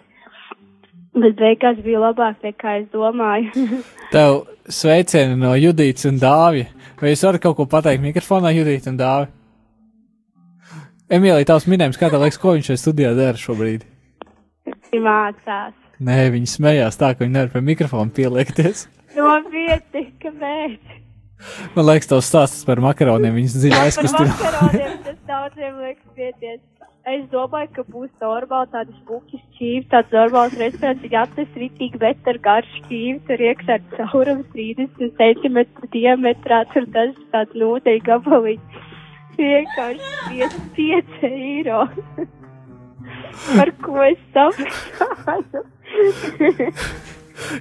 bet 1.19 1.35
beigās 1.41 1.81
bija 1.83 2.03
labāk 2.05 2.45
nekā 2.45 2.77
es 2.83 2.87
domāju. 2.93 3.51
Tev 4.15 4.45
sveicieni 4.69 5.35
no 5.41 5.51
Judītas 5.59 6.07
un 6.07 6.21
Dāvija. 6.21 6.69
Vai 7.01 7.11
jūs 7.11 7.25
varat 7.27 7.43
kaut 7.43 7.57
ko 7.57 7.67
pateikt 7.67 8.03
mikrofonā, 8.05 8.53
Judīta 8.55 8.93
un 8.93 9.01
Dāvija? 9.01 9.33
Emīlija, 11.09 11.47
tavs 11.49 11.65
minējums, 11.65 11.97
kā 11.97 12.11
tev 12.13 12.21
liekas, 12.21 12.37
ko 12.39 12.53
viņš 12.53 12.69
šajā 12.69 12.79
studijā 12.83 13.11
dara 13.17 13.39
šobrīd? 13.41 13.83
Viņi 14.69 15.03
mācās. 15.03 15.75
Nē, 16.05 16.19
viņi 16.35 16.51
smējās 16.53 16.99
tā, 17.01 17.11
ka 17.11 17.25
viņi 17.25 17.33
nevar 17.33 17.51
pie 17.55 17.65
mikrofona 17.65 18.13
pieliekties. 18.13 18.85
Nopietni, 19.17 20.05
kāpēc? 20.21 20.99
Man 21.75 21.85
liekas, 21.87 22.09
tavs 22.11 22.27
stāsts 22.31 22.65
par 22.67 22.81
makaroniem, 22.83 23.37
viņas 23.37 23.55
dziļi 23.61 23.79
aizkustina. 23.79 24.33
tas 25.05 25.21
daudziem 25.29 25.79
liekas 25.85 26.17
pieties. 26.17 26.59
Es 27.09 27.23
domāju, 27.31 27.69
ka 27.77 27.83
būs 27.89 28.09
normāli 28.21 28.69
tādi 28.73 28.93
smuki 28.99 29.39
šķīvi, 29.39 29.85
tāds 29.89 30.11
normāls 30.13 30.57
restorāns, 30.59 30.99
viņa 31.01 31.21
atnes 31.23 31.55
ritīgi, 31.57 32.01
bet 32.01 32.27
ar 32.29 32.37
garšu 32.43 32.83
šķīvi, 32.83 33.15
tur 33.29 33.43
iekšā 33.47 33.77
ar 33.79 33.85
caurumu 33.95 34.43
30 34.53 35.15
cm 35.17 35.57
diametrā, 35.95 36.59
tur 36.73 36.85
tas 36.93 37.15
tāds 37.33 37.57
nūdeļu 37.63 38.03
gabaliņš. 38.11 38.85
vienkārši 39.39 40.49
5 40.75 41.23
eiro. 41.29 41.81
Par 43.55 43.71
ko 43.85 44.03
es 44.05 44.19
samaksāju? 44.35 45.63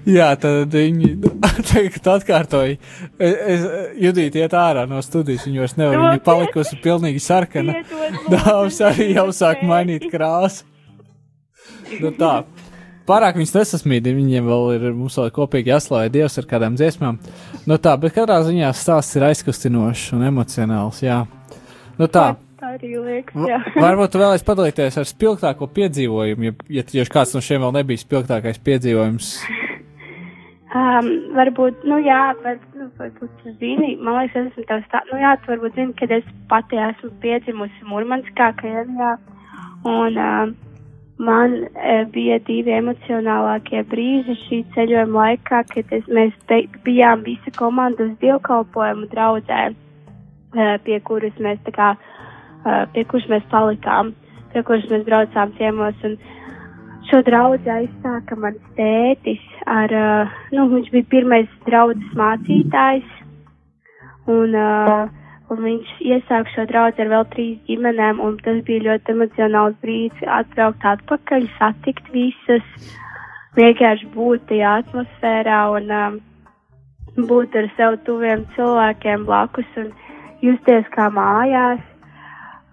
Jā, 0.08 0.30
tad 0.40 0.74
viņi 0.74 1.12
tagad 1.70 2.08
atkārtoja. 2.14 2.78
Es, 3.18 3.34
es 3.54 3.66
Judīti 4.02 4.42
iet 4.42 4.56
ārā 4.56 4.86
no 4.90 5.02
studijas, 5.04 5.46
viņa 5.46 5.64
vairs 5.64 5.76
nevar, 5.78 6.00
viņa 6.04 6.24
palikusi 6.26 6.80
pilnīgi 6.84 7.22
sarkana. 7.22 7.82
Dāvs 8.30 8.80
arī 8.84 9.12
jau 9.14 9.28
sāk 9.36 9.62
mainīt 9.66 10.08
krāsu. 10.12 10.66
Nu 11.98 12.12
tā. 12.16 12.42
Pārāk 13.08 13.38
viņas 13.38 13.54
nesasmīd, 13.54 14.10
viņiem 14.12 14.48
vēl 14.50 14.66
ir 14.74 14.82
mums 14.92 15.14
vēl 15.16 15.30
kopīgi 15.32 15.72
jāslavē 15.72 16.10
Dievs 16.12 16.36
ar 16.40 16.48
kādām 16.50 16.74
dziesmām. 16.76 17.16
Nu 17.68 17.78
tā, 17.80 17.94
bet 18.00 18.12
katrā 18.16 18.42
ziņā 18.44 18.68
stāsts 18.76 19.16
ir 19.16 19.24
aizkustinošs 19.30 20.10
un 20.16 20.26
emocionāls, 20.28 21.00
jā. 21.06 21.22
Nu 21.96 22.10
tā. 22.12 22.34
Tā 22.60 22.74
arī 22.74 22.98
liekas, 22.98 23.48
jā. 23.48 23.62
Varbūt 23.84 24.12
tu 24.12 24.20
vēlēsi 24.20 24.44
padalīties 24.44 25.00
ar 25.00 25.08
spilgtāko 25.08 25.70
piedzīvojumu, 25.72 26.50
ja, 26.50 26.54
ja, 26.80 26.84
ja 26.98 27.06
kāds 27.08 27.32
no 27.32 27.40
šiem 27.44 27.64
vēl 27.64 27.78
nebija 27.78 28.02
spilgtākais 28.02 28.60
piedzīvojums. 28.68 29.32
Um, 30.68 31.06
varbūt, 31.32 31.84
nu 31.88 31.96
jā, 32.04 32.34
var, 32.44 32.58
nu, 32.76 32.90
varbūt 32.98 33.36
tu 33.40 33.52
zini, 33.56 33.94
man 34.04 34.18
liekas, 34.18 34.34
es 34.36 34.50
esmu 34.50 34.64
tev 34.68 34.82
stā, 34.84 35.00
nu 35.08 35.16
jā, 35.16 35.30
tu 35.40 35.54
varbūt 35.54 35.78
zini, 35.78 35.94
kad 35.96 36.12
es 36.12 36.26
pati 36.50 36.76
esmu 36.76 37.08
piedzimusi 37.22 37.86
Murmanskā, 37.88 38.50
Krievijā, 38.58 39.14
un 39.88 40.18
um, 40.20 40.52
man 41.24 41.54
e, 41.72 41.94
bija 42.12 42.36
divi 42.44 42.74
emocionālākie 42.76 43.80
brīži 43.88 44.36
šī 44.42 44.60
ceļojuma 44.74 45.22
laikā, 45.22 45.62
kad 45.72 45.96
es, 45.96 46.04
mēs 46.12 46.36
te, 46.52 46.60
bijām 46.84 47.24
visa 47.24 47.54
komanda 47.56 48.04
uz 48.04 48.12
dievkalpojumu 48.20 49.08
draudzē, 49.14 49.62
e, 49.72 50.70
pie 50.84 51.00
kuras 51.08 51.40
mēs 51.40 51.64
tā 51.64 51.72
kā, 51.80 51.94
e, 51.96 52.76
pie 52.92 53.08
kuras 53.08 53.32
mēs 53.32 53.48
palikām, 53.54 54.12
pie 54.52 54.66
kuras 54.68 54.84
mēs 54.92 55.08
braucām 55.08 55.56
ciemos, 55.56 55.96
un 56.04 56.20
Šo 57.08 57.22
draugu 57.24 57.70
aizsāka 57.72 58.36
mans 58.36 58.60
tētis 58.76 59.44
ar, 59.64 59.92
uh, 59.96 60.34
nu, 60.52 60.66
viņš 60.74 60.90
bija 60.92 61.06
pirmais 61.14 61.48
draudzes 61.64 62.10
mācītājs, 62.20 63.14
un, 64.28 64.52
uh, 64.52 65.06
un 65.48 65.62
viņš 65.64 65.94
iesāka 66.04 66.52
šo 66.52 66.66
draugu 66.68 67.00
ar 67.04 67.12
vēl 67.14 67.24
trīs 67.32 67.56
ģimenēm, 67.70 68.20
tas 68.44 68.60
bija 68.68 68.84
ļoti 68.90 69.16
emocionāls 69.16 69.80
brīdis 69.80 70.28
atbraukt 70.36 70.84
atpakaļ, 70.92 71.48
satikt 71.56 72.12
visas, 72.12 72.68
vienkārši 73.56 74.12
būt 74.12 74.44
tajā 74.52 74.76
atmosfērā 74.84 75.64
un 75.78 75.90
um, 76.02 76.22
būt 77.32 77.56
ar 77.56 77.72
sev 77.80 78.00
tuviem 78.04 78.44
cilvēkiem 78.54 79.24
blakus 79.24 79.76
un 79.80 79.94
justies 80.44 80.92
kā 80.92 81.08
mājās. 81.08 81.80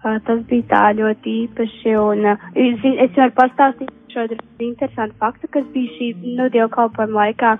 Tas 0.04 0.42
bija 0.46 0.68
tā 0.70 0.82
ļoti 0.94 1.32
īpaši, 1.46 1.96
un 1.98 2.28
es 2.54 3.16
varu 3.16 3.32
pastāstīt 3.40 3.90
šo 4.16 4.26
interesantu 4.64 5.16
faktu, 5.20 5.48
kas 5.52 5.64
bija 5.74 5.92
šī 5.98 6.10
nu, 6.38 6.48
dievkalpojuma 6.54 7.20
laikā, 7.20 7.56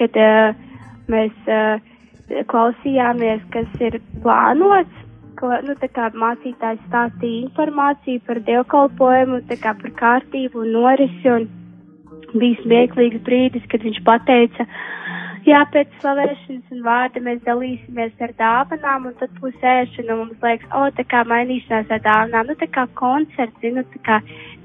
kad 0.00 0.18
uh, 0.20 0.64
mēs 1.08 1.48
uh, 1.48 1.80
klausījāmies, 2.52 3.44
kas 3.54 3.80
ir 3.80 4.00
plānots, 4.24 5.04
ko, 5.40 5.52
nu, 5.64 5.76
mācītājs 6.24 6.82
stāstīja 6.88 7.46
informāciju 7.46 8.24
par 8.26 8.42
dievkalpojumu, 8.50 9.40
kā 9.62 9.74
par 9.80 9.94
kārtību 10.02 10.64
un 10.64 10.74
norisi, 10.76 11.32
un 11.32 11.48
bija 12.34 12.60
smieklīgs 12.64 13.24
brīdis, 13.24 13.64
kad 13.72 13.86
viņš 13.86 14.02
pateica, 14.04 14.68
jā, 15.46 15.62
pēc 15.74 15.94
slavēšanas 16.02 16.74
un 16.74 16.84
vārda 16.86 17.20
mēs 17.22 17.40
dalīsimies 17.46 18.22
ar 18.24 18.32
dāvanām, 18.38 19.08
un 19.10 19.16
tad 19.20 19.32
būs 19.42 19.56
ēšana, 19.62 20.14
un 20.14 20.20
mums 20.24 20.44
liekas, 20.44 20.70
o, 20.74 20.86
tā 20.96 21.04
kā 21.10 21.24
mainīšanās 21.28 21.90
ar 21.94 22.04
dāvanām, 22.06 22.48
nu, 22.50 22.56
tā 22.58 22.68
kā 22.74 22.86
koncerts, 22.98 23.60
zinu, 23.62 23.84
tā 23.94 24.00
kā 24.08 24.20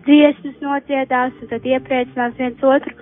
dziesmas 0.07 0.61
nodziedās, 0.63 1.35
un 1.41 1.51
tad 1.51 1.67
iepriecinās 1.67 2.37
viens 2.39 2.63
otru. 2.75 2.95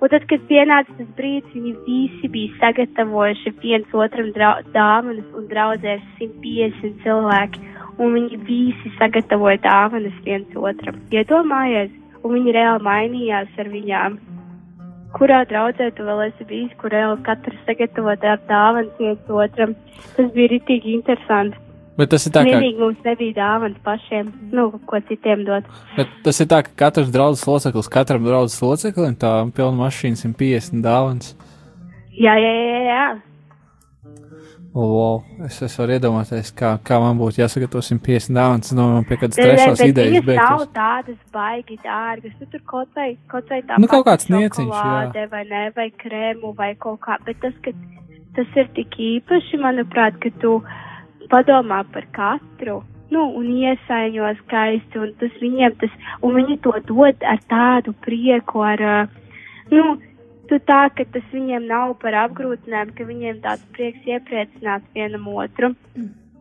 Un 0.00 0.08
tad, 0.08 0.24
kad 0.30 0.44
pienāca 0.48 0.94
tas 0.96 1.08
brīdis, 1.18 1.52
viņi 1.52 1.74
visi 1.84 2.28
bija 2.32 2.56
sagatavojuši 2.62 3.52
viens 3.60 3.90
otram 3.92 4.30
dāvanas 4.32 5.34
un 5.36 5.48
draudzēs 5.50 6.06
150 6.22 7.02
cilvēki, 7.04 7.60
un 8.00 8.16
viņi 8.16 8.40
visi 8.48 8.94
sagatavoja 8.96 9.60
dāvanas 9.66 10.16
viens 10.24 10.56
otram. 10.56 10.96
Iedomājies, 11.12 11.92
un 12.24 12.38
viņi 12.38 12.56
reāli 12.56 12.86
mainījās 12.86 13.60
ar 13.60 13.68
viņām. 13.76 14.20
Kurā 15.16 15.40
draudzē 15.50 15.90
tu 15.96 16.04
vēl 16.06 16.20
esi 16.28 16.44
bijis, 16.46 16.70
kur 16.78 16.92
reāli 16.94 17.18
katrs 17.26 17.58
sagatavo 17.66 18.12
dā- 18.22 18.38
dāvanas 18.48 18.92
viens 18.98 19.18
otram? 19.28 19.74
Tas 20.16 20.28
bija 20.36 20.52
ritīgi 20.54 20.94
interesanti. 20.94 21.58
Bet 21.98 22.08
tas 22.14 22.24
ir 22.26 22.32
tā, 22.32 22.44
ka, 22.46 22.52
Vienīgi 22.54 22.78
mums 22.78 23.00
nebija 23.04 23.34
dāvanas 23.36 23.80
pašiem, 23.84 24.30
nu, 24.54 24.70
ko 24.86 25.00
citiem 25.08 25.42
dot. 25.44 25.64
bet 25.96 26.06
tas 26.24 26.38
ir 26.40 26.46
tā, 26.46 26.62
ka 26.64 26.70
katrs 26.84 27.10
draudzes 27.12 27.44
loceklis, 27.46 27.88
katram 27.92 28.24
draudzes 28.24 28.62
loceklim 28.62 29.16
tā 29.20 29.32
pilna 29.52 29.76
mašīna 29.82 30.16
150 30.16 30.80
dāvans. 30.86 31.34
Jā, 32.14 32.36
jā, 32.40 32.54
jā, 32.54 32.80
jā. 32.86 33.04
O, 34.72 34.82
wow. 34.86 35.22
es, 35.46 35.56
es 35.66 35.72
varu 35.80 35.96
iedomāties, 35.96 36.52
kā, 36.54 36.76
kā 36.86 37.00
man 37.02 37.18
būtu 37.18 37.40
jāsagatavo 37.40 37.82
150 37.82 38.36
dāvans. 38.36 38.70
No 38.78 38.84
man 38.92 39.06
pie 39.08 39.16
kādas 39.18 39.40
trešās 39.40 39.80
idejas 39.82 40.22
viņas 40.28 40.38
nav 40.38 40.66
tādas 40.76 41.16
baigi 41.34 41.78
dārgas. 41.82 42.36
Nu, 42.38 42.46
tur 42.52 42.62
kaut 42.70 42.92
vai, 42.94 43.08
kaut 43.32 43.50
vai 43.50 43.58
tā 43.66 43.80
Nu, 43.82 43.88
kaut 43.90 44.06
kāds 44.06 44.30
nieciņš, 44.30 44.70
jā. 44.70 45.24
vai 45.32 45.42
ne, 45.50 45.64
vai 45.74 45.88
krēmu 45.90 46.54
vai 46.58 46.70
kaut 46.78 47.00
kā. 47.02 47.18
Bet 47.26 47.42
tas, 47.42 47.56
ka 47.64 47.74
tas 48.38 48.60
ir 48.62 48.70
tik 48.78 48.94
īpaši, 48.94 49.58
manuprāt, 49.58 50.20
ka 50.22 50.30
tu 50.38 50.60
padomā 51.32 51.82
par 51.90 52.06
katru. 52.14 52.84
Nu, 53.10 53.24
un 53.40 53.48
iesaiņo 53.50 54.28
skaisti, 54.44 55.00
un 55.02 55.10
tas 55.18 55.34
viņiem 55.42 55.74
tas, 55.82 55.98
un 56.22 56.36
viņi 56.38 56.60
to 56.62 56.76
dod 56.86 57.26
ar 57.26 57.42
tādu 57.50 57.90
prieku, 58.06 58.62
ar, 58.62 59.10
nu, 59.74 59.96
tu 60.50 60.58
tā, 60.66 60.80
ka 60.96 61.06
tas 61.14 61.26
viņiem 61.32 61.68
nav 61.70 61.94
par 62.02 62.16
apgrūtinājumu, 62.26 62.96
ka 62.98 63.06
viņiem 63.06 63.42
tāds 63.44 63.66
prieks 63.76 64.08
iepriecināt 64.10 64.86
vienam 64.96 65.28
otru. 65.30 65.74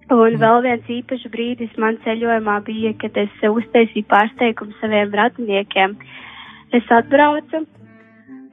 Un 0.10 0.38
vēl 0.42 0.64
viens 0.66 0.88
īpašs 0.90 1.28
brīdis 1.30 1.76
man 1.78 2.00
ceļojumā 2.02 2.56
bija, 2.66 2.96
kad 3.02 3.18
es 3.22 3.44
uztaisīju 3.46 4.08
pārsteigumu 4.10 4.74
saviem 4.80 5.14
radiniekiem. 5.14 5.94
Es 6.74 6.90
atbraucu, 6.94 7.62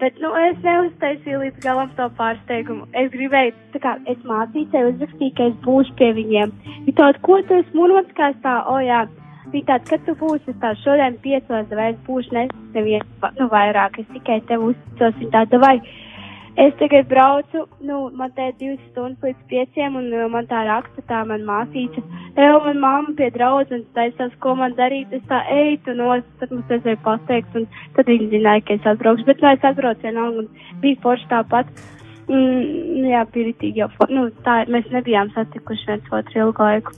bet 0.00 0.20
nu, 0.20 0.34
es 0.50 0.58
neuztaisīju 0.64 1.40
līdz 1.46 1.62
galam 1.64 1.92
to 1.96 2.10
pārsteigumu. 2.18 2.84
Es 2.92 3.08
gribēju, 3.14 3.54
tā 3.72 3.80
kā 3.86 3.94
es 4.12 4.20
mācīju, 4.28 4.82
uzrakstīju, 4.92 5.36
ka 5.38 5.48
es 5.48 5.56
būšu 5.64 5.96
pie 5.96 6.10
viņiem. 6.20 6.52
Viņa 6.84 6.96
tāda, 7.00 7.22
ko 7.24 7.40
esi 7.40 7.78
mūžs, 7.78 8.12
kā 8.18 8.34
es 8.34 8.42
tā, 8.44 8.58
o 8.68 8.76
jā. 8.84 9.06
Viņa 9.52 9.66
tāda, 9.68 9.84
kad 9.90 10.02
tu 10.06 10.14
būsi, 10.18 10.50
es 10.50 10.58
tā 10.62 10.72
šodien 10.82 11.20
piecos, 11.22 11.70
vai 11.70 11.92
es 11.92 12.00
būšu 12.06 12.34
ne- 12.34 12.48
neviens, 12.74 13.06
nu 13.38 13.46
vairāk, 13.52 14.00
es 14.02 14.08
tikai 14.14 14.40
tev 14.48 14.66
uzticos. 14.70 15.14
Viņa 15.20 15.32
tāda, 15.36 15.60
vai 15.62 15.76
es 16.56 16.74
tagad 16.80 17.06
braucu, 17.08 17.66
nu, 17.80 18.10
man 18.16 18.32
te 18.32 18.48
ir 18.48 18.54
divas 18.58 18.82
stundas 18.90 19.22
līdz 19.22 19.46
pieciem, 19.50 19.96
un 20.00 20.08
uh, 20.12 20.26
man 20.32 20.48
tā 20.50 20.64
raksta 20.66 21.04
tā 21.10 21.22
man 21.28 21.44
māsīca. 21.46 22.02
Evo, 22.36 22.60
man 22.66 22.80
mamma 22.80 23.14
pie 23.16 23.30
draudzes 23.30 23.84
taisās, 23.94 24.34
ko 24.40 24.56
man 24.56 24.74
darīt. 24.74 25.12
Es 25.12 25.22
tā 25.30 25.42
eju, 25.52 25.78
tu 25.84 25.94
nos, 25.94 26.24
tad 26.40 26.50
mums 26.50 26.66
vajadzēja 26.72 27.02
pateikt, 27.04 27.56
un 27.56 27.68
tad 27.96 28.10
viņi 28.12 28.30
zināja, 28.34 28.64
ka 28.66 28.78
es 28.80 28.90
atbraukšu. 28.92 29.28
Bet, 29.30 29.42
nu, 29.44 29.52
es 29.52 29.70
atbraucu 29.70 30.08
vienalga, 30.08 30.44
un 30.44 30.80
bija 30.82 31.02
forši 31.06 31.30
tāpat. 31.32 31.72
Mm, 32.26 33.06
jā, 33.06 33.24
bija 33.32 33.52
ritīgi 33.52 33.84
jau, 33.84 33.90
nu, 34.10 34.28
tā, 34.44 34.64
mēs 34.72 34.88
nebijām 34.90 35.30
satikuši 35.36 35.92
viens 35.92 36.14
otru 36.20 36.48
ilgu 36.48 36.70
laiku. 36.70 36.96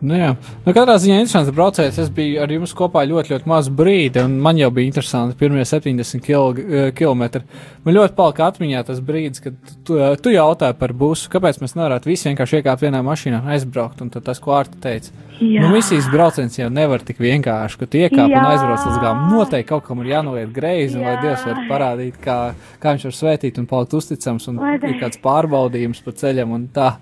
Nu, 0.00 0.16
jā, 0.16 0.30
nu, 0.64 0.72
katrā 0.72 0.94
ziņā 1.00 1.18
interesants 1.20 1.52
braucējs. 1.52 1.98
Es 2.00 2.08
biju 2.14 2.40
ar 2.40 2.52
jums 2.54 2.72
kopā 2.76 3.02
ļoti, 3.08 3.34
ļoti 3.34 3.50
mazu 3.50 3.72
brīdi, 3.76 4.22
un 4.24 4.38
man 4.40 4.56
jau 4.56 4.70
bija 4.72 4.88
interesanti 4.88 5.36
pirmie 5.36 5.66
70 5.68 6.24
kil, 6.24 6.56
km. 6.96 7.42
Man 7.84 7.96
ļoti 7.96 8.16
palika 8.16 8.46
atmiņā 8.48 8.80
tas 8.88 9.02
brīdis, 9.04 9.42
kad 9.44 9.58
tu, 9.84 9.98
tu 10.24 10.32
jautāji 10.32 10.78
par 10.80 10.94
busu, 10.96 11.28
kāpēc 11.32 11.60
mēs 11.60 11.76
nevarētu 11.76 12.08
visi 12.08 12.30
vienkārši 12.30 12.60
iekāpt 12.60 12.86
vienā 12.86 13.02
mašīnā 13.04 13.42
un 13.42 13.52
aizbraukt. 13.56 14.00
Un 14.00 14.12
tad 14.14 14.24
tas, 14.24 14.40
ko 14.40 14.56
Arta 14.56 14.80
teica, 14.80 15.12
Jā. 15.40 15.60
nu, 15.66 15.70
misijas 15.74 16.08
brauciens 16.12 16.56
jau 16.56 16.70
nevar 16.72 17.04
tik 17.04 17.20
vienkārši, 17.20 17.80
ka 17.80 17.88
tu 17.90 18.00
iekāp 18.00 18.24
Jā. 18.24 18.40
un 18.40 18.50
aizbrauc 18.54 18.88
līdz 18.88 18.98
galam. 19.04 19.28
Noteikti 19.34 19.68
kaut 19.68 19.84
kam 19.86 20.00
ir 20.04 20.14
jānoliek 20.14 20.50
greizi, 20.56 20.96
un 20.96 21.04
lai 21.04 21.18
Jā. 21.18 21.22
Dievs 21.26 21.46
var 21.48 21.62
parādīt, 21.68 22.18
kā, 22.24 22.40
kā 22.80 22.96
viņš 22.96 23.08
var 23.10 23.16
svētīt 23.20 23.60
un 23.60 23.68
palikt 23.68 24.00
uzticams, 24.00 24.48
un 24.48 24.60
Vai 24.64 24.76
ir 24.80 25.00
kāds 25.00 25.20
pārbaudījums 25.20 26.04
pa 26.04 26.16
ceļam 26.24 26.56
un 26.56 26.68
tā. 26.72 26.94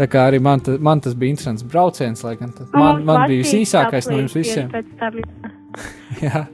Tā 0.00 0.06
kā 0.08 0.22
arī 0.30 0.38
man, 0.40 0.62
ta, 0.64 0.78
man 0.80 1.02
tas 1.04 1.12
bija 1.18 1.34
interesants 1.34 1.64
brauciens, 1.68 2.22
lai 2.24 2.32
gan 2.40 2.54
tas- 2.56 2.70
man, 2.72 3.02
man 3.04 3.26
bija 3.28 3.42
visīsākais 3.44 4.08
no 4.08 4.22
jums 4.22 4.36
visiem. 4.38 4.70
Jā. 6.24 6.46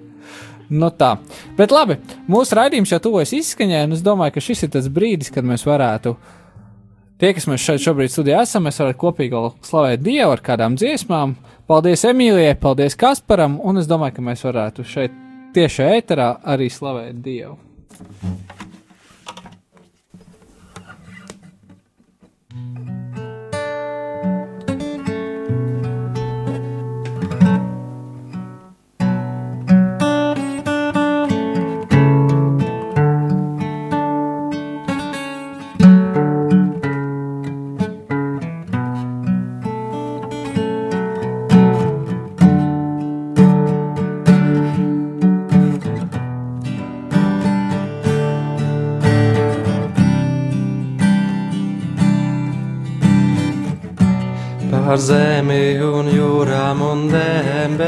Nu 0.68 0.88
tā. 0.90 1.12
Bet 1.54 1.70
labi, 1.70 1.94
mūsu 2.26 2.56
raidījums 2.58 2.90
jau 2.90 2.98
tuvojas 3.04 3.30
izskaņai, 3.36 3.84
un 3.86 3.94
es 3.94 4.02
domāju, 4.02 4.34
ka 4.34 4.42
šis 4.42 4.64
ir 4.66 4.72
tas 4.74 4.88
brīdis, 4.90 5.30
kad 5.34 5.46
mēs 5.46 5.62
varētu. 5.68 6.16
Tie, 7.22 7.30
kas 7.32 7.46
mēs 7.48 7.62
šeit 7.62 7.84
šobrīd 7.86 8.10
studijā 8.12 8.42
esam, 8.42 8.66
mēs 8.66 8.82
varētu 8.82 8.98
kopīgi 9.00 9.44
slavēt 9.64 10.02
Dievu 10.04 10.34
ar 10.34 10.42
kādām 10.44 10.74
dziesmām. 10.76 11.36
Paldies 11.70 12.02
Emīlijai, 12.10 12.58
paldies 12.60 12.98
Kasparam, 12.98 13.60
un 13.62 13.78
es 13.78 13.86
domāju, 13.86 14.18
ka 14.18 14.26
mēs 14.26 14.42
varētu 14.44 14.84
šeit 14.90 15.14
tieši 15.54 15.86
ēterā 15.94 16.32
arī 16.44 16.66
slavēt 16.70 17.22
Dievu. 17.24 17.56
Pār 54.96 55.04
zemi 55.04 55.76
un 55.84 56.06
jūrām 56.08 56.80
un 56.80 57.08
debesīs. 57.10 57.82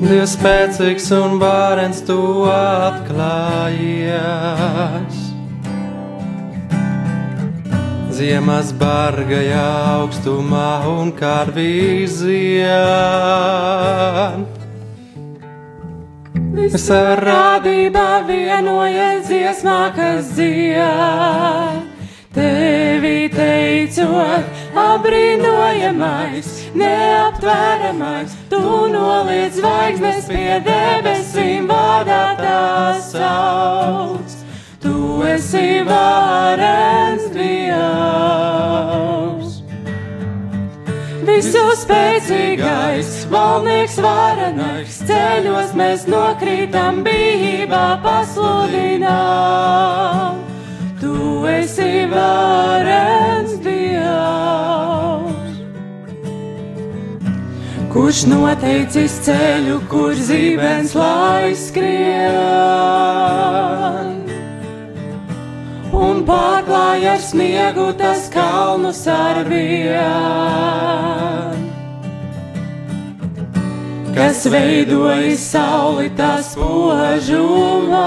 Dievs 0.00 0.32
spēcīgs 0.38 1.10
un 1.12 1.38
bārens 1.38 2.00
tu 2.06 2.48
atklājies. 2.48 3.28
Ziemas 8.16 8.72
bargajā 8.72 9.68
augstumā 9.98 10.88
un 10.88 11.12
kārvīzijā. 11.12 12.80
Visa 16.56 17.02
radība 17.20 18.24
vienojas 18.26 19.28
dziesmā, 19.28 19.92
kas 19.94 20.32
dzied. 20.32 21.87
Tevi 22.38 23.26
teicot, 23.34 24.46
apbrīnojamais, 24.78 26.70
neaptveramais, 26.78 28.30
tu 28.46 28.86
noliec 28.92 29.58
zvaigznes 29.58 30.30
pie 30.30 30.62
debesīm, 30.62 31.66
vārdā 31.66 32.38
tās 32.38 33.10
sauc. 33.10 34.22
Tu 34.78 34.94
esi 35.26 35.82
varens 35.88 37.26
Dievs. 37.34 37.66
Visu 41.26 41.66
spēcīgais, 41.82 43.26
valnieks 43.34 43.98
varenais, 44.04 45.02
ceļos 45.10 45.74
mēs 45.74 46.06
nokrītam 46.06 47.02
bijībā 47.02 47.98
pasludinām. 48.06 50.47
Esi 51.46 52.06
varens 52.10 53.52
Dievs. 53.64 55.54
Kurš 57.92 58.24
noteicis 58.30 59.14
ceļu, 59.26 59.78
kur 59.90 60.14
zīmens 60.14 60.94
lai 60.98 61.54
skrien? 61.56 62.58
Un 65.98 66.24
pārklāja 66.28 67.14
ar 67.16 67.22
sniegu 67.22 67.88
tas 67.98 68.28
kalnus 68.34 69.06
ar 69.10 69.44
vien. 69.48 69.98
Kas 74.18 74.46
veidoja 74.50 75.36
sauli 75.38 76.10
tas 76.18 76.54
požumā 76.58 78.06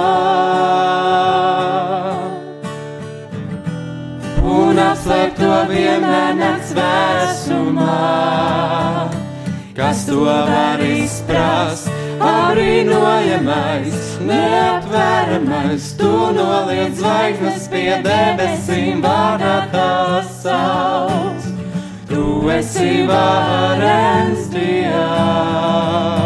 un 4.43 4.79
apslēp 4.81 5.35
to 5.39 5.51
vienmēr 5.69 6.35
nakts 6.39 6.71
vēsumā. 6.77 7.97
Kas 9.75 10.05
to 10.05 10.25
var 10.25 10.81
izprast? 10.85 11.89
Apbrīnojamais, 12.21 14.19
neaptveramais, 14.29 15.87
tu 15.97 16.11
noliec 16.37 16.93
zvaigznes 16.99 17.65
pie 17.71 17.97
debesīm, 18.05 19.01
vārdā 19.01 19.55
tās 19.73 20.29
sauc. 20.43 21.49
Tu 22.11 22.25
esi 22.59 23.07
varens 23.09 24.51
Dievs. 24.53 26.20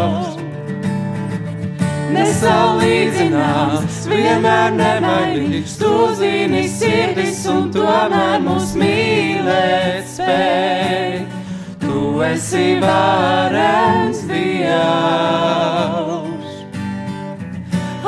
Nesalīdzināms, 2.16 3.96
vienmēr 4.08 4.72
nemainīgs, 4.72 5.74
tu 5.80 5.90
zini 6.16 6.62
sirdis 6.72 7.42
un 7.52 7.68
tomēr 7.74 8.40
mūs 8.44 8.72
mīlēt 8.80 10.06
spēj. 10.14 11.26
Tu 11.82 12.02
esi 12.24 12.68
varens 12.80 14.22
Dievs. 14.30 14.64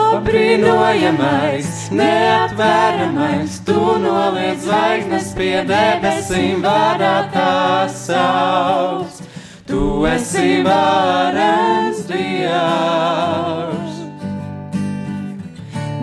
Apbrīnojamais, 0.09 1.70
neaptveramais, 2.00 3.61
tu 3.68 3.80
noliec 4.00 4.59
zvaigznes 4.64 5.28
pie 5.36 5.56
debesīm, 5.68 6.64
vārdā 6.64 7.16
tās 7.34 7.92
sauc. 8.09 9.20
Tu 9.68 9.82
esi 10.16 10.62
varens 10.64 12.06
Dievs. 12.09 13.68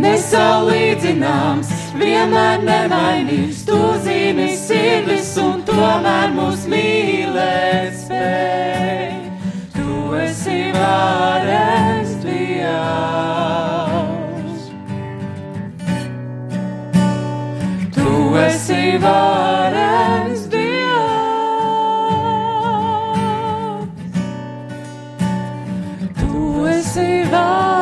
Nesalīdzināms, 0.05 1.69
vienmēr 1.97 2.61
nemainīgs, 2.61 3.63
tu 3.65 3.77
zini 4.05 4.51
sirdis 4.53 5.31
un 5.41 5.63
tomēr 5.65 6.29
mūs 6.35 6.67
mīlēt 6.69 7.97
spēj. 8.03 9.15
Tu 9.73 9.95
esi 10.21 10.59
varens 10.75 12.11
Dievs. 12.21 12.53
Tu 17.97 18.13
esi 18.45 18.83
varens 19.01 20.41
Dievs. 20.53 21.25
Tu 26.21 26.43
esi 26.77 27.09
varens 27.33 27.74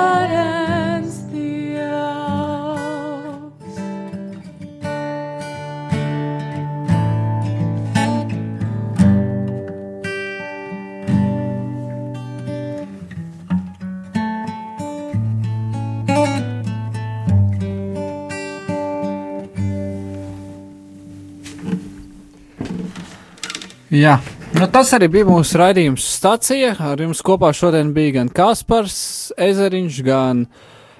Jā, 23.94 24.16
nu 24.58 24.66
tas 24.74 24.90
arī 24.98 25.06
bija 25.14 25.26
mūsu 25.28 25.60
raidījums 25.62 26.02
stacija. 26.16 26.72
Ar 26.82 26.98
jums 26.98 27.20
kopā 27.22 27.52
šodien 27.54 27.92
bija 27.94 28.16
gan 28.16 28.32
Kaspars 28.34 28.96
Ezeriņš, 29.38 30.00
gan 30.08 30.40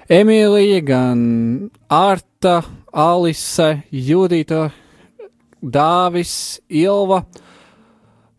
Emīlija, 0.06 0.78
gan 0.86 1.24
Arta, 1.90 2.60
Alise, 2.94 3.82
Judita, 3.90 4.68
Dāvis, 5.58 6.36
Ilva. 6.70 7.24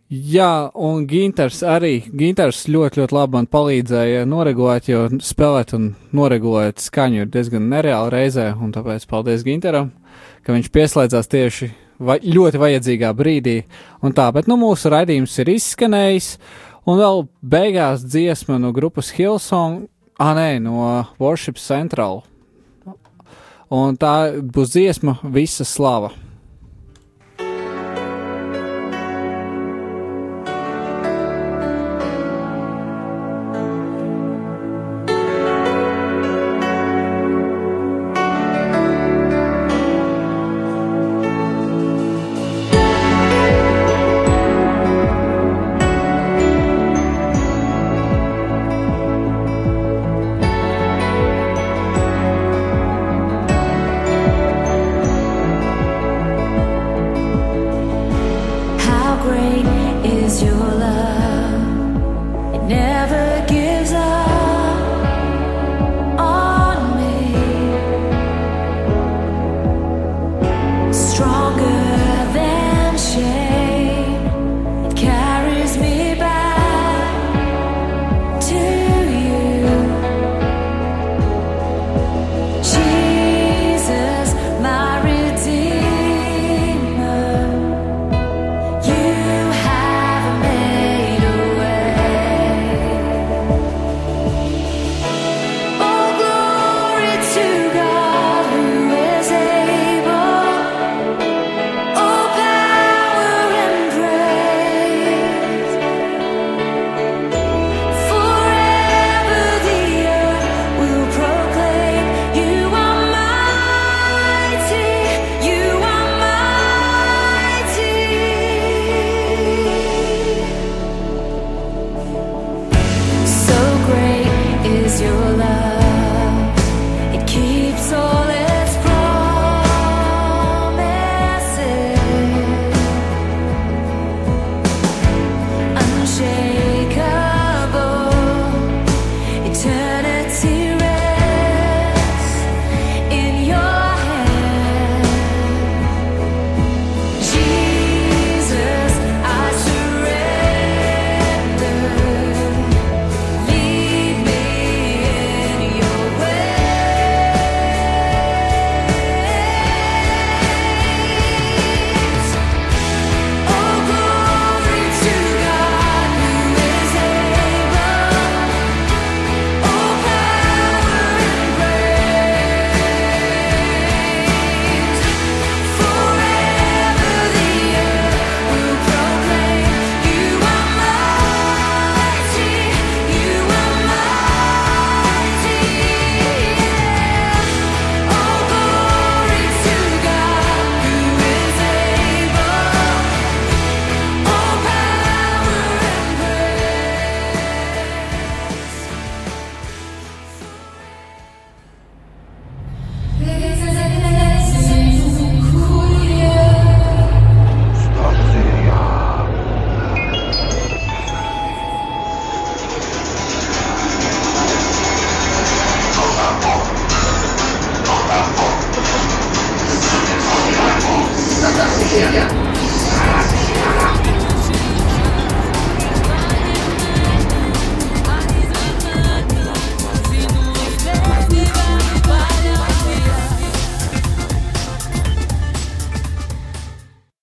Jā, 0.07 0.71
un 0.71 1.03
Ginters 1.11 1.59
arī. 1.59 2.05
Ginters 2.15 2.63
ļoti, 2.71 3.03
ļoti 3.03 3.19
labi 3.19 3.41
man 3.41 3.51
palīdzēja 3.51 4.23
noregulēt, 4.23 4.87
jo 4.87 5.09
spēlēt 5.19 5.75
un 5.75 5.97
noregulēt 6.15 6.79
skaņu 6.79 7.25
ir 7.25 7.33
diezgan 7.33 7.67
nereāli 7.75 8.21
reizē, 8.21 8.53
un 8.55 8.71
tāpēc 8.71 9.03
paldies 9.11 9.43
Ginteram, 9.43 9.91
ka 10.47 10.55
viņš 10.55 10.71
pieslēdzās 10.71 11.35
tieši 11.35 11.75
vai, 11.99 12.19
ļoti 12.21 12.61
vajadzīgā 12.61 13.11
brīdī. 13.17 13.57
Un 14.03 14.15
tā, 14.15 14.27
bet 14.35 14.49
nu 14.51 14.57
mūsu 14.59 14.91
raidījums 14.93 15.35
ir 15.41 15.51
izskanējis, 15.55 16.29
un 16.85 17.01
vēl 17.01 17.25
beigās 17.41 18.05
dziesma 18.05 18.59
no 18.61 18.73
grupas 18.75 19.11
Hillsong, 19.15 19.85
ah 20.21 20.33
nē, 20.37 20.49
no 20.63 21.05
Worship 21.21 21.59
Central. 21.61 22.23
Un 23.73 23.97
tā 23.97 24.15
būs 24.39 24.75
dziesma 24.75 25.17
Visa 25.33 25.65
slava. 25.65 26.13